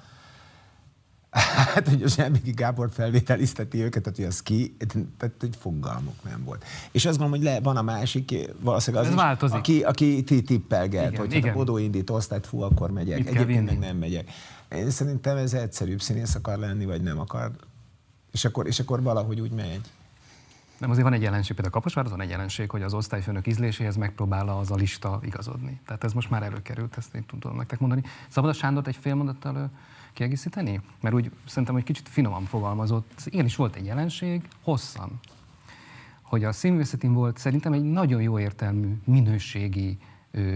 Hát, 1.34 1.88
hogy 1.88 2.02
a 2.02 2.08
Zsembiki 2.08 2.50
Gábor 2.50 2.90
felvételizteti 2.90 3.82
őket, 3.82 4.02
tehát 4.02 4.18
hogy 4.18 4.26
az 4.26 4.42
ki, 4.42 4.76
tehát 5.18 5.34
hogy 5.40 5.56
fogalmuk 5.56 6.14
nem 6.24 6.44
volt. 6.44 6.64
És 6.90 7.06
azt 7.06 7.18
gondolom, 7.18 7.42
hogy 7.42 7.52
le, 7.52 7.60
van 7.60 7.76
a 7.76 7.82
másik, 7.82 8.50
valószínűleg 8.60 9.04
az 9.04 9.10
Ez 9.10 9.16
is, 9.16 9.22
változik. 9.22 9.56
aki, 9.56 9.82
aki 9.82 10.22
ti 10.24 10.42
tippelget, 10.42 11.06
igen, 11.06 11.20
hogy 11.20 11.32
igen. 11.32 11.42
ha 11.42 11.48
a 11.48 11.52
Bodó 11.52 11.78
indít 11.78 12.10
osztályt, 12.10 12.46
fú, 12.46 12.60
akkor 12.60 12.90
megyek. 12.90 13.18
Mit 13.18 13.28
Egyébként 13.28 13.64
meg 13.64 13.78
nem 13.78 13.96
megyek. 13.96 14.30
Én 14.72 14.90
szerintem 14.90 15.36
ez 15.36 15.54
egyszerűbb 15.54 16.00
színész 16.00 16.34
akar 16.34 16.58
lenni, 16.58 16.84
vagy 16.84 17.02
nem 17.02 17.18
akar. 17.18 17.50
És 18.32 18.44
akkor, 18.44 18.66
és 18.66 18.80
akkor 18.80 19.02
valahogy 19.02 19.40
úgy 19.40 19.52
megy. 19.52 19.80
Nem, 20.78 20.90
azért 20.90 21.04
van 21.04 21.12
egy 21.12 21.22
jelenség, 21.22 21.54
például 21.54 21.74
Kaposvár, 21.74 22.08
van 22.08 22.20
egy 22.20 22.28
jelenség, 22.28 22.70
hogy 22.70 22.82
az 22.82 22.94
osztályfőnök 22.94 23.46
ízléséhez 23.46 23.96
megpróbál 23.96 24.48
az 24.48 24.70
a 24.70 24.74
lista 24.74 25.20
igazodni. 25.22 25.80
Tehát 25.86 26.04
ez 26.04 26.12
most 26.12 26.30
már 26.30 26.42
előkerült, 26.42 26.96
ezt 26.96 27.14
én 27.14 27.24
tudom 27.26 27.56
nektek 27.56 27.78
mondani. 27.78 28.02
Szabad 28.28 28.50
a 28.50 28.52
Sándort 28.52 28.86
egy 28.86 28.96
fél 28.96 29.14
mondattal 29.14 29.70
kiegészíteni? 30.12 30.80
Mert 31.00 31.14
úgy 31.14 31.30
szerintem, 31.46 31.74
hogy 31.74 31.84
kicsit 31.84 32.08
finoman 32.08 32.44
fogalmazott. 32.44 33.22
Ilyen 33.24 33.44
is 33.44 33.56
volt 33.56 33.76
egy 33.76 33.84
jelenség, 33.84 34.48
hosszan, 34.62 35.20
hogy 36.22 36.44
a 36.44 36.52
színművészetén 36.52 37.12
volt 37.12 37.38
szerintem 37.38 37.72
egy 37.72 37.82
nagyon 37.82 38.22
jó 38.22 38.38
értelmű, 38.38 39.00
minőségi 39.04 39.98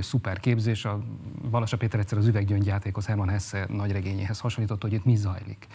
szuperképzés. 0.00 0.84
A 0.84 1.00
Balassa 1.50 1.76
Péter 1.76 2.00
egyszer 2.00 2.18
az 2.18 2.26
üveggyöngyjátékhoz 2.26 3.06
Herman 3.06 3.28
Hesse 3.28 3.66
nagyregényéhez 3.68 4.40
hasonlított, 4.40 4.82
hogy 4.82 4.92
itt 4.92 5.04
mi 5.04 5.16
zajlik. 5.16 5.66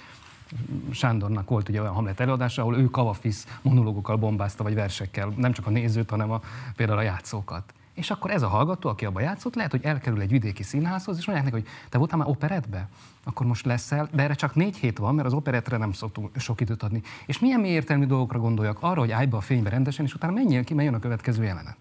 Sándornak 0.92 1.50
volt 1.50 1.70
ugye 1.70 1.82
olyan 1.82 1.94
Hamlet 1.94 2.20
előadása, 2.20 2.62
ahol 2.62 2.78
ő 2.78 2.90
kavafisz 2.90 3.48
monológokkal 3.62 4.16
bombázta, 4.16 4.64
vagy 4.64 4.74
versekkel, 4.74 5.34
nem 5.36 5.52
csak 5.52 5.68
a 5.68 5.70
nézőt, 5.70 6.10
hanem 6.10 6.32
a, 6.32 6.42
például 6.76 7.00
a 7.00 7.02
játszókat. 7.02 7.74
És 7.94 8.12
akkor 8.12 8.32
ez 8.32 8.42
a 8.42 8.48
hallgató, 8.48 8.90
aki 8.90 9.06
abba 9.06 9.22
játszott, 9.22 9.56
lehet, 9.56 9.72
hogy 9.72 9.84
elkerül 9.84 10.22
egy 10.22 10.30
vidéki 10.30 10.64
színházhoz, 10.64 11.18
és 11.18 11.26
mondják 11.26 11.52
neki, 11.52 11.64
hogy 11.64 11.74
te 11.90 11.98
voltál 11.98 12.18
már 12.18 12.28
operetbe? 12.28 12.88
Akkor 13.24 13.46
most 13.46 13.66
leszel, 13.66 14.10
de 14.12 14.24
erre 14.24 14.34
csak 14.34 14.56
négy 14.56 14.78
hét 14.78 14.98
van, 14.98 15.16
mert 15.16 15.28
az 15.28 15.34
operetre 15.34 15.78
nem 15.78 15.92
szoktunk 15.92 16.40
sok 16.40 16.62
időt 16.62 16.84
adni. 16.84 17.02
És 17.26 17.40
milyen 17.40 17.60
mély 17.60 17.72
értelmű 17.72 18.06
dolgokra 18.06 18.40
gondoljak? 18.40 18.78
Arra, 18.80 19.00
hogy 19.00 19.12
állj 19.12 19.26
be 19.26 19.38
a 19.38 19.42
fénybe 19.42 19.70
rendesen, 19.70 20.06
és 20.06 20.14
utána 20.14 20.34
menjél 20.34 20.64
ki, 20.64 20.74
mert 20.74 20.86
jön 20.86 20.96
a 20.96 21.00
következő 21.00 21.44
jelenet. 21.44 21.78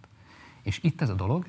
És 0.62 0.78
itt 0.82 1.00
ez 1.00 1.08
a 1.08 1.14
dolog, 1.14 1.46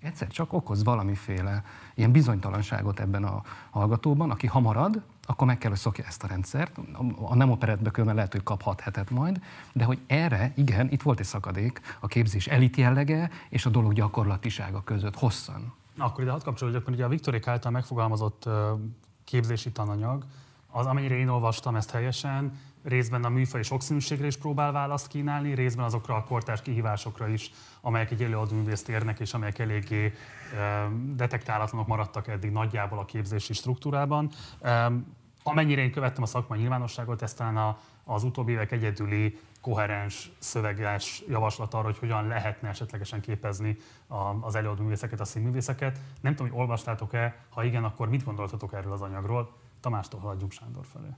egyszer 0.00 0.28
csak 0.28 0.52
okoz 0.52 0.84
valamiféle 0.84 1.64
ilyen 1.94 2.12
bizonytalanságot 2.12 3.00
ebben 3.00 3.24
a 3.24 3.42
hallgatóban, 3.70 4.30
aki 4.30 4.46
hamarad, 4.46 5.02
akkor 5.26 5.46
meg 5.46 5.58
kell, 5.58 5.70
hogy 5.70 5.78
szokja 5.78 6.04
ezt 6.04 6.22
a 6.22 6.26
rendszert. 6.26 6.78
A 7.20 7.34
nem 7.34 7.50
operetbe 7.50 7.90
különben 7.90 8.16
lehet, 8.16 8.32
hogy 8.32 8.42
kap 8.42 8.62
hat 8.62 8.80
hetet 8.80 9.10
majd, 9.10 9.40
de 9.72 9.84
hogy 9.84 9.98
erre, 10.06 10.52
igen, 10.56 10.90
itt 10.90 11.02
volt 11.02 11.20
egy 11.20 11.26
szakadék 11.26 11.80
a 12.00 12.06
képzés 12.06 12.46
elit 12.46 12.76
jellege 12.76 13.30
és 13.48 13.66
a 13.66 13.70
dolog 13.70 13.92
gyakorlatisága 13.92 14.82
között 14.84 15.18
hosszan. 15.18 15.72
Akkor 15.98 16.22
ide 16.22 16.30
hadd 16.32 16.42
kapcsolódjak, 16.42 16.84
mert 16.84 16.96
ugye 16.96 17.06
a 17.06 17.08
Viktorik 17.08 17.46
által 17.46 17.70
megfogalmazott 17.70 18.48
képzési 19.24 19.70
tananyag, 19.70 20.24
az, 20.70 20.86
amennyire 20.86 21.14
én 21.14 21.28
olvastam 21.28 21.76
ezt 21.76 21.90
helyesen, 21.90 22.58
részben 22.82 23.24
a 23.24 23.28
műfaj 23.28 23.62
sokszínűségre 23.62 24.26
is 24.26 24.36
próbál 24.36 24.72
választ 24.72 25.06
kínálni, 25.06 25.54
részben 25.54 25.84
azokra 25.84 26.14
a 26.14 26.24
kortárs 26.24 26.62
kihívásokra 26.62 27.28
is, 27.28 27.50
amelyek 27.80 28.10
egy 28.10 28.22
előadó 28.22 28.56
művészt 28.56 28.88
érnek, 28.88 29.20
és 29.20 29.34
amelyek 29.34 29.58
eléggé 29.58 30.14
detektálatlanok 31.14 31.86
maradtak 31.86 32.28
eddig 32.28 32.50
nagyjából 32.50 32.98
a 32.98 33.04
képzési 33.04 33.52
struktúrában. 33.52 34.30
Amennyire 35.42 35.82
én 35.82 35.92
követtem 35.92 36.22
a 36.22 36.26
szakmai 36.26 36.58
nyilvánosságot, 36.58 37.22
ez 37.22 37.34
talán 37.34 37.76
az 38.04 38.24
utóbbi 38.24 38.52
évek 38.52 38.72
egyedüli 38.72 39.38
koherens 39.60 40.30
szöveges 40.38 41.22
javaslat 41.28 41.74
arra, 41.74 41.84
hogy 41.84 41.98
hogyan 41.98 42.26
lehetne 42.26 42.68
esetlegesen 42.68 43.20
képezni 43.20 43.76
az 44.40 44.54
előadó 44.54 44.82
művészeket, 44.82 45.20
a 45.20 45.24
színművészeket. 45.24 45.98
Nem 46.20 46.34
tudom, 46.34 46.50
hogy 46.50 46.60
olvastátok-e, 46.60 47.36
ha 47.48 47.64
igen, 47.64 47.84
akkor 47.84 48.08
mit 48.08 48.24
gondoltatok 48.24 48.72
erről 48.72 48.92
az 48.92 49.02
anyagról? 49.02 49.52
Tamástól 49.80 50.20
haladjunk 50.20 50.52
Sándor 50.52 50.86
felé. 50.92 51.08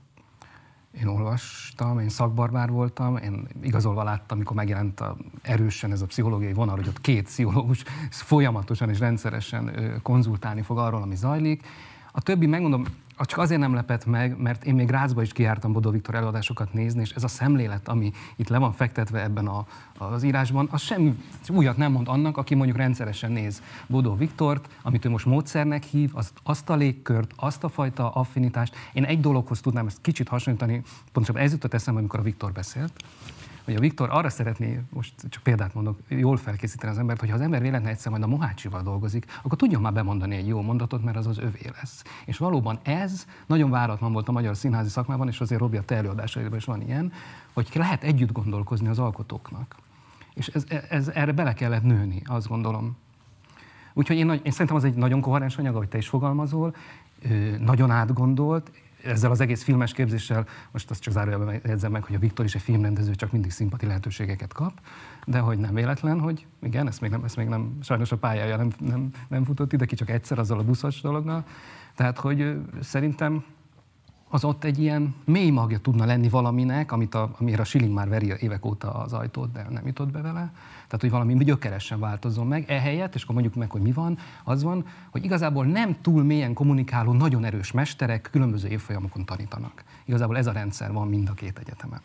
Én 0.99 1.07
olvastam, 1.07 1.99
én 1.99 2.09
szakbarbár 2.09 2.69
voltam, 2.69 3.17
én 3.17 3.47
igazolva 3.61 4.03
láttam, 4.03 4.37
amikor 4.37 4.55
megjelent 4.55 4.99
a, 4.99 5.17
erősen 5.41 5.91
ez 5.91 6.01
a 6.01 6.05
pszichológiai 6.05 6.53
vonal, 6.53 6.75
hogy 6.75 6.87
ott 6.87 7.01
két 7.01 7.23
pszichológus 7.23 7.83
folyamatosan 8.09 8.89
és 8.89 8.99
rendszeresen 8.99 9.71
konzultálni 10.03 10.61
fog 10.61 10.77
arról, 10.77 11.01
ami 11.01 11.15
zajlik. 11.15 11.67
A 12.11 12.21
többi, 12.21 12.45
megmondom, 12.45 12.85
az 13.17 13.27
csak 13.27 13.39
azért 13.39 13.59
nem 13.59 13.73
lepett 13.73 14.05
meg, 14.05 14.37
mert 14.37 14.63
én 14.65 14.75
még 14.75 14.89
Rácba 14.89 15.21
is 15.21 15.31
kiártam 15.31 15.71
Bodó 15.71 15.89
Viktor 15.89 16.15
előadásokat 16.15 16.73
nézni, 16.73 17.01
és 17.01 17.11
ez 17.11 17.23
a 17.23 17.27
szemlélet, 17.27 17.87
ami 17.87 18.11
itt 18.35 18.47
le 18.47 18.57
van 18.57 18.71
fektetve 18.71 19.23
ebben 19.23 19.47
a, 19.47 19.65
az 19.97 20.23
írásban, 20.23 20.67
az 20.71 20.81
semmi 20.81 21.15
újat 21.47 21.77
nem 21.77 21.91
mond 21.91 22.07
annak, 22.07 22.37
aki 22.37 22.55
mondjuk 22.55 22.77
rendszeresen 22.77 23.31
néz 23.31 23.61
Bodó 23.87 24.15
Viktort, 24.15 24.67
amit 24.81 25.05
ő 25.05 25.09
most 25.09 25.25
módszernek 25.25 25.83
hív, 25.83 26.11
az, 26.13 26.31
azt 26.43 26.69
a 26.69 26.75
légkört, 26.75 27.31
azt 27.35 27.63
a 27.63 27.69
fajta 27.69 28.11
affinitást. 28.11 28.75
Én 28.93 29.03
egy 29.03 29.19
dologhoz 29.19 29.59
tudnám 29.59 29.87
ezt 29.87 30.01
kicsit 30.01 30.27
hasonlítani, 30.27 30.81
pontosabban 31.11 31.41
ez 31.43 31.51
jutott 31.51 31.73
eszembe, 31.73 31.99
amikor 31.99 32.19
a 32.19 32.23
Viktor 32.23 32.51
beszélt, 32.51 32.93
hogy 33.65 33.75
a 33.75 33.79
Viktor 33.79 34.09
arra 34.11 34.29
szeretné, 34.29 34.81
most 34.89 35.13
csak 35.29 35.43
példát 35.43 35.73
mondok, 35.73 35.99
jól 36.07 36.37
felkészíteni 36.37 36.91
az 36.91 36.97
embert, 36.97 37.19
hogy 37.19 37.29
ha 37.29 37.35
az 37.35 37.41
ember 37.41 37.61
véletlenül 37.61 37.93
egyszer 37.93 38.11
majd 38.11 38.23
a 38.23 38.27
Mohácsival 38.27 38.81
dolgozik, 38.81 39.25
akkor 39.43 39.57
tudjon 39.57 39.81
már 39.81 39.93
bemondani 39.93 40.35
egy 40.35 40.47
jó 40.47 40.61
mondatot, 40.61 41.03
mert 41.03 41.17
az 41.17 41.27
az 41.27 41.37
övé 41.37 41.71
lesz. 41.81 42.03
És 42.25 42.37
valóban 42.37 42.79
ez 42.83 43.25
nagyon 43.45 43.69
váratlan 43.69 44.13
volt 44.13 44.27
a 44.27 44.31
magyar 44.31 44.55
színházi 44.55 44.89
szakmában, 44.89 45.27
és 45.27 45.39
azért 45.39 45.59
Robi 45.59 45.77
a 45.77 45.81
te 45.81 45.95
előadásaiban 45.95 46.57
is 46.57 46.65
van 46.65 46.81
ilyen, 46.81 47.11
hogy 47.53 47.69
lehet 47.73 48.03
együtt 48.03 48.31
gondolkozni 48.31 48.87
az 48.87 48.99
alkotóknak. 48.99 49.75
És 50.33 50.47
ez, 50.47 50.63
ez, 50.89 51.07
erre 51.07 51.31
bele 51.31 51.53
kellett 51.53 51.83
nőni, 51.83 52.21
azt 52.25 52.47
gondolom. 52.47 52.97
Úgyhogy 53.93 54.17
én, 54.17 54.29
én 54.29 54.51
szerintem 54.51 54.75
az 54.75 54.83
egy 54.83 54.95
nagyon 54.95 55.21
koherens 55.21 55.57
anyag, 55.57 55.75
ahogy 55.75 55.87
te 55.87 55.97
is 55.97 56.07
fogalmazol, 56.07 56.75
nagyon 57.59 57.91
átgondolt, 57.91 58.71
ezzel 59.05 59.31
az 59.31 59.41
egész 59.41 59.63
filmes 59.63 59.93
képzéssel, 59.93 60.47
most 60.71 60.89
azt 60.89 61.01
csak 61.01 61.13
zárójelben 61.13 61.61
jegyzem 61.65 61.91
meg, 61.91 62.03
hogy 62.03 62.15
a 62.15 62.19
Viktor 62.19 62.45
is 62.45 62.55
egy 62.55 62.61
filmrendező, 62.61 63.15
csak 63.15 63.31
mindig 63.31 63.51
szimpati 63.51 63.85
lehetőségeket 63.85 64.53
kap, 64.53 64.79
de 65.25 65.39
hogy 65.39 65.57
nem 65.57 65.73
véletlen, 65.73 66.19
hogy 66.19 66.45
igen, 66.61 66.87
ezt 66.87 67.01
még 67.01 67.11
nem, 67.11 67.23
ezt 67.23 67.35
még 67.35 67.47
nem 67.47 67.77
sajnos 67.81 68.11
a 68.11 68.17
pályája 68.17 68.57
nem, 68.57 68.71
nem, 68.79 69.09
nem 69.27 69.43
futott 69.43 69.73
ide 69.73 69.85
ki, 69.85 69.95
csak 69.95 70.09
egyszer 70.09 70.39
azzal 70.39 70.59
a 70.59 70.63
buszos 70.63 71.01
dologgal. 71.01 71.45
Tehát, 71.95 72.17
hogy 72.17 72.57
szerintem 72.81 73.43
az 74.35 74.43
ott 74.43 74.63
egy 74.63 74.79
ilyen 74.79 75.15
mély 75.25 75.49
magja 75.49 75.79
tudna 75.79 76.05
lenni 76.05 76.29
valaminek, 76.29 76.91
amit 76.91 77.15
a, 77.15 77.35
amire 77.39 77.61
a 77.61 77.63
Schilling 77.63 77.93
már 77.93 78.09
veri 78.09 78.33
évek 78.39 78.65
óta 78.65 78.93
az 78.93 79.13
ajtót, 79.13 79.51
de 79.51 79.65
nem 79.69 79.87
jutott 79.87 80.11
be 80.11 80.21
vele. 80.21 80.51
Tehát, 80.73 81.01
hogy 81.01 81.09
valami 81.09 81.43
gyökeresen 81.43 81.99
változzon 81.99 82.47
meg. 82.47 82.69
Ehelyett, 82.69 83.15
és 83.15 83.23
akkor 83.23 83.33
mondjuk 83.33 83.55
meg, 83.55 83.69
hogy 83.69 83.81
mi 83.81 83.91
van, 83.91 84.17
az 84.43 84.63
van, 84.63 84.85
hogy 85.09 85.23
igazából 85.23 85.65
nem 85.65 86.01
túl 86.01 86.23
mélyen 86.23 86.53
kommunikáló, 86.53 87.13
nagyon 87.13 87.45
erős 87.45 87.71
mesterek 87.71 88.27
különböző 88.31 88.67
évfolyamokon 88.67 89.25
tanítanak. 89.25 89.83
Igazából 90.05 90.37
ez 90.37 90.47
a 90.47 90.51
rendszer 90.51 90.91
van 90.91 91.07
mind 91.07 91.29
a 91.29 91.33
két 91.33 91.59
egyetemen. 91.59 92.01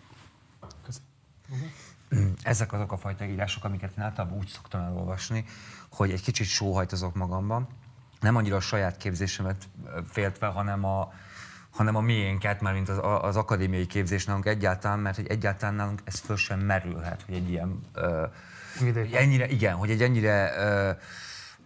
Ezek 2.43 2.73
azok 2.73 2.93
a 2.93 2.97
fajta 2.97 3.25
írások, 3.25 3.65
amiket 3.65 3.93
én 3.99 4.05
általában 4.05 4.39
úgy 4.39 4.49
szoktam 4.49 4.81
elolvasni, 4.81 5.45
hogy 5.91 6.11
egy 6.11 6.23
kicsit 6.23 6.47
sóhajtozok 6.47 7.15
magamban, 7.15 7.69
nem 8.21 8.37
annyira 8.37 8.57
a 8.57 8.61
saját 8.61 8.97
képzésemet 8.97 9.69
féltve, 10.05 10.47
hanem 10.47 10.85
a, 10.85 11.13
hanem 11.71 11.97
a 11.97 12.01
miénket, 12.01 12.61
már 12.61 12.73
mint 12.73 12.89
az, 12.89 12.99
az 13.03 13.37
akadémiai 13.37 13.87
képzés 13.87 14.25
nálunk 14.25 14.47
egyáltalán, 14.47 14.99
mert 14.99 15.17
hogy 15.17 15.27
egyáltalán 15.27 15.75
nálunk 15.75 16.01
ez 16.05 16.19
föl 16.19 16.37
sem 16.37 16.61
merülhet, 16.61 17.23
hogy 17.27 17.35
egy 17.35 17.51
ilyen, 17.51 17.81
ö, 17.95 18.27
ennyire, 19.13 19.49
igen, 19.49 19.75
hogy 19.75 19.91
egy 19.91 20.03
ennyire, 20.03 20.55
ö, 20.57 20.91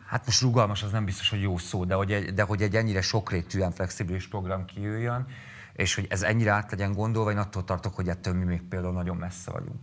hát 0.07 0.27
most 0.27 0.41
rugalmas 0.41 0.83
az 0.83 0.91
nem 0.91 1.05
biztos, 1.05 1.31
hogy 1.31 1.43
jó 1.43 1.59
szó, 1.59 1.85
de 1.85 1.95
hogy 1.95 2.13
egy, 2.13 2.35
de 2.35 2.43
hogy 2.43 2.63
egy 2.63 2.77
ennyire 2.77 3.01
sokrétűen 3.01 3.71
flexibilis 3.71 4.29
program 4.29 4.65
kijöjjön, 4.65 5.27
és 5.73 5.95
hogy 5.95 6.07
ez 6.11 6.23
ennyire 6.23 6.51
át 6.51 6.71
legyen 6.71 6.93
gondolva, 6.93 7.31
én 7.31 7.39
attól 7.39 7.65
tartok, 7.65 7.95
hogy 7.95 8.09
ettől 8.09 8.35
mi 8.35 8.45
még 8.45 8.63
például 8.63 8.93
nagyon 8.93 9.17
messze 9.17 9.51
vagyunk. 9.51 9.81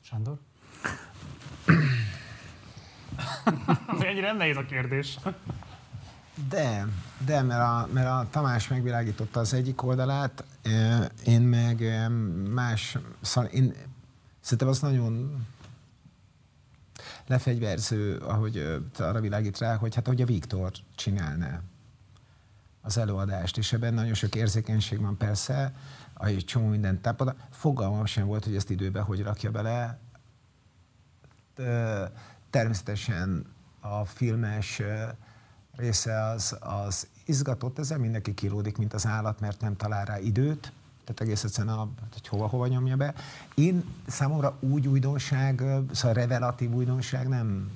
Sándor? 0.00 0.38
Ennyire 4.00 4.26
nem 4.26 4.36
nehéz 4.36 4.56
a 4.56 4.64
kérdés. 4.64 5.18
De, 6.48 6.86
de 7.24 7.42
mert, 7.42 7.60
a, 7.60 7.88
mert 7.92 8.06
a 8.06 8.26
Tamás 8.30 8.68
megvilágította 8.68 9.40
az 9.40 9.54
egyik 9.54 9.82
oldalát, 9.82 10.44
én 11.24 11.40
meg 11.40 12.08
más, 12.50 12.98
szóval 13.20 13.50
én 13.50 13.74
szerintem 14.40 14.68
az 14.68 14.80
nagyon 14.80 15.46
lefegyverző, 17.26 18.16
ahogy 18.16 18.82
arra 18.98 19.20
világít 19.20 19.58
rá, 19.58 19.76
hogy 19.76 19.94
hát 19.94 20.06
ahogy 20.06 20.22
a 20.22 20.26
Viktor 20.26 20.72
csinálná 20.94 21.60
az 22.82 22.98
előadást, 22.98 23.58
és 23.58 23.72
ebben 23.72 23.94
nagyon 23.94 24.14
sok 24.14 24.34
érzékenység 24.34 25.00
van 25.00 25.16
persze, 25.16 25.72
egy 26.20 26.44
csomó 26.44 26.66
mindent 26.66 27.02
tápad. 27.02 27.34
Fogalmam 27.50 28.04
sem 28.04 28.26
volt, 28.26 28.44
hogy 28.44 28.56
ezt 28.56 28.70
időben 28.70 29.02
hogy 29.02 29.22
rakja 29.22 29.50
bele. 29.50 29.98
Természetesen 32.50 33.46
a 33.80 34.04
filmes 34.04 34.82
része 35.76 36.22
az, 36.22 36.56
az 36.60 37.06
izgatott, 37.24 37.78
ezzel 37.78 37.98
mindenki 37.98 38.34
kilódik, 38.34 38.78
mint 38.78 38.94
az 38.94 39.06
állat, 39.06 39.40
mert 39.40 39.60
nem 39.60 39.76
talál 39.76 40.04
rá 40.04 40.18
időt, 40.18 40.72
tehát 41.04 41.20
egész 41.20 41.44
egyszerűen, 41.44 41.74
a, 41.74 41.88
hogy 42.12 42.28
hova-hova 42.28 42.66
nyomja 42.66 42.96
be. 42.96 43.14
Én 43.54 43.84
számomra 44.06 44.56
úgy 44.60 44.86
újdonság, 44.88 45.62
szóval 45.92 46.12
revelatív 46.12 46.72
újdonság 46.72 47.28
nem, 47.28 47.70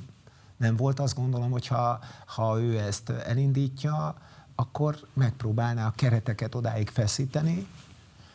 nem 0.56 0.76
volt, 0.76 1.00
azt 1.00 1.14
gondolom, 1.14 1.50
hogy 1.50 1.66
ha, 1.66 2.00
ha 2.26 2.60
ő 2.60 2.78
ezt 2.78 3.10
elindítja, 3.10 4.14
akkor 4.54 4.96
megpróbálná 5.12 5.86
a 5.86 5.92
kereteket 5.96 6.54
odáig 6.54 6.88
feszíteni, 6.88 7.66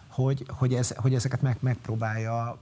hogy, 0.07 0.45
hogy, 0.49 0.73
ez, 0.73 0.95
hogy 0.95 1.13
ezeket 1.13 1.41
meg, 1.41 1.57
megpróbálja, 1.59 2.57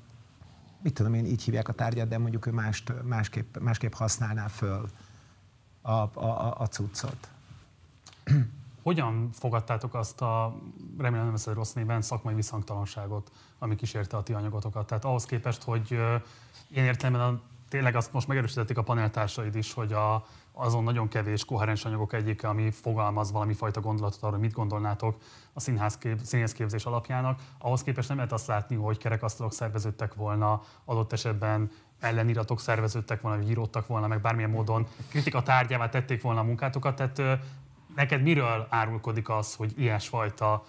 mit 0.81 0.93
tudom 0.93 1.13
én, 1.13 1.25
így 1.25 1.43
hívják 1.43 1.67
a 1.67 1.73
tárgyat, 1.73 2.07
de 2.07 2.17
mondjuk 2.17 2.45
ő 2.45 2.51
mást, 2.51 2.93
másképp, 3.03 3.57
másképp 3.57 3.93
használná 3.93 4.47
föl 4.47 4.89
a, 5.83 5.91
a, 5.91 6.55
a 6.57 6.67
cuccot. 6.67 7.29
Hogyan 8.83 9.29
fogadtátok 9.31 9.93
azt 9.93 10.21
a, 10.21 10.55
remélem 10.97 11.23
nem 11.23 11.33
veszed 11.33 11.53
rossz 11.53 11.73
néven, 11.73 12.01
szakmai 12.01 12.33
visszhangtalanságot, 12.33 13.31
ami 13.59 13.75
kísérte 13.75 14.17
a 14.17 14.23
ti 14.23 14.33
anyagotokat? 14.33 14.87
Tehát 14.87 15.05
ahhoz 15.05 15.25
képest, 15.25 15.63
hogy 15.63 15.91
én 16.69 16.83
értelemben 16.83 17.41
tényleg 17.69 17.95
azt 17.95 18.13
most 18.13 18.27
megerősítették 18.27 18.77
a 18.77 18.83
paneltársaid 18.83 19.55
is, 19.55 19.73
hogy 19.73 19.93
a, 19.93 20.25
azon 20.51 20.83
nagyon 20.83 21.07
kevés 21.07 21.45
koherens 21.45 21.85
anyagok 21.85 22.13
egyike, 22.13 22.47
ami 22.47 22.71
fogalmaz 22.71 23.31
valami 23.31 23.53
fajta 23.53 23.81
gondolatot 23.81 24.23
arra, 24.23 24.37
mit 24.37 24.53
gondolnátok 24.53 25.17
a 25.53 25.59
színház 25.59 25.97
kép, 25.97 26.19
színészképzés 26.23 26.85
alapjának. 26.85 27.39
Ahhoz 27.57 27.83
képest 27.83 28.07
nem 28.07 28.17
lehet 28.17 28.31
azt 28.31 28.47
látni, 28.47 28.75
hogy 28.75 28.97
kerekasztalok 28.97 29.53
szerveződtek 29.53 30.13
volna, 30.13 30.61
adott 30.85 31.13
esetben 31.13 31.71
elleniratok 32.03 32.59
szerveződtek 32.59 33.21
volna, 33.21 33.37
vagy 33.37 33.49
íródtak 33.49 33.87
volna, 33.87 34.07
meg 34.07 34.21
bármilyen 34.21 34.49
módon 34.49 34.87
kritika 35.09 35.43
tárgyává 35.43 35.89
tették 35.89 36.21
volna 36.21 36.39
a 36.39 36.43
munkátokat. 36.43 36.95
Tehát 36.95 37.41
neked 37.95 38.21
miről 38.21 38.67
árulkodik 38.69 39.29
az, 39.29 39.55
hogy 39.55 39.73
ilyesfajta 39.77 40.63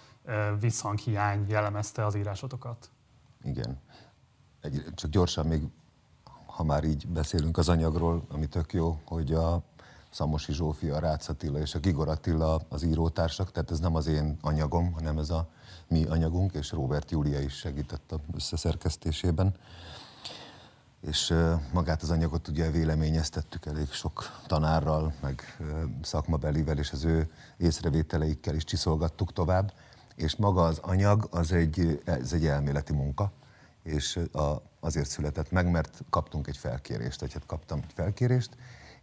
visszhanghiány 0.59 1.45
jellemezte 1.49 2.05
az 2.05 2.15
írásotokat? 2.15 2.89
Igen. 3.43 3.79
Egy, 4.61 4.83
csak 4.95 5.11
gyorsan 5.11 5.45
még, 5.45 5.61
ha 6.45 6.63
már 6.63 6.83
így 6.83 7.07
beszélünk 7.07 7.57
az 7.57 7.69
anyagról, 7.69 8.25
ami 8.29 8.47
tök 8.47 8.73
jó, 8.73 8.99
hogy 9.05 9.33
a 9.33 9.61
Szamosi 10.09 10.53
Zsófia, 10.53 10.99
Rácz 10.99 11.29
Attila 11.29 11.59
és 11.59 11.75
a 11.75 11.79
Gigor 11.79 12.07
Attila 12.07 12.61
az 12.69 12.83
írótársak, 12.83 13.51
tehát 13.51 13.71
ez 13.71 13.79
nem 13.79 13.95
az 13.95 14.07
én 14.07 14.37
anyagom, 14.41 14.91
hanem 14.91 15.17
ez 15.17 15.29
a 15.29 15.49
mi 15.87 16.05
anyagunk, 16.05 16.53
és 16.53 16.71
Robert 16.71 17.11
Júlia 17.11 17.39
is 17.39 17.53
segített 17.53 18.11
a 18.11 18.19
összeszerkesztésében 18.33 19.55
és 21.07 21.33
magát 21.73 22.01
az 22.01 22.09
anyagot 22.09 22.47
ugye 22.47 22.71
véleményeztettük 22.71 23.65
elég 23.65 23.91
sok 23.91 24.41
tanárral, 24.47 25.13
meg 25.21 25.57
szakmabelivel, 26.01 26.77
és 26.77 26.91
az 26.91 27.03
ő 27.03 27.29
észrevételeikkel 27.57 28.55
is 28.55 28.63
csiszolgattuk 28.63 29.33
tovább, 29.33 29.73
és 30.15 30.35
maga 30.35 30.63
az 30.63 30.79
anyag 30.81 31.27
az 31.31 31.51
egy, 31.51 32.01
ez 32.05 32.33
egy 32.33 32.45
elméleti 32.45 32.93
munka, 32.93 33.31
és 33.83 34.19
a, 34.31 34.61
azért 34.79 35.09
született 35.09 35.51
meg, 35.51 35.71
mert 35.71 36.03
kaptunk 36.09 36.47
egy 36.47 36.57
felkérést, 36.57 37.19
vagy 37.19 37.33
hát 37.33 37.45
kaptam 37.45 37.79
egy 37.83 37.93
felkérést, 37.93 38.49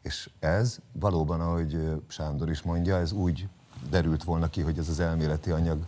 és 0.03 0.31
ez 0.39 0.79
valóban, 0.93 1.41
ahogy 1.41 2.01
Sándor 2.07 2.51
is 2.51 2.63
mondja, 2.63 2.97
ez 2.97 3.13
úgy 3.13 3.49
derült 3.91 4.25
volna 4.25 4.51
ki, 4.51 4.61
hogy 4.61 4.79
ez 4.79 4.89
az 4.89 5.01
elméleti 5.01 5.51
anyag 5.51 5.85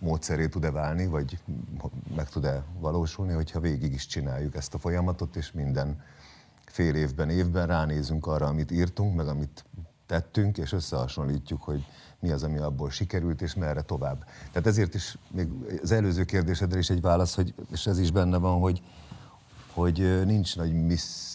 módszeré 0.00 0.48
tud-e 0.48 0.70
válni, 0.70 1.06
vagy 1.06 1.38
meg 2.16 2.28
tud-e 2.28 2.64
valósulni, 2.78 3.32
hogyha 3.32 3.60
végig 3.60 3.92
is 3.92 4.06
csináljuk 4.06 4.56
ezt 4.56 4.74
a 4.74 4.78
folyamatot, 4.78 5.36
és 5.36 5.52
minden 5.52 6.02
fél 6.66 6.94
évben, 6.94 7.30
évben 7.30 7.66
ránézünk 7.66 8.26
arra, 8.26 8.46
amit 8.46 8.70
írtunk, 8.70 9.16
meg 9.16 9.28
amit 9.28 9.64
tettünk, 10.06 10.58
és 10.58 10.72
összehasonlítjuk, 10.72 11.62
hogy 11.62 11.86
mi 12.20 12.30
az, 12.30 12.42
ami 12.42 12.58
abból 12.58 12.90
sikerült, 12.90 13.42
és 13.42 13.54
merre 13.54 13.82
tovább. 13.82 14.24
Tehát 14.52 14.66
ezért 14.66 14.94
is 14.94 15.18
még 15.30 15.48
az 15.82 15.90
előző 15.90 16.24
kérdésedre 16.24 16.78
is 16.78 16.90
egy 16.90 17.00
válasz, 17.00 17.34
hogy, 17.34 17.54
és 17.72 17.86
ez 17.86 17.98
is 17.98 18.10
benne 18.10 18.36
van, 18.36 18.60
hogy, 18.60 18.82
hogy 19.72 20.26
nincs 20.26 20.56
nagy 20.56 20.86
misztik, 20.86 21.29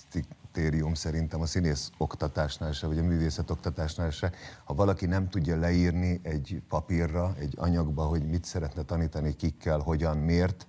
kritérium 0.55 0.93
szerintem 0.93 1.41
a 1.41 1.45
színész 1.45 1.91
oktatásnál 1.97 2.71
se, 2.71 2.87
vagy 2.87 2.97
a 2.97 3.03
művészet 3.03 3.49
oktatásnál 3.49 4.09
se. 4.09 4.31
Ha 4.63 4.73
valaki 4.73 5.05
nem 5.05 5.29
tudja 5.29 5.57
leírni 5.57 6.19
egy 6.23 6.61
papírra, 6.69 7.35
egy 7.39 7.53
anyagba, 7.57 8.03
hogy 8.03 8.25
mit 8.25 8.45
szeretne 8.45 8.81
tanítani, 8.81 9.35
kikkel, 9.35 9.79
hogyan, 9.79 10.17
miért, 10.17 10.67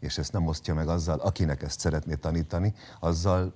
és 0.00 0.18
ezt 0.18 0.32
nem 0.32 0.46
osztja 0.46 0.74
meg 0.74 0.88
azzal, 0.88 1.18
akinek 1.18 1.62
ezt 1.62 1.80
szeretné 1.80 2.14
tanítani, 2.14 2.74
azzal, 3.00 3.54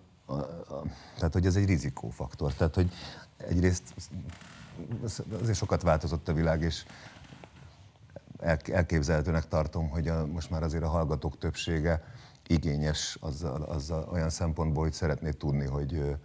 tehát 1.17 1.33
hogy 1.33 1.47
ez 1.47 1.57
egy 1.57 1.67
rizikófaktor. 1.67 2.55
Tehát, 2.55 2.75
hogy 2.75 2.93
egyrészt 3.37 3.95
azért 5.43 5.59
sokat 5.59 5.83
változott 5.83 6.29
a 6.29 6.33
világ, 6.33 6.63
és 6.63 6.85
elképzelhetőnek 8.73 9.49
tartom, 9.49 9.89
hogy 9.89 10.09
a, 10.09 10.27
most 10.27 10.51
már 10.51 10.63
azért 10.63 10.85
a 10.85 10.89
hallgatók 10.89 11.39
többsége 11.39 12.03
igényes 12.49 13.17
azzal, 13.21 13.63
azzal 13.63 14.09
olyan 14.13 14.31
szempontból, 14.31 14.83
hogy 14.83 14.93
szeretné 14.93 15.31
tudni, 15.31 15.67
hogy 15.67 16.17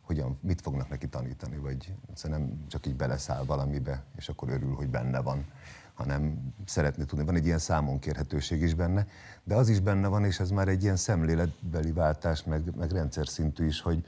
hogyan, 0.00 0.38
mit 0.42 0.60
fognak 0.60 0.88
neki 0.88 1.08
tanítani, 1.08 1.56
vagy 1.56 1.94
nem 2.22 2.64
csak 2.68 2.86
így 2.86 2.96
beleszáll 2.96 3.44
valamibe, 3.44 4.04
és 4.16 4.28
akkor 4.28 4.48
örül, 4.48 4.74
hogy 4.74 4.88
benne 4.88 5.20
van, 5.20 5.46
hanem 5.94 6.52
szeretné 6.64 7.04
tudni. 7.04 7.24
Van 7.24 7.34
egy 7.34 7.46
ilyen 7.46 7.58
számonkérhetőség 7.58 8.62
is 8.62 8.74
benne, 8.74 9.06
de 9.44 9.54
az 9.54 9.68
is 9.68 9.80
benne 9.80 10.08
van, 10.08 10.24
és 10.24 10.40
ez 10.40 10.50
már 10.50 10.68
egy 10.68 10.82
ilyen 10.82 10.96
szemléletbeli 10.96 11.92
váltás, 11.92 12.44
meg, 12.44 12.76
meg 12.76 12.90
rendszer 12.90 13.28
szintű 13.28 13.66
is, 13.66 13.80
hogy, 13.80 14.06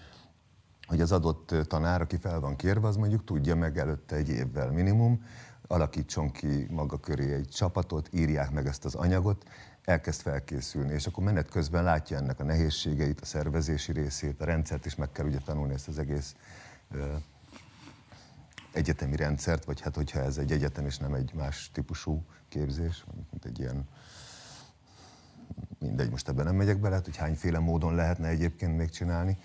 hogy 0.87 1.01
az 1.01 1.13
adott 1.13 1.55
tanár, 1.67 2.01
aki 2.01 2.17
fel 2.17 2.41
van 2.41 2.57
kérve, 2.57 2.87
az 2.87 2.97
mondjuk 2.97 3.25
tudja 3.25 3.55
meg 3.55 3.79
előtte 3.79 4.17
egy 4.17 4.29
évvel 4.29 4.71
minimum, 4.71 5.25
alakítson 5.67 6.31
ki 6.31 6.67
maga 6.71 6.99
köré 6.99 7.33
egy 7.33 7.49
csapatot, 7.49 8.09
írják 8.13 8.51
meg 8.51 8.67
ezt 8.67 8.85
az 8.85 8.95
anyagot, 8.95 9.45
elkezd 9.85 10.21
felkészülni, 10.21 10.93
és 10.93 11.07
akkor 11.07 11.25
menet 11.25 11.49
közben 11.49 11.85
látja 11.85 12.17
ennek 12.17 12.41
a 12.41 12.45
nehézségeit, 12.45 13.21
a 13.21 13.25
szervezési 13.25 13.93
részét, 13.93 14.41
a 14.41 14.45
rendszert 14.45 14.87
is 14.87 14.95
meg 14.95 15.13
kell 15.13 15.27
ugye 15.27 15.39
tanulni 15.39 15.75
ezt 15.75 15.89
az 15.89 15.99
egész 15.99 16.35
egyetemi 18.73 19.17
rendszert, 19.17 19.65
vagy 19.65 19.81
hát 19.81 19.95
hogyha 19.95 20.21
ez 20.21 20.39
egy 20.39 20.53
egyetem 20.53 20.87
és 20.87 20.99
nem 20.99 21.15
egy 21.15 21.35
más 21.35 21.71
típusú 21.73 22.25
képzés, 22.49 23.05
mint 23.31 23.45
egy 23.45 23.59
ilyen 23.59 23.89
mindegy, 25.79 26.11
most 26.11 26.29
ebben 26.29 26.45
nem 26.45 26.55
megyek 26.55 26.81
bele, 26.81 26.95
hát, 26.95 27.05
hogy 27.05 27.17
hányféle 27.17 27.59
módon 27.59 27.95
lehetne 27.95 28.29
egyébként 28.29 28.77
még 28.77 28.91
csinálni. 28.91 29.39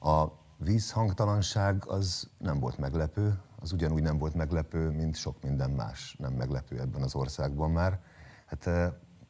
A 0.00 0.24
vízhangtalanság 0.56 1.86
az 1.86 2.28
nem 2.38 2.60
volt 2.60 2.78
meglepő, 2.78 3.38
az 3.60 3.72
ugyanúgy 3.72 4.02
nem 4.02 4.18
volt 4.18 4.34
meglepő, 4.34 4.90
mint 4.90 5.16
sok 5.16 5.42
minden 5.42 5.70
más 5.70 6.16
nem 6.18 6.32
meglepő 6.32 6.80
ebben 6.80 7.02
az 7.02 7.14
országban 7.14 7.70
már. 7.70 8.00
Hát 8.46 8.68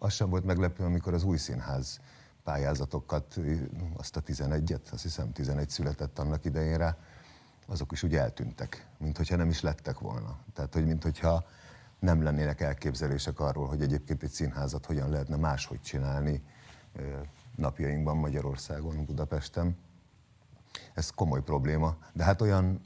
az 0.05 0.13
sem 0.13 0.31
volt 0.31 0.45
meglepő, 0.45 0.85
amikor 0.85 1.15
az 1.15 1.25
új 1.25 1.37
színház 1.37 2.01
pályázatokat, 2.43 3.41
azt 3.97 4.17
a 4.17 4.23
11-et, 4.23 4.93
azt 4.93 5.03
hiszem 5.03 5.33
11 5.33 5.69
született 5.69 6.19
annak 6.19 6.45
idejére, 6.45 6.97
azok 7.67 7.93
is 7.93 8.03
úgy 8.03 8.15
eltűntek, 8.15 8.89
mint 8.99 9.17
hogyha 9.17 9.37
nem 9.37 9.49
is 9.49 9.61
lettek 9.61 9.99
volna. 9.99 10.39
Tehát, 10.55 10.75
hogy 10.75 10.87
mint 10.87 11.03
hogyha 11.03 11.45
nem 11.99 12.23
lennének 12.23 12.61
elképzelések 12.61 13.41
arról, 13.41 13.67
hogy 13.67 13.83
egyébként 13.83 14.23
egy 14.23 14.31
színházat 14.31 14.87
hogyan 14.87 15.11
lehetne 15.11 15.37
máshogy 15.37 15.81
csinálni 15.81 16.43
napjainkban 17.57 18.17
Magyarországon, 18.17 19.05
Budapesten. 19.05 19.77
Ez 20.95 21.11
komoly 21.11 21.43
probléma, 21.43 21.97
de 22.13 22.25
hát 22.25 22.41
olyan 22.41 22.81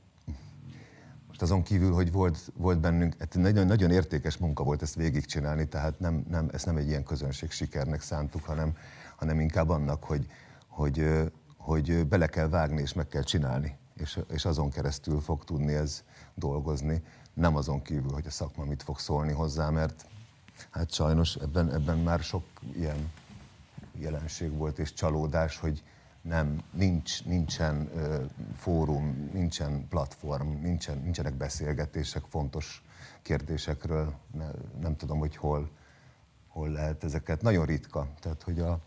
most 1.40 1.50
azon 1.52 1.62
kívül, 1.62 1.92
hogy 1.92 2.12
volt, 2.12 2.52
volt 2.56 2.80
bennünk, 2.80 3.14
hát 3.18 3.34
nagyon, 3.34 3.66
nagyon 3.66 3.90
értékes 3.90 4.36
munka 4.36 4.62
volt 4.62 4.82
ezt 4.82 4.94
végigcsinálni, 4.94 5.68
tehát 5.68 6.00
nem, 6.00 6.24
nem, 6.28 6.48
ezt 6.52 6.66
nem 6.66 6.76
egy 6.76 6.88
ilyen 6.88 7.04
közönség 7.04 7.50
sikernek 7.50 8.00
szántuk, 8.00 8.44
hanem, 8.44 8.76
hanem 9.16 9.40
inkább 9.40 9.68
annak, 9.68 10.04
hogy, 10.04 10.26
hogy, 10.66 11.30
hogy 11.56 12.06
bele 12.06 12.26
kell 12.26 12.48
vágni 12.48 12.80
és 12.80 12.92
meg 12.92 13.08
kell 13.08 13.22
csinálni, 13.22 13.78
és, 13.94 14.20
és 14.30 14.44
azon 14.44 14.70
keresztül 14.70 15.20
fog 15.20 15.44
tudni 15.44 15.74
ez 15.74 16.02
dolgozni, 16.34 17.02
nem 17.34 17.56
azon 17.56 17.82
kívül, 17.82 18.12
hogy 18.12 18.26
a 18.26 18.30
szakma 18.30 18.64
mit 18.64 18.82
fog 18.82 18.98
szólni 18.98 19.32
hozzá, 19.32 19.70
mert 19.70 20.06
hát 20.70 20.92
sajnos 20.92 21.34
ebben, 21.34 21.72
ebben 21.72 21.98
már 21.98 22.20
sok 22.20 22.44
ilyen 22.74 23.10
jelenség 23.92 24.56
volt 24.56 24.78
és 24.78 24.92
csalódás, 24.92 25.58
hogy, 25.58 25.82
nem, 26.22 26.62
nincs, 26.70 27.24
nincsen 27.24 27.90
ö, 27.94 28.24
fórum, 28.56 29.30
nincsen 29.32 29.88
platform, 29.88 30.60
nincsen, 30.60 30.98
nincsenek 30.98 31.34
beszélgetések 31.34 32.22
fontos 32.28 32.82
kérdésekről. 33.22 34.14
Ne, 34.32 34.50
nem 34.80 34.96
tudom, 34.96 35.18
hogy 35.18 35.36
hol, 35.36 35.70
hol 36.48 36.68
lehet 36.68 37.04
ezeket. 37.04 37.42
Nagyon 37.42 37.66
ritka. 37.66 38.08
Tehát, 38.20 38.42
hogy 38.42 38.60
a, 38.60 38.80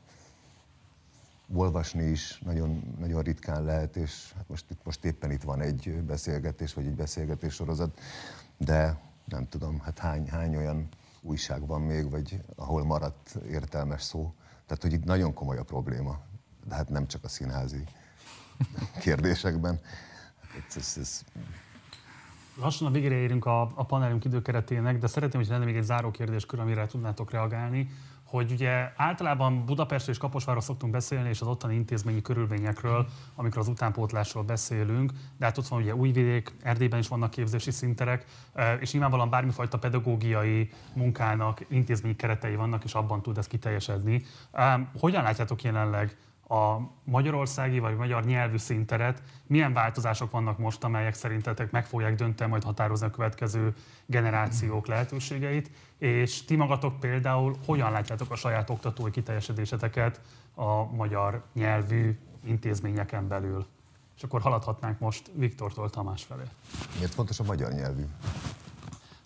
olvasni 1.54 2.04
is 2.04 2.40
nagyon, 2.40 2.96
nagyon 3.00 3.22
ritkán 3.22 3.64
lehet, 3.64 3.96
és 3.96 4.34
hát 4.36 4.50
most, 4.50 4.66
most 4.84 5.06
éppen 5.06 5.32
itt 5.32 5.44
van 5.44 5.62
egy 5.62 6.02
beszélgetés, 6.06 6.74
vagy 6.74 6.86
egy 6.86 6.96
beszélgetés 6.96 7.54
sorozat, 7.54 8.00
de 8.58 9.00
nem 9.26 9.48
tudom, 9.50 9.80
hát 9.80 10.00
hány, 10.00 10.28
hány 10.30 10.56
olyan 10.56 10.88
újság 11.22 11.66
van 11.68 11.82
még, 11.82 12.10
vagy 12.10 12.44
ahol 12.56 12.84
maradt 12.84 13.38
értelmes 13.50 14.04
szó. 14.04 14.34
Tehát, 14.66 14.82
hogy 14.82 14.94
itt 14.94 15.04
nagyon 15.04 15.34
komoly 15.34 15.58
a 15.58 15.64
probléma 15.64 16.20
de 16.66 16.76
hát 16.76 16.90
nem 16.90 17.08
csak 17.08 17.24
a 17.24 17.28
színházi 17.28 17.84
kérdésekben. 19.00 19.80
Ez, 20.68 20.78
ez, 20.78 20.96
ez... 21.00 21.24
Lassan 22.56 22.88
a 22.88 22.92
végére 22.92 23.16
érünk 23.16 23.46
a, 23.46 23.62
a 23.62 23.86
panelünk 23.86 24.26
időkeretének, 24.26 24.98
de 24.98 25.08
szeretném, 25.08 25.42
hogy 25.42 25.52
lenne 25.52 25.66
még 25.66 25.76
egy 25.76 25.84
záró 25.84 26.12
kérdéskör, 26.12 26.60
amire 26.60 26.86
tudnátok 26.86 27.32
reagálni, 27.32 27.90
hogy 28.32 28.52
ugye 28.52 28.92
általában 28.96 29.66
Budapest 29.66 30.10
és 30.10 30.18
Kaposvárról 30.18 30.62
szoktunk 30.64 30.92
beszélni, 30.92 31.30
és 31.30 31.42
az 31.42 31.48
ottani 31.48 31.76
intézményi 31.76 32.22
körülményekről, 32.22 33.08
amikor 33.36 33.58
az 33.58 33.68
utánpótlásról 33.68 34.44
beszélünk, 34.44 35.12
de 35.38 35.46
hát 35.46 35.58
ott 35.58 35.68
van 35.68 35.82
ugye 35.82 35.96
Újvidék, 35.96 36.56
Erdélyben 36.62 37.00
is 37.00 37.08
vannak 37.08 37.30
képzési 37.30 37.72
szinterek, 37.72 38.26
és 38.80 38.92
nyilvánvalóan 38.92 39.30
bármifajta 39.30 39.78
pedagógiai 39.80 40.70
munkának 40.94 41.66
intézményi 41.68 42.16
keretei 42.16 42.56
vannak, 42.56 42.84
és 42.84 42.94
abban 42.94 43.22
tud 43.22 43.38
ez 43.38 43.48
kiteljesedni. 43.48 44.24
Hogyan 45.00 45.24
látjátok 45.24 45.62
jelenleg 45.62 46.18
a 46.52 46.92
magyarországi 47.04 47.80
vagy 47.80 47.96
magyar 47.96 48.26
nyelvű 48.26 48.58
szinteret, 48.58 49.24
milyen 49.48 49.74
változások 49.74 50.32
vannak 50.32 50.58
most, 50.58 50.84
amelyek 50.84 51.14
szerintetek 51.14 51.72
meg 51.72 51.86
fogják 51.86 52.16
dönteni, 52.16 52.50
majd 52.50 52.64
határozni 52.64 53.06
a 53.06 53.10
következő 53.10 53.74
generációk 54.06 54.88
lehetőségeit, 54.88 55.72
és 55.98 56.46
ti 56.46 56.56
magatok 56.56 57.00
például 57.00 57.56
hogyan 57.66 57.92
látjátok 57.92 58.32
a 58.32 58.36
saját 58.36 58.70
oktatói 58.70 59.12
kiteljesedéseteket 59.12 60.22
a 60.56 60.84
magyar 60.84 61.44
nyelvű 61.54 62.18
intézményeken 62.44 63.28
belül? 63.28 63.66
És 64.16 64.24
akkor 64.24 64.42
haladhatnánk 64.42 65.00
most 65.00 65.32
Viktortól 65.34 65.90
Tamás 65.90 66.24
felé. 66.24 66.44
Miért 66.96 67.14
fontos 67.14 67.40
a 67.40 67.44
magyar 67.44 67.72
nyelvű? 67.72 68.04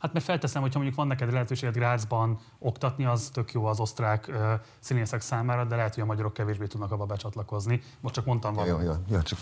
Hát 0.05 0.13
mert 0.13 0.25
felteszem, 0.25 0.61
hogy 0.61 0.71
ha 0.71 0.77
mondjuk 0.77 0.99
van 0.99 1.07
neked 1.07 1.31
lehetőséged 1.31 1.75
Grácsban 1.75 2.39
oktatni, 2.59 3.05
az 3.05 3.29
tök 3.33 3.51
jó 3.51 3.65
az 3.65 3.79
osztrák 3.79 4.25
uh, 4.29 4.35
színészek 4.79 5.21
számára, 5.21 5.63
de 5.63 5.75
lehet, 5.75 5.93
hogy 5.93 6.03
a 6.03 6.05
magyarok 6.05 6.33
kevésbé 6.33 6.65
tudnak 6.65 6.91
abba 6.91 7.05
becsatlakozni. 7.05 7.81
Most 7.99 8.15
csak 8.15 8.25
mondtam 8.25 8.53
valamit. 8.53 8.85
Jó, 8.85 8.91
jó, 8.91 9.15
jó, 9.15 9.21
csak 9.21 9.39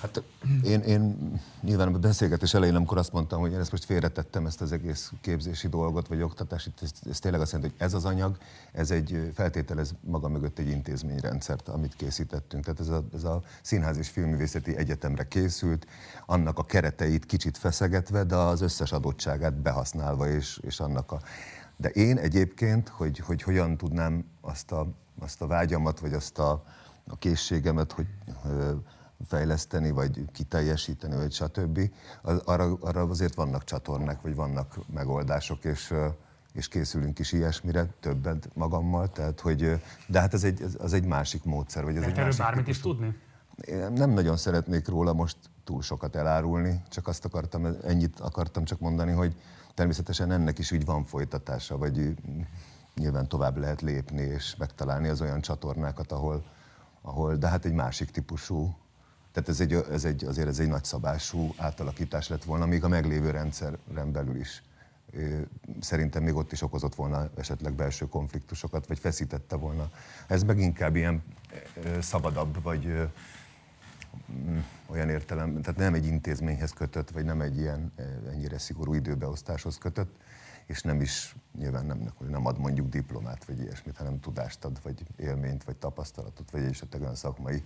Hát 0.00 0.22
én, 0.62 0.80
én 0.80 1.32
nyilván 1.60 1.94
a 1.94 1.98
beszélgetés 1.98 2.54
elején, 2.54 2.74
amikor 2.74 2.98
azt 2.98 3.12
mondtam, 3.12 3.40
hogy 3.40 3.52
én 3.52 3.58
ezt 3.58 3.70
most 3.70 3.84
félretettem, 3.84 4.46
ezt 4.46 4.60
az 4.60 4.72
egész 4.72 5.12
képzési 5.20 5.68
dolgot, 5.68 6.08
vagy 6.08 6.22
oktatást, 6.22 6.72
ez, 6.82 6.90
ez 7.10 7.18
tényleg 7.18 7.40
azt 7.40 7.52
jelenti, 7.52 7.74
hogy 7.76 7.86
ez 7.86 7.94
az 7.94 8.04
anyag, 8.04 8.36
ez 8.72 8.90
egy 8.90 9.30
feltételez 9.34 9.94
maga 10.00 10.28
mögött 10.28 10.58
egy 10.58 10.68
intézményrendszert, 10.68 11.68
amit 11.68 11.94
készítettünk. 11.96 12.64
Tehát 12.64 12.80
ez 12.80 12.88
a, 12.88 13.04
ez 13.14 13.24
a 13.24 13.42
Színház 13.62 13.96
és 13.96 14.08
Filművészeti 14.08 14.76
Egyetemre 14.76 15.28
készült, 15.28 15.86
annak 16.26 16.58
a 16.58 16.64
kereteit 16.64 17.26
kicsit 17.26 17.58
feszegetve, 17.58 18.24
de 18.24 18.36
az 18.36 18.60
összes 18.60 18.92
adottságát 18.92 19.54
behasználva, 19.54 20.28
és, 20.28 20.58
és 20.62 20.80
annak 20.80 21.12
a... 21.12 21.20
De 21.76 21.88
én 21.88 22.18
egyébként, 22.18 22.88
hogy, 22.88 23.18
hogy 23.18 23.42
hogyan 23.42 23.76
tudnám 23.76 24.24
azt 24.40 24.72
a, 24.72 24.86
azt 25.20 25.42
a 25.42 25.46
vágyamat, 25.46 26.00
vagy 26.00 26.12
azt 26.12 26.38
a, 26.38 26.64
a 27.08 27.16
készségemet, 27.18 27.92
hogy 27.92 28.06
fejleszteni, 29.26 29.90
vagy 29.90 30.24
kiteljesíteni, 30.32 31.16
vagy 31.16 31.32
stb. 31.32 31.90
Arra, 32.22 32.76
arra 32.80 33.02
azért 33.02 33.34
vannak 33.34 33.64
csatornák, 33.64 34.20
vagy 34.20 34.34
vannak 34.34 34.78
megoldások, 34.92 35.64
és, 35.64 35.94
és 36.52 36.68
készülünk 36.68 37.18
is 37.18 37.32
ilyesmire, 37.32 37.86
többet 38.00 38.48
magammal, 38.54 39.10
tehát 39.10 39.40
hogy, 39.40 39.82
de 40.06 40.20
hát 40.20 40.34
ez 40.34 40.44
egy, 40.44 40.62
az 40.78 40.92
egy 40.92 41.04
másik 41.04 41.44
módszer. 41.44 41.84
Vagy 41.84 41.96
ez 41.96 42.02
egy 42.02 42.16
másik 42.16 42.38
bármit 42.38 42.68
is 42.68 42.80
tudni? 42.80 43.16
Én 43.60 43.92
nem 43.92 44.10
nagyon 44.10 44.36
szeretnék 44.36 44.88
róla 44.88 45.12
most 45.12 45.36
túl 45.64 45.82
sokat 45.82 46.16
elárulni, 46.16 46.82
csak 46.88 47.08
azt 47.08 47.24
akartam, 47.24 47.66
ennyit 47.84 48.20
akartam 48.20 48.64
csak 48.64 48.80
mondani, 48.80 49.12
hogy 49.12 49.36
természetesen 49.74 50.30
ennek 50.30 50.58
is 50.58 50.72
úgy 50.72 50.84
van 50.84 51.04
folytatása, 51.04 51.78
vagy 51.78 52.14
nyilván 52.94 53.28
tovább 53.28 53.56
lehet 53.56 53.80
lépni 53.80 54.22
és 54.22 54.56
megtalálni 54.56 55.08
az 55.08 55.20
olyan 55.20 55.40
csatornákat, 55.40 56.12
ahol, 56.12 56.44
ahol 57.02 57.36
de 57.36 57.48
hát 57.48 57.64
egy 57.64 57.72
másik 57.72 58.10
típusú 58.10 58.76
tehát 59.34 59.48
ez, 59.48 59.60
egy, 59.60 59.72
ez 59.92 60.04
egy, 60.04 60.24
azért 60.24 60.48
ez 60.48 60.58
egy 60.58 60.68
nagyszabású 60.68 61.54
átalakítás 61.56 62.28
lett 62.28 62.44
volna, 62.44 62.66
még 62.66 62.84
a 62.84 62.88
meglévő 62.88 63.30
rendszeren 63.30 64.12
belül 64.12 64.36
is. 64.36 64.62
Szerintem 65.80 66.22
még 66.22 66.34
ott 66.34 66.52
is 66.52 66.62
okozott 66.62 66.94
volna 66.94 67.28
esetleg 67.36 67.72
belső 67.72 68.08
konfliktusokat, 68.08 68.86
vagy 68.86 68.98
feszítette 68.98 69.56
volna. 69.56 69.90
Ez 70.26 70.42
meg 70.42 70.58
inkább 70.58 70.96
ilyen 70.96 71.22
szabadabb, 72.00 72.62
vagy 72.62 73.08
olyan 74.86 75.08
értelem, 75.08 75.60
tehát 75.60 75.80
nem 75.80 75.94
egy 75.94 76.06
intézményhez 76.06 76.72
kötött, 76.72 77.10
vagy 77.10 77.24
nem 77.24 77.40
egy 77.40 77.58
ilyen 77.58 77.92
ennyire 78.30 78.58
szigorú 78.58 78.94
időbeosztáshoz 78.94 79.78
kötött, 79.78 80.16
és 80.66 80.82
nem 80.82 81.00
is, 81.00 81.34
nyilván 81.58 81.86
nem, 81.86 82.12
nem 82.28 82.46
ad 82.46 82.58
mondjuk 82.58 82.88
diplomát, 82.88 83.44
vagy 83.44 83.60
ilyesmit, 83.60 83.96
hanem 83.96 84.20
tudást 84.20 84.64
ad, 84.64 84.78
vagy 84.82 85.02
élményt, 85.16 85.64
vagy 85.64 85.76
tapasztalatot, 85.76 86.50
vagy 86.50 86.62
esetleg 86.62 87.02
olyan 87.02 87.14
szakmai 87.14 87.62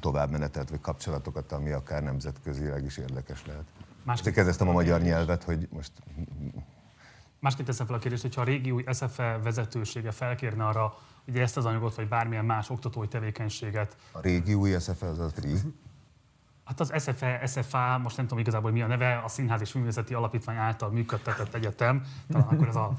továbbmenetet, 0.00 0.70
vagy 0.70 0.80
kapcsolatokat, 0.80 1.52
ami 1.52 1.70
akár 1.70 2.02
nemzetközileg 2.02 2.84
is 2.84 2.96
érdekes 2.96 3.46
lehet. 3.46 3.64
Másként 4.02 4.34
kezdtem 4.34 4.68
a 4.68 4.72
magyar 4.72 5.00
nyelvet, 5.00 5.42
hogy 5.42 5.68
most... 5.70 5.92
Másként 7.38 7.66
teszem 7.66 7.86
fel 7.86 7.96
a 7.96 7.98
kérdést, 7.98 8.22
hogyha 8.22 8.40
a 8.40 8.44
régi 8.44 8.70
új 8.70 8.84
SFE 8.92 9.38
vezetősége 9.42 10.10
felkérne 10.10 10.66
arra, 10.66 10.98
hogy 11.24 11.38
ezt 11.38 11.56
az 11.56 11.64
anyagot, 11.64 11.94
vagy 11.94 12.08
bármilyen 12.08 12.44
más 12.44 12.70
oktatói 12.70 13.08
tevékenységet. 13.08 13.96
A 14.12 14.20
régi 14.20 14.54
új 14.54 14.78
SFE 14.78 15.06
az 15.06 15.18
a 15.18 15.28
free? 15.28 15.58
Hát 16.66 16.80
az 16.80 16.92
SFE, 16.98 17.46
SFA, 17.46 17.98
most 17.98 18.16
nem 18.16 18.26
tudom 18.26 18.42
igazából 18.42 18.70
mi 18.70 18.82
a 18.82 18.86
neve, 18.86 19.20
a 19.24 19.28
Színház 19.28 19.60
és 19.60 19.72
Művészeti 19.72 20.14
Alapítvány 20.14 20.56
által 20.56 20.90
működtetett 20.90 21.54
egyetem, 21.54 22.02
talán 22.30 22.46
akkor 22.46 22.68
ez 22.68 22.76
a 22.76 22.92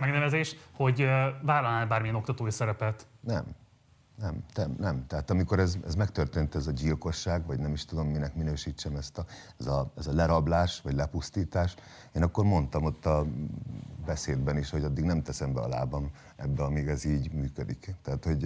megnevezés, 0.00 0.56
hogy 0.72 1.00
vállalnál 1.42 1.86
bármilyen 1.86 2.14
oktatói 2.14 2.50
szerepet? 2.50 3.06
Nem. 3.20 3.44
Nem, 4.20 4.44
nem, 4.54 4.74
nem. 4.78 5.06
Tehát 5.06 5.30
amikor 5.30 5.58
ez, 5.58 5.76
ez 5.86 5.94
megtörtént, 5.94 6.54
ez 6.54 6.66
a 6.66 6.70
gyilkosság, 6.70 7.46
vagy 7.46 7.58
nem 7.58 7.72
is 7.72 7.84
tudom, 7.84 8.08
minek 8.08 8.34
minősítsem 8.34 8.96
ezt 8.96 9.18
a, 9.18 9.24
ez, 9.58 9.66
a, 9.66 9.92
ez 9.96 10.06
a 10.06 10.12
lerablás, 10.12 10.80
vagy 10.80 10.94
lepusztítás, 10.94 11.74
én 12.12 12.22
akkor 12.22 12.44
mondtam 12.44 12.84
ott 12.84 13.06
a 13.06 13.26
beszédben 14.06 14.58
is, 14.58 14.70
hogy 14.70 14.84
addig 14.84 15.04
nem 15.04 15.22
teszem 15.22 15.52
be 15.52 15.60
a 15.60 15.68
lábam 15.68 16.10
ebbe, 16.36 16.62
amíg 16.62 16.88
ez 16.88 17.04
így 17.04 17.32
működik. 17.32 17.94
Tehát, 18.02 18.24
hogy, 18.24 18.40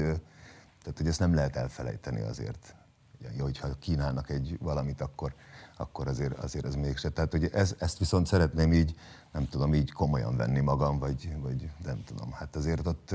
tehát, 0.83 0.97
hogy 0.97 1.07
ezt 1.07 1.21
nem 1.21 1.35
lehet 1.35 1.57
elfelejteni 1.57 2.21
azért. 2.21 2.75
Hogyha 3.39 3.79
kínálnak 3.79 4.31
egy 4.31 4.59
valamit, 4.61 5.01
akkor, 5.01 5.35
akkor 5.77 6.09
azért, 6.09 6.39
azért 6.39 6.65
ez 6.65 6.75
mégse. 6.75 7.09
Tehát, 7.09 7.31
hogy 7.31 7.45
ez, 7.53 7.75
ezt 7.79 7.99
viszont 7.99 8.27
szeretném 8.27 8.73
így, 8.73 8.95
nem 9.33 9.49
tudom, 9.49 9.75
így 9.75 9.93
komolyan 9.93 10.37
venni 10.37 10.61
magam, 10.61 10.99
vagy, 10.99 11.37
vagy 11.41 11.71
nem 11.85 12.05
tudom. 12.05 12.33
Hát 12.33 12.57
azért 12.57 12.87
ott, 12.87 13.15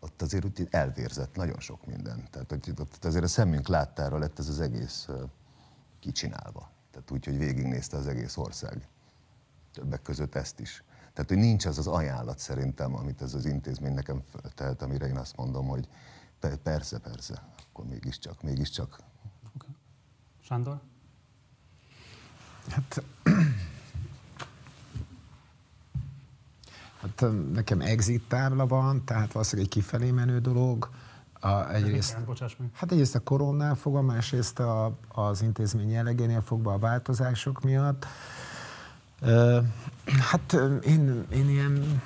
ott 0.00 0.22
azért 0.22 0.44
úgy 0.44 0.68
elvérzett 0.70 1.36
nagyon 1.36 1.60
sok 1.60 1.86
minden. 1.86 2.28
Tehát 2.30 2.50
hogy 2.50 2.72
ott 2.78 3.04
azért 3.04 3.24
a 3.24 3.28
szemünk 3.28 3.68
láttára 3.68 4.18
lett 4.18 4.38
ez 4.38 4.48
az 4.48 4.60
egész 4.60 5.08
kicsinálva. 6.00 6.70
Tehát 6.90 7.10
úgy, 7.10 7.24
hogy 7.24 7.38
végignézte 7.38 7.96
az 7.96 8.06
egész 8.06 8.36
ország. 8.36 8.88
Többek 9.72 10.02
között 10.02 10.34
ezt 10.34 10.60
is. 10.60 10.84
Tehát, 11.12 11.28
hogy 11.28 11.38
nincs 11.38 11.66
az 11.66 11.78
az 11.78 11.86
ajánlat 11.86 12.38
szerintem, 12.38 12.96
amit 12.96 13.22
ez 13.22 13.34
az 13.34 13.44
intézmény 13.44 13.92
nekem 13.92 14.22
tehet, 14.54 14.82
amire 14.82 15.06
én 15.06 15.16
azt 15.16 15.36
mondom, 15.36 15.66
hogy 15.66 15.88
persze, 16.62 16.98
persze, 16.98 17.42
akkor 17.68 17.86
mégiscsak, 17.86 18.42
mégiscsak. 18.42 18.98
Okay. 19.54 19.74
Sándor? 20.40 20.80
Hát 22.68 23.02
Hát 27.00 27.24
nekem 27.52 27.80
exit 27.80 28.22
tábla 28.28 28.66
van, 28.66 29.04
tehát 29.04 29.32
valószínűleg 29.32 29.70
egy 29.70 29.82
kifelé 29.82 30.10
menő 30.10 30.38
dolog. 30.38 30.90
A, 31.32 31.72
egyrészt, 31.72 32.16
hát 32.72 32.92
egyrészt 32.92 33.14
a 33.14 33.20
koronál 33.20 33.74
fogva, 33.74 34.00
másrészt 34.00 34.58
a, 34.58 34.96
az 35.08 35.42
intézmény 35.42 35.90
jellegénél 35.90 36.40
fogva 36.40 36.72
a 36.72 36.78
változások 36.78 37.62
miatt. 37.62 38.06
Hát 40.30 40.52
én, 40.82 41.24
én 41.30 41.48
ilyen 41.48 42.02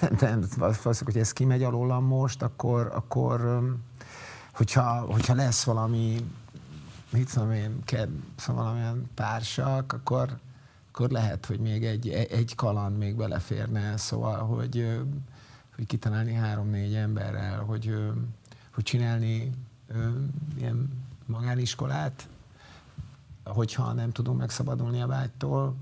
nem, 0.00 0.16
nem, 0.20 0.44
valószínűleg, 0.56 1.04
hogy 1.04 1.16
ez 1.16 1.32
kimegy 1.32 1.62
alólam 1.62 2.04
most, 2.04 2.42
akkor, 2.42 2.90
akkor 2.94 3.62
hogyha, 4.52 5.00
hogyha 5.00 5.34
lesz 5.34 5.64
valami, 5.64 6.30
mit 7.10 7.32
tudom 7.32 7.52
én, 7.52 7.82
szóval 8.36 8.64
valamilyen 8.64 9.10
társak, 9.14 9.92
akkor, 9.92 10.38
akkor 10.92 11.10
lehet, 11.10 11.46
hogy 11.46 11.60
még 11.60 11.84
egy, 11.84 12.08
egy 12.08 12.54
kaland 12.54 12.98
még 12.98 13.16
beleférne, 13.16 13.96
szóval, 13.96 14.38
hogy, 14.38 15.00
hogy 15.76 15.86
kitalálni 15.86 16.34
három-négy 16.34 16.94
emberrel, 16.94 17.58
hogy, 17.58 17.94
hogy 18.74 18.84
csinálni 18.84 19.50
ilyen 20.56 21.04
magániskolát, 21.26 22.28
hogyha 23.44 23.92
nem 23.92 24.10
tudunk 24.10 24.38
megszabadulni 24.38 25.02
a 25.02 25.06
vágytól. 25.06 25.74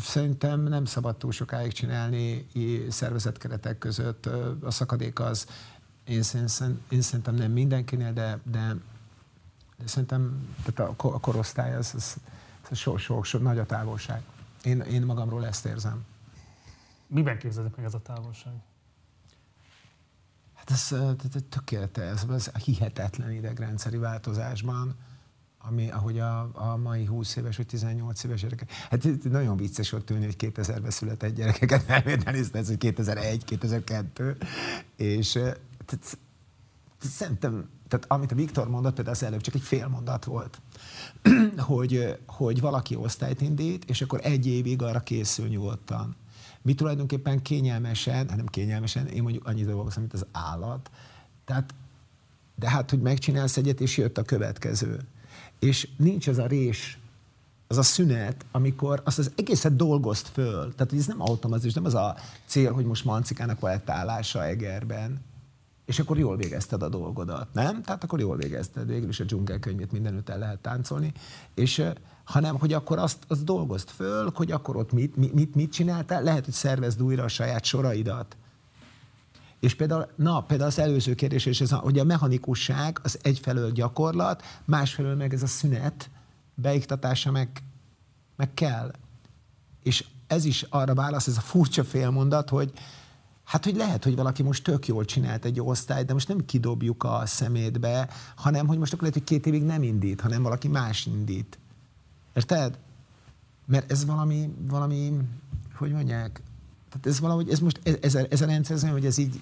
Szerintem 0.00 0.62
nem 0.62 0.84
szabad 0.84 1.16
túl 1.16 1.32
sokáig 1.32 1.72
csinálni 1.72 2.46
szervezetkeretek 2.88 3.78
között. 3.78 4.26
A 4.62 4.70
szakadék 4.70 5.20
az, 5.20 5.46
én, 6.04 6.22
szerintem 7.02 7.34
nem 7.34 7.52
mindenkinél, 7.52 8.12
de, 8.12 8.38
de 8.50 8.76
de 9.76 9.86
szerintem 9.86 10.54
tehát 10.64 10.90
a, 10.90 11.06
a 11.06 11.20
korosztály, 11.20 11.74
az, 11.74 11.92
az, 11.94 12.16
az 12.70 12.78
so, 12.78 12.96
so, 12.96 13.22
so, 13.22 13.38
nagy 13.38 13.58
a 13.58 13.66
távolság. 13.66 14.22
Én, 14.62 14.80
én 14.80 15.02
magamról 15.02 15.46
ezt 15.46 15.66
érzem. 15.66 16.04
Miben 17.06 17.38
képzelik 17.38 17.76
meg 17.76 17.84
ez 17.84 17.94
a 17.94 18.00
távolság? 18.00 18.52
Hát 20.54 20.70
ez, 20.70 20.92
ez 20.92 21.42
tökéletes, 21.48 22.10
ez, 22.10 22.24
ez 22.30 22.50
a 22.54 22.58
hihetetlen 22.58 23.32
idegrendszeri 23.32 23.96
változásban, 23.96 24.96
ami, 25.68 25.90
ahogy 25.90 26.18
a, 26.18 26.50
a 26.52 26.76
mai 26.76 27.04
20 27.04 27.36
éves 27.36 27.56
vagy 27.56 27.66
18 27.66 28.24
éves 28.24 28.40
gyerekek. 28.40 28.70
Hát 28.90 29.06
nagyon 29.22 29.56
vicces 29.56 29.92
ott 29.92 30.10
ülni, 30.10 30.24
hogy 30.24 30.36
2000-ben 30.38 30.90
született 30.90 31.34
gyerekeket 31.34 31.88
elvételizni, 31.96 32.58
ez 32.58 32.66
hogy 32.66 32.78
2001, 32.78 33.44
2002, 33.44 34.36
és 34.96 35.38
szerintem 36.98 37.68
tehát 37.88 38.06
amit 38.08 38.32
a 38.32 38.34
Viktor 38.34 38.68
mondott, 38.68 38.94
például 38.94 39.16
az 39.16 39.22
előbb 39.22 39.40
csak 39.40 39.54
egy 39.54 39.60
fél 39.60 39.88
mondat 39.88 40.24
volt, 40.24 40.60
hogy, 41.56 42.18
hogy 42.26 42.60
valaki 42.60 42.96
osztályt 42.96 43.40
indít, 43.40 43.84
és 43.84 44.02
akkor 44.02 44.20
egy 44.22 44.46
évig 44.46 44.82
arra 44.82 45.00
készül 45.00 45.48
nyugodtan. 45.48 46.16
Mi 46.62 46.74
tulajdonképpen 46.74 47.42
kényelmesen, 47.42 48.28
hát 48.28 48.36
nem 48.36 48.46
kényelmesen, 48.46 49.06
én 49.06 49.22
mondjuk 49.22 49.46
annyit 49.46 49.66
dolgozom, 49.66 50.00
mint 50.00 50.14
az 50.14 50.26
állat, 50.32 50.90
tehát, 51.44 51.74
de 52.54 52.70
hát, 52.70 52.90
hogy 52.90 53.00
megcsinálsz 53.00 53.56
egyet, 53.56 53.80
és 53.80 53.96
jött 53.96 54.18
a 54.18 54.22
következő. 54.22 55.00
És 55.58 55.88
nincs 55.96 56.26
az 56.26 56.38
a 56.38 56.46
rés, 56.46 56.98
az 57.66 57.78
a 57.78 57.82
szünet, 57.82 58.46
amikor 58.52 59.02
azt 59.04 59.18
az 59.18 59.30
egészet 59.36 59.76
dolgozt 59.76 60.28
föl. 60.28 60.74
Tehát, 60.74 60.90
hogy 60.90 60.98
ez 60.98 61.06
nem 61.06 61.22
automatizmus, 61.22 61.74
nem 61.74 61.84
az 61.84 61.94
a 61.94 62.16
cél, 62.46 62.72
hogy 62.72 62.84
most 62.84 63.04
Mancikának 63.04 63.80
állása 63.86 64.44
Egerben, 64.44 65.24
és 65.84 65.98
akkor 65.98 66.18
jól 66.18 66.36
végezted 66.36 66.82
a 66.82 66.88
dolgodat, 66.88 67.48
nem? 67.52 67.82
Tehát 67.82 68.04
akkor 68.04 68.20
jól 68.20 68.36
végezted, 68.36 68.86
végül 68.86 69.08
is 69.08 69.20
a 69.20 69.24
dzsungelkönyvét 69.24 69.92
mindenütt 69.92 70.28
el 70.28 70.38
lehet 70.38 70.58
táncolni, 70.58 71.12
és 71.54 71.84
hanem, 72.24 72.58
hogy 72.58 72.72
akkor 72.72 72.98
azt, 72.98 73.18
azt 73.28 73.44
dolgozd 73.44 73.88
föl, 73.88 74.30
hogy 74.34 74.52
akkor 74.52 74.76
ott 74.76 74.92
mit, 74.92 75.34
mit, 75.34 75.54
mit 75.54 75.72
csináltál, 75.72 76.22
lehet, 76.22 76.44
hogy 76.44 76.54
szervezd 76.54 77.02
újra 77.02 77.24
a 77.24 77.28
saját 77.28 77.64
soraidat. 77.64 78.36
És 79.60 79.74
például, 79.74 80.06
na, 80.16 80.40
például 80.40 80.70
az 80.70 80.78
előző 80.78 81.14
kérdés, 81.14 81.46
és 81.46 81.60
ez 81.60 81.72
a, 81.72 81.76
hogy 81.76 81.98
a 81.98 82.04
mechanikusság 82.04 82.98
az 83.02 83.18
egyfelől 83.22 83.70
gyakorlat, 83.70 84.42
másfelől 84.64 85.16
meg 85.16 85.34
ez 85.34 85.42
a 85.42 85.46
szünet 85.46 86.10
beiktatása 86.54 87.30
meg, 87.30 87.62
meg 88.36 88.54
kell. 88.54 88.92
És 89.82 90.04
ez 90.26 90.44
is 90.44 90.62
arra 90.62 90.94
válasz, 90.94 91.26
ez 91.26 91.36
a 91.36 91.40
furcsa 91.40 91.84
félmondat, 91.84 92.48
hogy, 92.48 92.72
Hát, 93.46 93.64
hogy 93.64 93.76
lehet, 93.76 94.04
hogy 94.04 94.16
valaki 94.16 94.42
most 94.42 94.64
tök 94.64 94.86
jól 94.86 95.04
csinált 95.04 95.44
egy 95.44 95.60
osztályt, 95.60 96.06
de 96.06 96.12
most 96.12 96.28
nem 96.28 96.44
kidobjuk 96.44 97.04
a 97.04 97.22
szemétbe, 97.26 98.08
hanem, 98.34 98.66
hogy 98.66 98.78
most 98.78 98.92
akkor 98.92 99.08
lehet, 99.08 99.18
hogy 99.18 99.28
két 99.28 99.46
évig 99.46 99.62
nem 99.62 99.82
indít, 99.82 100.20
hanem 100.20 100.42
valaki 100.42 100.68
más 100.68 101.06
indít. 101.06 101.58
Érted? 102.34 102.78
Mert 103.66 103.90
ez 103.90 104.04
valami, 104.04 104.54
valami, 104.68 105.12
hogy 105.74 105.92
mondják, 105.92 106.42
tehát 106.88 107.06
ez 107.06 107.20
valahogy, 107.20 107.50
ez 107.50 107.58
most, 107.58 107.80
ez, 108.00 108.14
ez, 108.14 108.40
a 108.40 108.46
rendszer, 108.46 108.90
hogy 108.90 109.06
ez 109.06 109.18
így, 109.18 109.40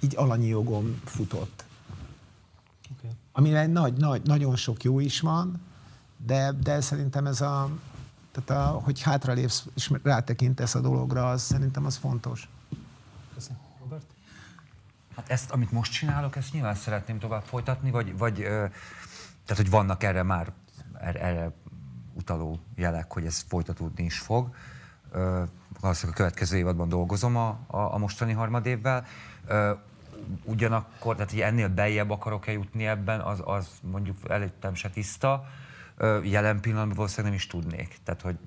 így 0.00 0.16
alanyi 0.16 0.46
jogom 0.46 1.00
futott. 1.04 1.64
Okay. 2.98 3.10
Amire 3.32 3.66
nagy, 3.66 3.92
nagy, 3.92 4.22
nagyon 4.22 4.56
sok 4.56 4.82
jó 4.82 5.00
is 5.00 5.20
van, 5.20 5.60
de, 6.16 6.52
de 6.52 6.80
szerintem 6.80 7.26
ez 7.26 7.40
a, 7.40 7.70
tehát 8.32 8.66
a, 8.66 8.70
hogy 8.70 9.02
hátralépsz 9.02 9.66
és 9.74 9.90
rátekintesz 10.02 10.74
a 10.74 10.80
dologra, 10.80 11.30
az 11.30 11.42
szerintem 11.42 11.86
az 11.86 11.96
fontos. 11.96 12.48
Köszönöm. 13.34 13.58
Robert? 13.80 14.06
Hát 15.16 15.30
ezt, 15.30 15.50
amit 15.50 15.72
most 15.72 15.92
csinálok, 15.92 16.36
ezt 16.36 16.52
nyilván 16.52 16.74
szeretném 16.74 17.18
tovább 17.18 17.42
folytatni, 17.42 17.90
vagy, 17.90 18.18
vagy 18.18 18.34
tehát, 19.44 19.62
hogy 19.62 19.70
vannak 19.70 20.02
erre 20.02 20.22
már 20.22 20.52
erre, 21.00 21.20
erre 21.20 21.52
utaló 22.14 22.58
jelek, 22.74 23.12
hogy 23.12 23.24
ez 23.24 23.44
folytatódni 23.48 24.04
is 24.04 24.18
fog. 24.18 24.54
Valószínűleg 25.80 26.14
a 26.14 26.22
következő 26.22 26.56
évadban 26.56 26.88
dolgozom 26.88 27.36
a, 27.36 27.58
a, 27.66 27.78
a 27.78 27.98
mostani 27.98 28.32
harmadévvel. 28.32 29.06
Ugyanakkor, 30.44 31.14
tehát 31.14 31.30
hogy 31.30 31.40
ennél 31.40 31.68
beljebb 31.68 32.10
akarok-e 32.10 32.52
jutni 32.52 32.86
ebben, 32.86 33.20
az, 33.20 33.42
az 33.44 33.68
mondjuk 33.82 34.16
előttem 34.28 34.74
se 34.74 34.90
tiszta. 34.90 35.44
Jelen 36.22 36.60
pillanatban 36.60 36.96
valószínűleg 36.96 37.30
nem 37.30 37.40
is 37.40 37.46
tudnék. 37.46 37.98
Tehát, 38.04 38.20
hogy 38.20 38.38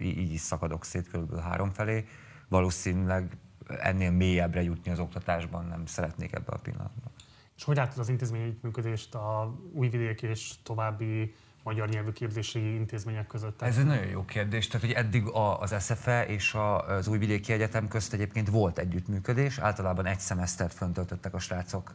így 0.00 0.32
is 0.32 0.40
szakadok 0.40 0.84
szét 0.84 1.08
körülbelül 1.08 1.42
három 1.42 1.70
felé. 1.70 2.04
Valószínűleg 2.48 3.36
ennél 3.66 4.10
mélyebbre 4.10 4.62
jutni 4.62 4.90
az 4.90 4.98
oktatásban 4.98 5.64
nem 5.64 5.86
szeretnék 5.86 6.32
ebbe 6.32 6.52
a 6.52 6.58
pillanatban. 6.58 7.12
És 7.56 7.64
hogy 7.64 7.76
látod 7.76 7.98
az 7.98 8.08
intézményi 8.08 8.58
működést 8.62 9.14
a 9.14 9.54
újvidék 9.72 10.22
és 10.22 10.54
további 10.62 11.34
magyar 11.62 11.88
nyelvű 11.88 12.10
képzési 12.10 12.74
intézmények 12.74 13.26
között? 13.26 13.62
Ez 13.62 13.78
egy 13.78 13.84
nagyon 13.84 14.06
jó 14.06 14.24
kérdés. 14.24 14.66
Tehát, 14.66 14.86
hogy 14.86 14.94
eddig 14.94 15.24
az 15.58 15.74
SFE 15.84 16.26
és 16.26 16.56
az 16.86 17.08
Újvidéki 17.08 17.52
Egyetem 17.52 17.88
közt 17.88 18.12
egyébként 18.12 18.48
volt 18.48 18.78
együttműködés. 18.78 19.58
Általában 19.58 20.06
egy 20.06 20.20
szemesztert 20.20 20.74
föntöltöttek 20.74 21.34
a 21.34 21.38
srácok 21.38 21.94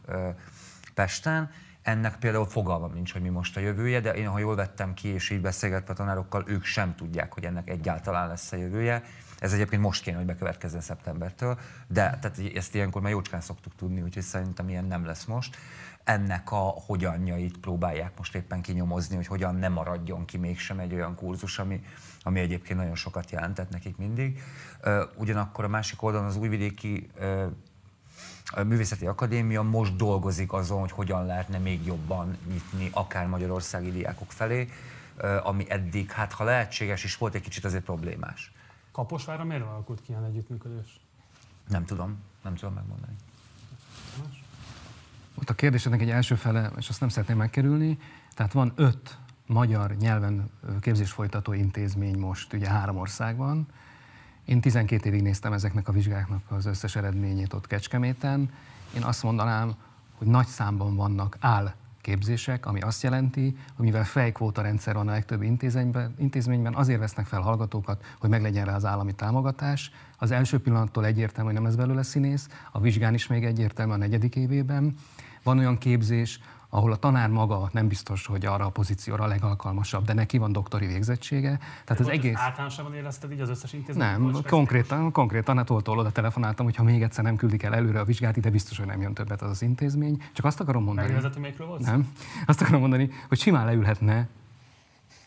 Pesten. 0.94 1.50
ennek 1.82 2.16
például 2.16 2.46
fogalmam 2.46 2.92
nincs, 2.92 3.12
hogy 3.12 3.22
mi 3.22 3.28
most 3.28 3.56
a 3.56 3.60
jövője, 3.60 4.00
de 4.00 4.14
én, 4.14 4.28
ha 4.28 4.38
jól 4.38 4.54
vettem 4.54 4.94
ki, 4.94 5.08
és 5.08 5.30
így 5.30 5.40
beszélgetve 5.40 5.92
a 5.92 5.96
tanárokkal, 5.96 6.44
ők 6.46 6.64
sem 6.64 6.94
tudják, 6.94 7.32
hogy 7.32 7.44
ennek 7.44 7.68
egyáltalán 7.68 8.28
lesz 8.28 8.52
a 8.52 8.56
jövője. 8.56 9.02
Ez 9.38 9.52
egyébként 9.52 9.82
most 9.82 10.02
kéne, 10.02 10.16
hogy 10.16 10.26
bekövetkezzen 10.26 10.80
szeptembertől, 10.80 11.58
de 11.86 12.18
tehát 12.20 12.40
ezt 12.54 12.74
ilyenkor 12.74 13.02
már 13.02 13.10
jócskán 13.10 13.40
szoktuk 13.40 13.74
tudni, 13.74 14.02
úgyhogy 14.02 14.22
szerintem 14.22 14.68
ilyen 14.68 14.84
nem 14.84 15.04
lesz 15.04 15.24
most. 15.24 15.56
Ennek 16.08 16.52
a 16.52 16.74
hogyanjait 16.86 17.58
próbálják 17.58 18.12
most 18.16 18.34
éppen 18.34 18.62
kinyomozni, 18.62 19.16
hogy 19.16 19.26
hogyan 19.26 19.54
nem 19.54 19.72
maradjon 19.72 20.24
ki 20.24 20.36
mégsem 20.36 20.78
egy 20.78 20.94
olyan 20.94 21.14
kurzus, 21.14 21.58
ami, 21.58 21.84
ami 22.22 22.40
egyébként 22.40 22.78
nagyon 22.78 22.94
sokat 22.94 23.30
jelentett 23.30 23.70
nekik 23.70 23.96
mindig. 23.96 24.42
Ugyanakkor 25.16 25.64
a 25.64 25.68
másik 25.68 26.02
oldalon 26.02 26.26
az 26.26 26.36
újvidéki 26.36 27.10
a 28.44 28.62
Művészeti 28.62 29.06
Akadémia 29.06 29.62
most 29.62 29.96
dolgozik 29.96 30.52
azon, 30.52 30.80
hogy 30.80 30.90
hogyan 30.90 31.26
lehetne 31.26 31.58
még 31.58 31.86
jobban 31.86 32.36
nyitni 32.46 32.90
akár 32.92 33.26
magyarországi 33.26 33.90
diákok 33.90 34.32
felé, 34.32 34.68
ami 35.42 35.70
eddig, 35.70 36.10
hát 36.10 36.32
ha 36.32 36.44
lehetséges 36.44 37.04
is 37.04 37.16
volt, 37.16 37.34
egy 37.34 37.42
kicsit 37.42 37.64
azért 37.64 37.84
problémás. 37.84 38.52
Kaposvára 38.92 39.44
miért 39.44 39.62
alakult 39.62 40.02
ki 40.02 40.10
ilyen 40.10 40.24
együttműködés? 40.24 41.00
Nem 41.68 41.84
tudom, 41.84 42.18
nem 42.42 42.54
tudom 42.54 42.74
megmondani. 42.74 43.16
Ott 45.40 45.50
a 45.50 45.54
kérdésednek 45.54 46.00
egy 46.00 46.10
első 46.10 46.34
fele, 46.34 46.70
és 46.76 46.88
azt 46.88 47.00
nem 47.00 47.08
szeretném 47.08 47.36
megkerülni, 47.36 47.98
tehát 48.34 48.52
van 48.52 48.72
öt 48.74 49.18
magyar 49.46 49.96
nyelven 49.96 50.50
képzés 50.80 51.10
folytató 51.10 51.52
intézmény 51.52 52.18
most 52.18 52.52
ugye 52.52 52.68
három 52.68 52.96
országban, 52.96 53.66
én 54.44 54.60
12 54.60 55.08
évig 55.08 55.22
néztem 55.22 55.52
ezeknek 55.52 55.88
a 55.88 55.92
vizsgáknak 55.92 56.42
az 56.48 56.66
összes 56.66 56.96
eredményét 56.96 57.52
ott 57.52 57.66
Kecskeméten. 57.66 58.50
Én 58.96 59.02
azt 59.02 59.22
mondanám, 59.22 59.74
hogy 60.14 60.26
nagy 60.26 60.46
számban 60.46 60.96
vannak 60.96 61.36
áll 61.40 61.74
képzések, 62.08 62.66
ami 62.66 62.80
azt 62.80 63.02
jelenti, 63.02 63.56
hogy 63.76 63.84
mivel 63.84 64.04
fejkvóta 64.04 64.62
rendszer 64.62 64.94
van 64.94 65.08
a 65.08 65.10
legtöbb 65.10 65.42
intézményben, 66.18 66.74
azért 66.74 66.98
vesznek 66.98 67.26
fel 67.26 67.40
hallgatókat, 67.40 68.04
hogy 68.18 68.30
meglegyen 68.30 68.64
rá 68.64 68.74
az 68.74 68.84
állami 68.84 69.12
támogatás. 69.12 69.90
Az 70.18 70.30
első 70.30 70.58
pillanattól 70.58 71.06
egyértelmű, 71.06 71.50
hogy 71.50 71.60
nem 71.60 71.68
lesz 71.68 71.78
belőle 71.78 72.02
színész, 72.02 72.48
a 72.72 72.80
vizsgán 72.80 73.14
is 73.14 73.26
még 73.26 73.44
egyértelmű 73.44 73.92
a 73.92 73.96
negyedik 73.96 74.36
évében. 74.36 74.94
Van 75.42 75.58
olyan 75.58 75.78
képzés, 75.78 76.40
ahol 76.68 76.92
a 76.92 76.96
tanár 76.96 77.28
maga 77.28 77.68
nem 77.72 77.88
biztos, 77.88 78.26
hogy 78.26 78.46
arra 78.46 78.64
a 78.64 78.68
pozícióra 78.68 79.24
a 79.24 79.26
legalkalmasabb, 79.26 80.04
de 80.04 80.12
neki 80.12 80.38
van 80.38 80.52
doktori 80.52 80.86
végzettsége. 80.86 81.58
Tehát 81.84 82.02
az 82.02 82.08
egész... 82.08 82.36
Általánosában 82.36 82.94
érezted 82.94 83.32
így 83.32 83.40
az 83.40 83.48
összes 83.48 83.72
intézményt? 83.72 84.10
Nem, 84.10 84.42
konkrétan, 84.46 85.12
konkrétan 85.12 85.56
hát 85.56 85.70
oda 85.70 86.10
telefonáltam, 86.12 86.64
hogy 86.64 86.76
ha 86.76 86.82
még 86.82 87.02
egyszer 87.02 87.24
nem 87.24 87.36
küldik 87.36 87.62
el 87.62 87.74
előre 87.74 88.00
a 88.00 88.04
vizsgát, 88.04 88.36
ide 88.36 88.50
biztos, 88.50 88.78
hogy 88.78 88.86
nem 88.86 89.00
jön 89.00 89.14
többet 89.14 89.42
az 89.42 89.50
az 89.50 89.62
intézmény. 89.62 90.22
Csak 90.32 90.44
azt 90.44 90.60
akarom 90.60 90.84
mondani. 90.84 91.12
Megnézett, 91.12 91.56
volt? 91.56 91.80
Nem. 91.80 92.12
Azt 92.46 92.60
akarom 92.60 92.80
mondani, 92.80 93.10
hogy 93.28 93.38
simán 93.38 93.64
leülhetne 93.64 94.28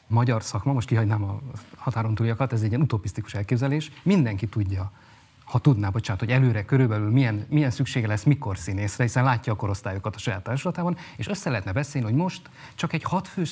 magyar 0.07 0.43
szakma, 0.43 0.73
most 0.73 0.87
kihagynám 0.87 1.23
a 1.23 1.39
határon 1.77 2.15
túliakat, 2.15 2.53
ez 2.53 2.61
egy 2.61 2.69
ilyen 2.69 2.81
utopisztikus 2.81 3.33
elképzelés, 3.33 3.91
mindenki 4.03 4.47
tudja, 4.47 4.91
ha 5.51 5.59
tudná, 5.59 5.89
bocsánat, 5.89 6.19
hogy 6.21 6.31
előre 6.31 6.65
körülbelül 6.65 7.09
milyen, 7.09 7.45
milyen 7.49 7.71
szüksége 7.71 8.07
lesz 8.07 8.23
mikor 8.23 8.57
színészre, 8.57 9.03
hiszen 9.03 9.23
látja 9.23 9.53
a 9.53 9.55
korosztályokat 9.55 10.15
a 10.15 10.19
saját 10.19 10.43
társulatában, 10.43 10.97
és 11.17 11.27
össze 11.27 11.49
lehetne 11.49 11.71
beszélni, 11.71 12.07
hogy 12.07 12.17
most 12.17 12.49
csak 12.75 12.93
egy 12.93 13.03
hatfős 13.03 13.49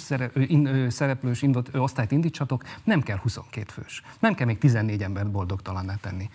szereplős 0.87 1.41
indot, 1.41 1.75
osztályt 1.75 2.11
indítsatok, 2.11 2.63
nem 2.83 3.01
kell 3.01 3.17
22 3.17 3.71
fős. 3.71 4.03
Nem 4.19 4.33
kell 4.33 4.45
még 4.45 4.57
14 4.57 5.03
embert 5.03 5.31
boldogtalanná 5.31 5.95
tenni. 5.95 6.29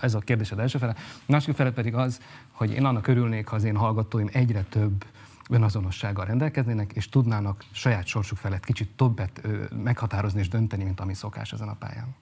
Ez 0.00 0.14
a 0.14 0.18
kérdésed 0.18 0.58
első 0.58 0.78
fele. 0.78 0.94
Másik 1.26 1.54
fele 1.54 1.70
pedig 1.70 1.94
az, 1.94 2.20
hogy 2.52 2.72
én 2.72 2.84
annak 2.84 3.06
örülnék, 3.06 3.46
ha 3.46 3.56
az 3.56 3.64
én 3.64 3.76
hallgatóim 3.76 4.28
egyre 4.32 4.62
több 4.62 5.04
önazonossággal 5.50 6.24
rendelkeznének, 6.24 6.92
és 6.92 7.08
tudnának 7.08 7.64
saját 7.70 8.06
sorsuk 8.06 8.38
felett 8.38 8.64
kicsit 8.64 8.90
többet 8.96 9.40
meghatározni 9.82 10.40
és 10.40 10.48
dönteni, 10.48 10.84
mint 10.84 11.00
ami 11.00 11.14
szokás 11.14 11.52
ezen 11.52 11.68
a 11.68 11.74
pályán. 11.74 12.14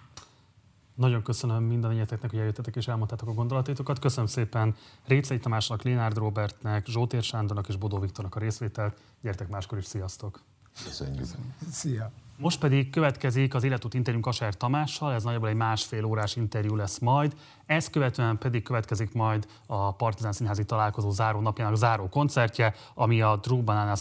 Nagyon 0.99 1.22
köszönöm 1.22 1.62
mindannyiateknek, 1.62 2.30
hogy 2.30 2.38
eljöttetek 2.38 2.76
és 2.76 2.88
elmondtátok 2.88 3.28
a 3.28 3.32
gondolatétokat. 3.32 3.99
Köszönöm 3.99 4.26
szépen 4.26 4.74
Récei 5.07 5.38
Tamásnak, 5.38 5.82
Lénárd 5.82 6.16
Robertnek, 6.16 6.86
Zsótér 6.86 7.22
Sándornak 7.22 7.68
és 7.68 7.76
Bodó 7.76 7.99
Viktornak 7.99 8.34
a 8.34 8.38
részvételt. 8.38 8.96
Gyertek 9.22 9.49
máskor 9.49 9.78
is, 9.78 9.84
sziasztok! 9.84 10.42
Köszönjük! 10.84 11.24
Szia! 11.70 12.11
Most 12.36 12.59
pedig 12.59 12.90
következik 12.90 13.55
az 13.55 13.64
életút 13.64 13.94
interjú 13.94 14.20
Kaser 14.20 14.57
Tamással, 14.57 15.12
ez 15.12 15.22
nagyjából 15.22 15.49
egy 15.49 15.57
másfél 15.57 16.05
órás 16.05 16.36
interjú 16.36 16.74
lesz 16.76 16.99
majd. 16.99 17.36
Ezt 17.66 17.90
követően 17.90 18.38
pedig 18.38 18.62
következik 18.62 19.12
majd 19.12 19.46
a 19.66 19.92
Partizán 19.92 20.32
Színházi 20.32 20.64
találkozó 20.64 21.11
záró 21.11 21.40
napjának 21.40 21.76
záró 21.76 22.09
koncertje, 22.09 22.74
ami 22.94 23.22
a 23.22 23.36
Drew 23.36 23.62
Bananas 23.62 24.01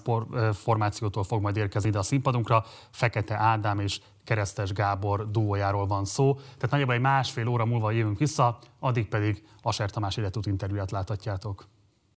formációtól 0.54 1.24
fog 1.24 1.42
majd 1.42 1.58
érkezni 1.58 1.90
ide 1.90 1.98
a 1.98 2.04
színpadunkra. 2.04 2.66
Fekete 2.90 3.36
Ádám 3.36 3.80
és 3.80 4.00
Keresztes 4.28 4.74
Gábor 4.74 5.32
duójáról 5.32 5.88
van 5.88 6.06
szó. 6.06 6.34
Tehát 6.34 6.70
nagyjából 6.70 6.96
egy 6.96 7.02
másfél 7.02 7.48
óra 7.48 7.66
múlva 7.66 7.92
jövünk 7.92 8.18
vissza, 8.18 8.58
addig 8.80 9.08
pedig 9.08 9.44
Aser 9.62 9.90
Tamás 9.90 10.18
életút 10.18 10.46
interjúját 10.46 10.92
láthatjátok. 10.92 11.68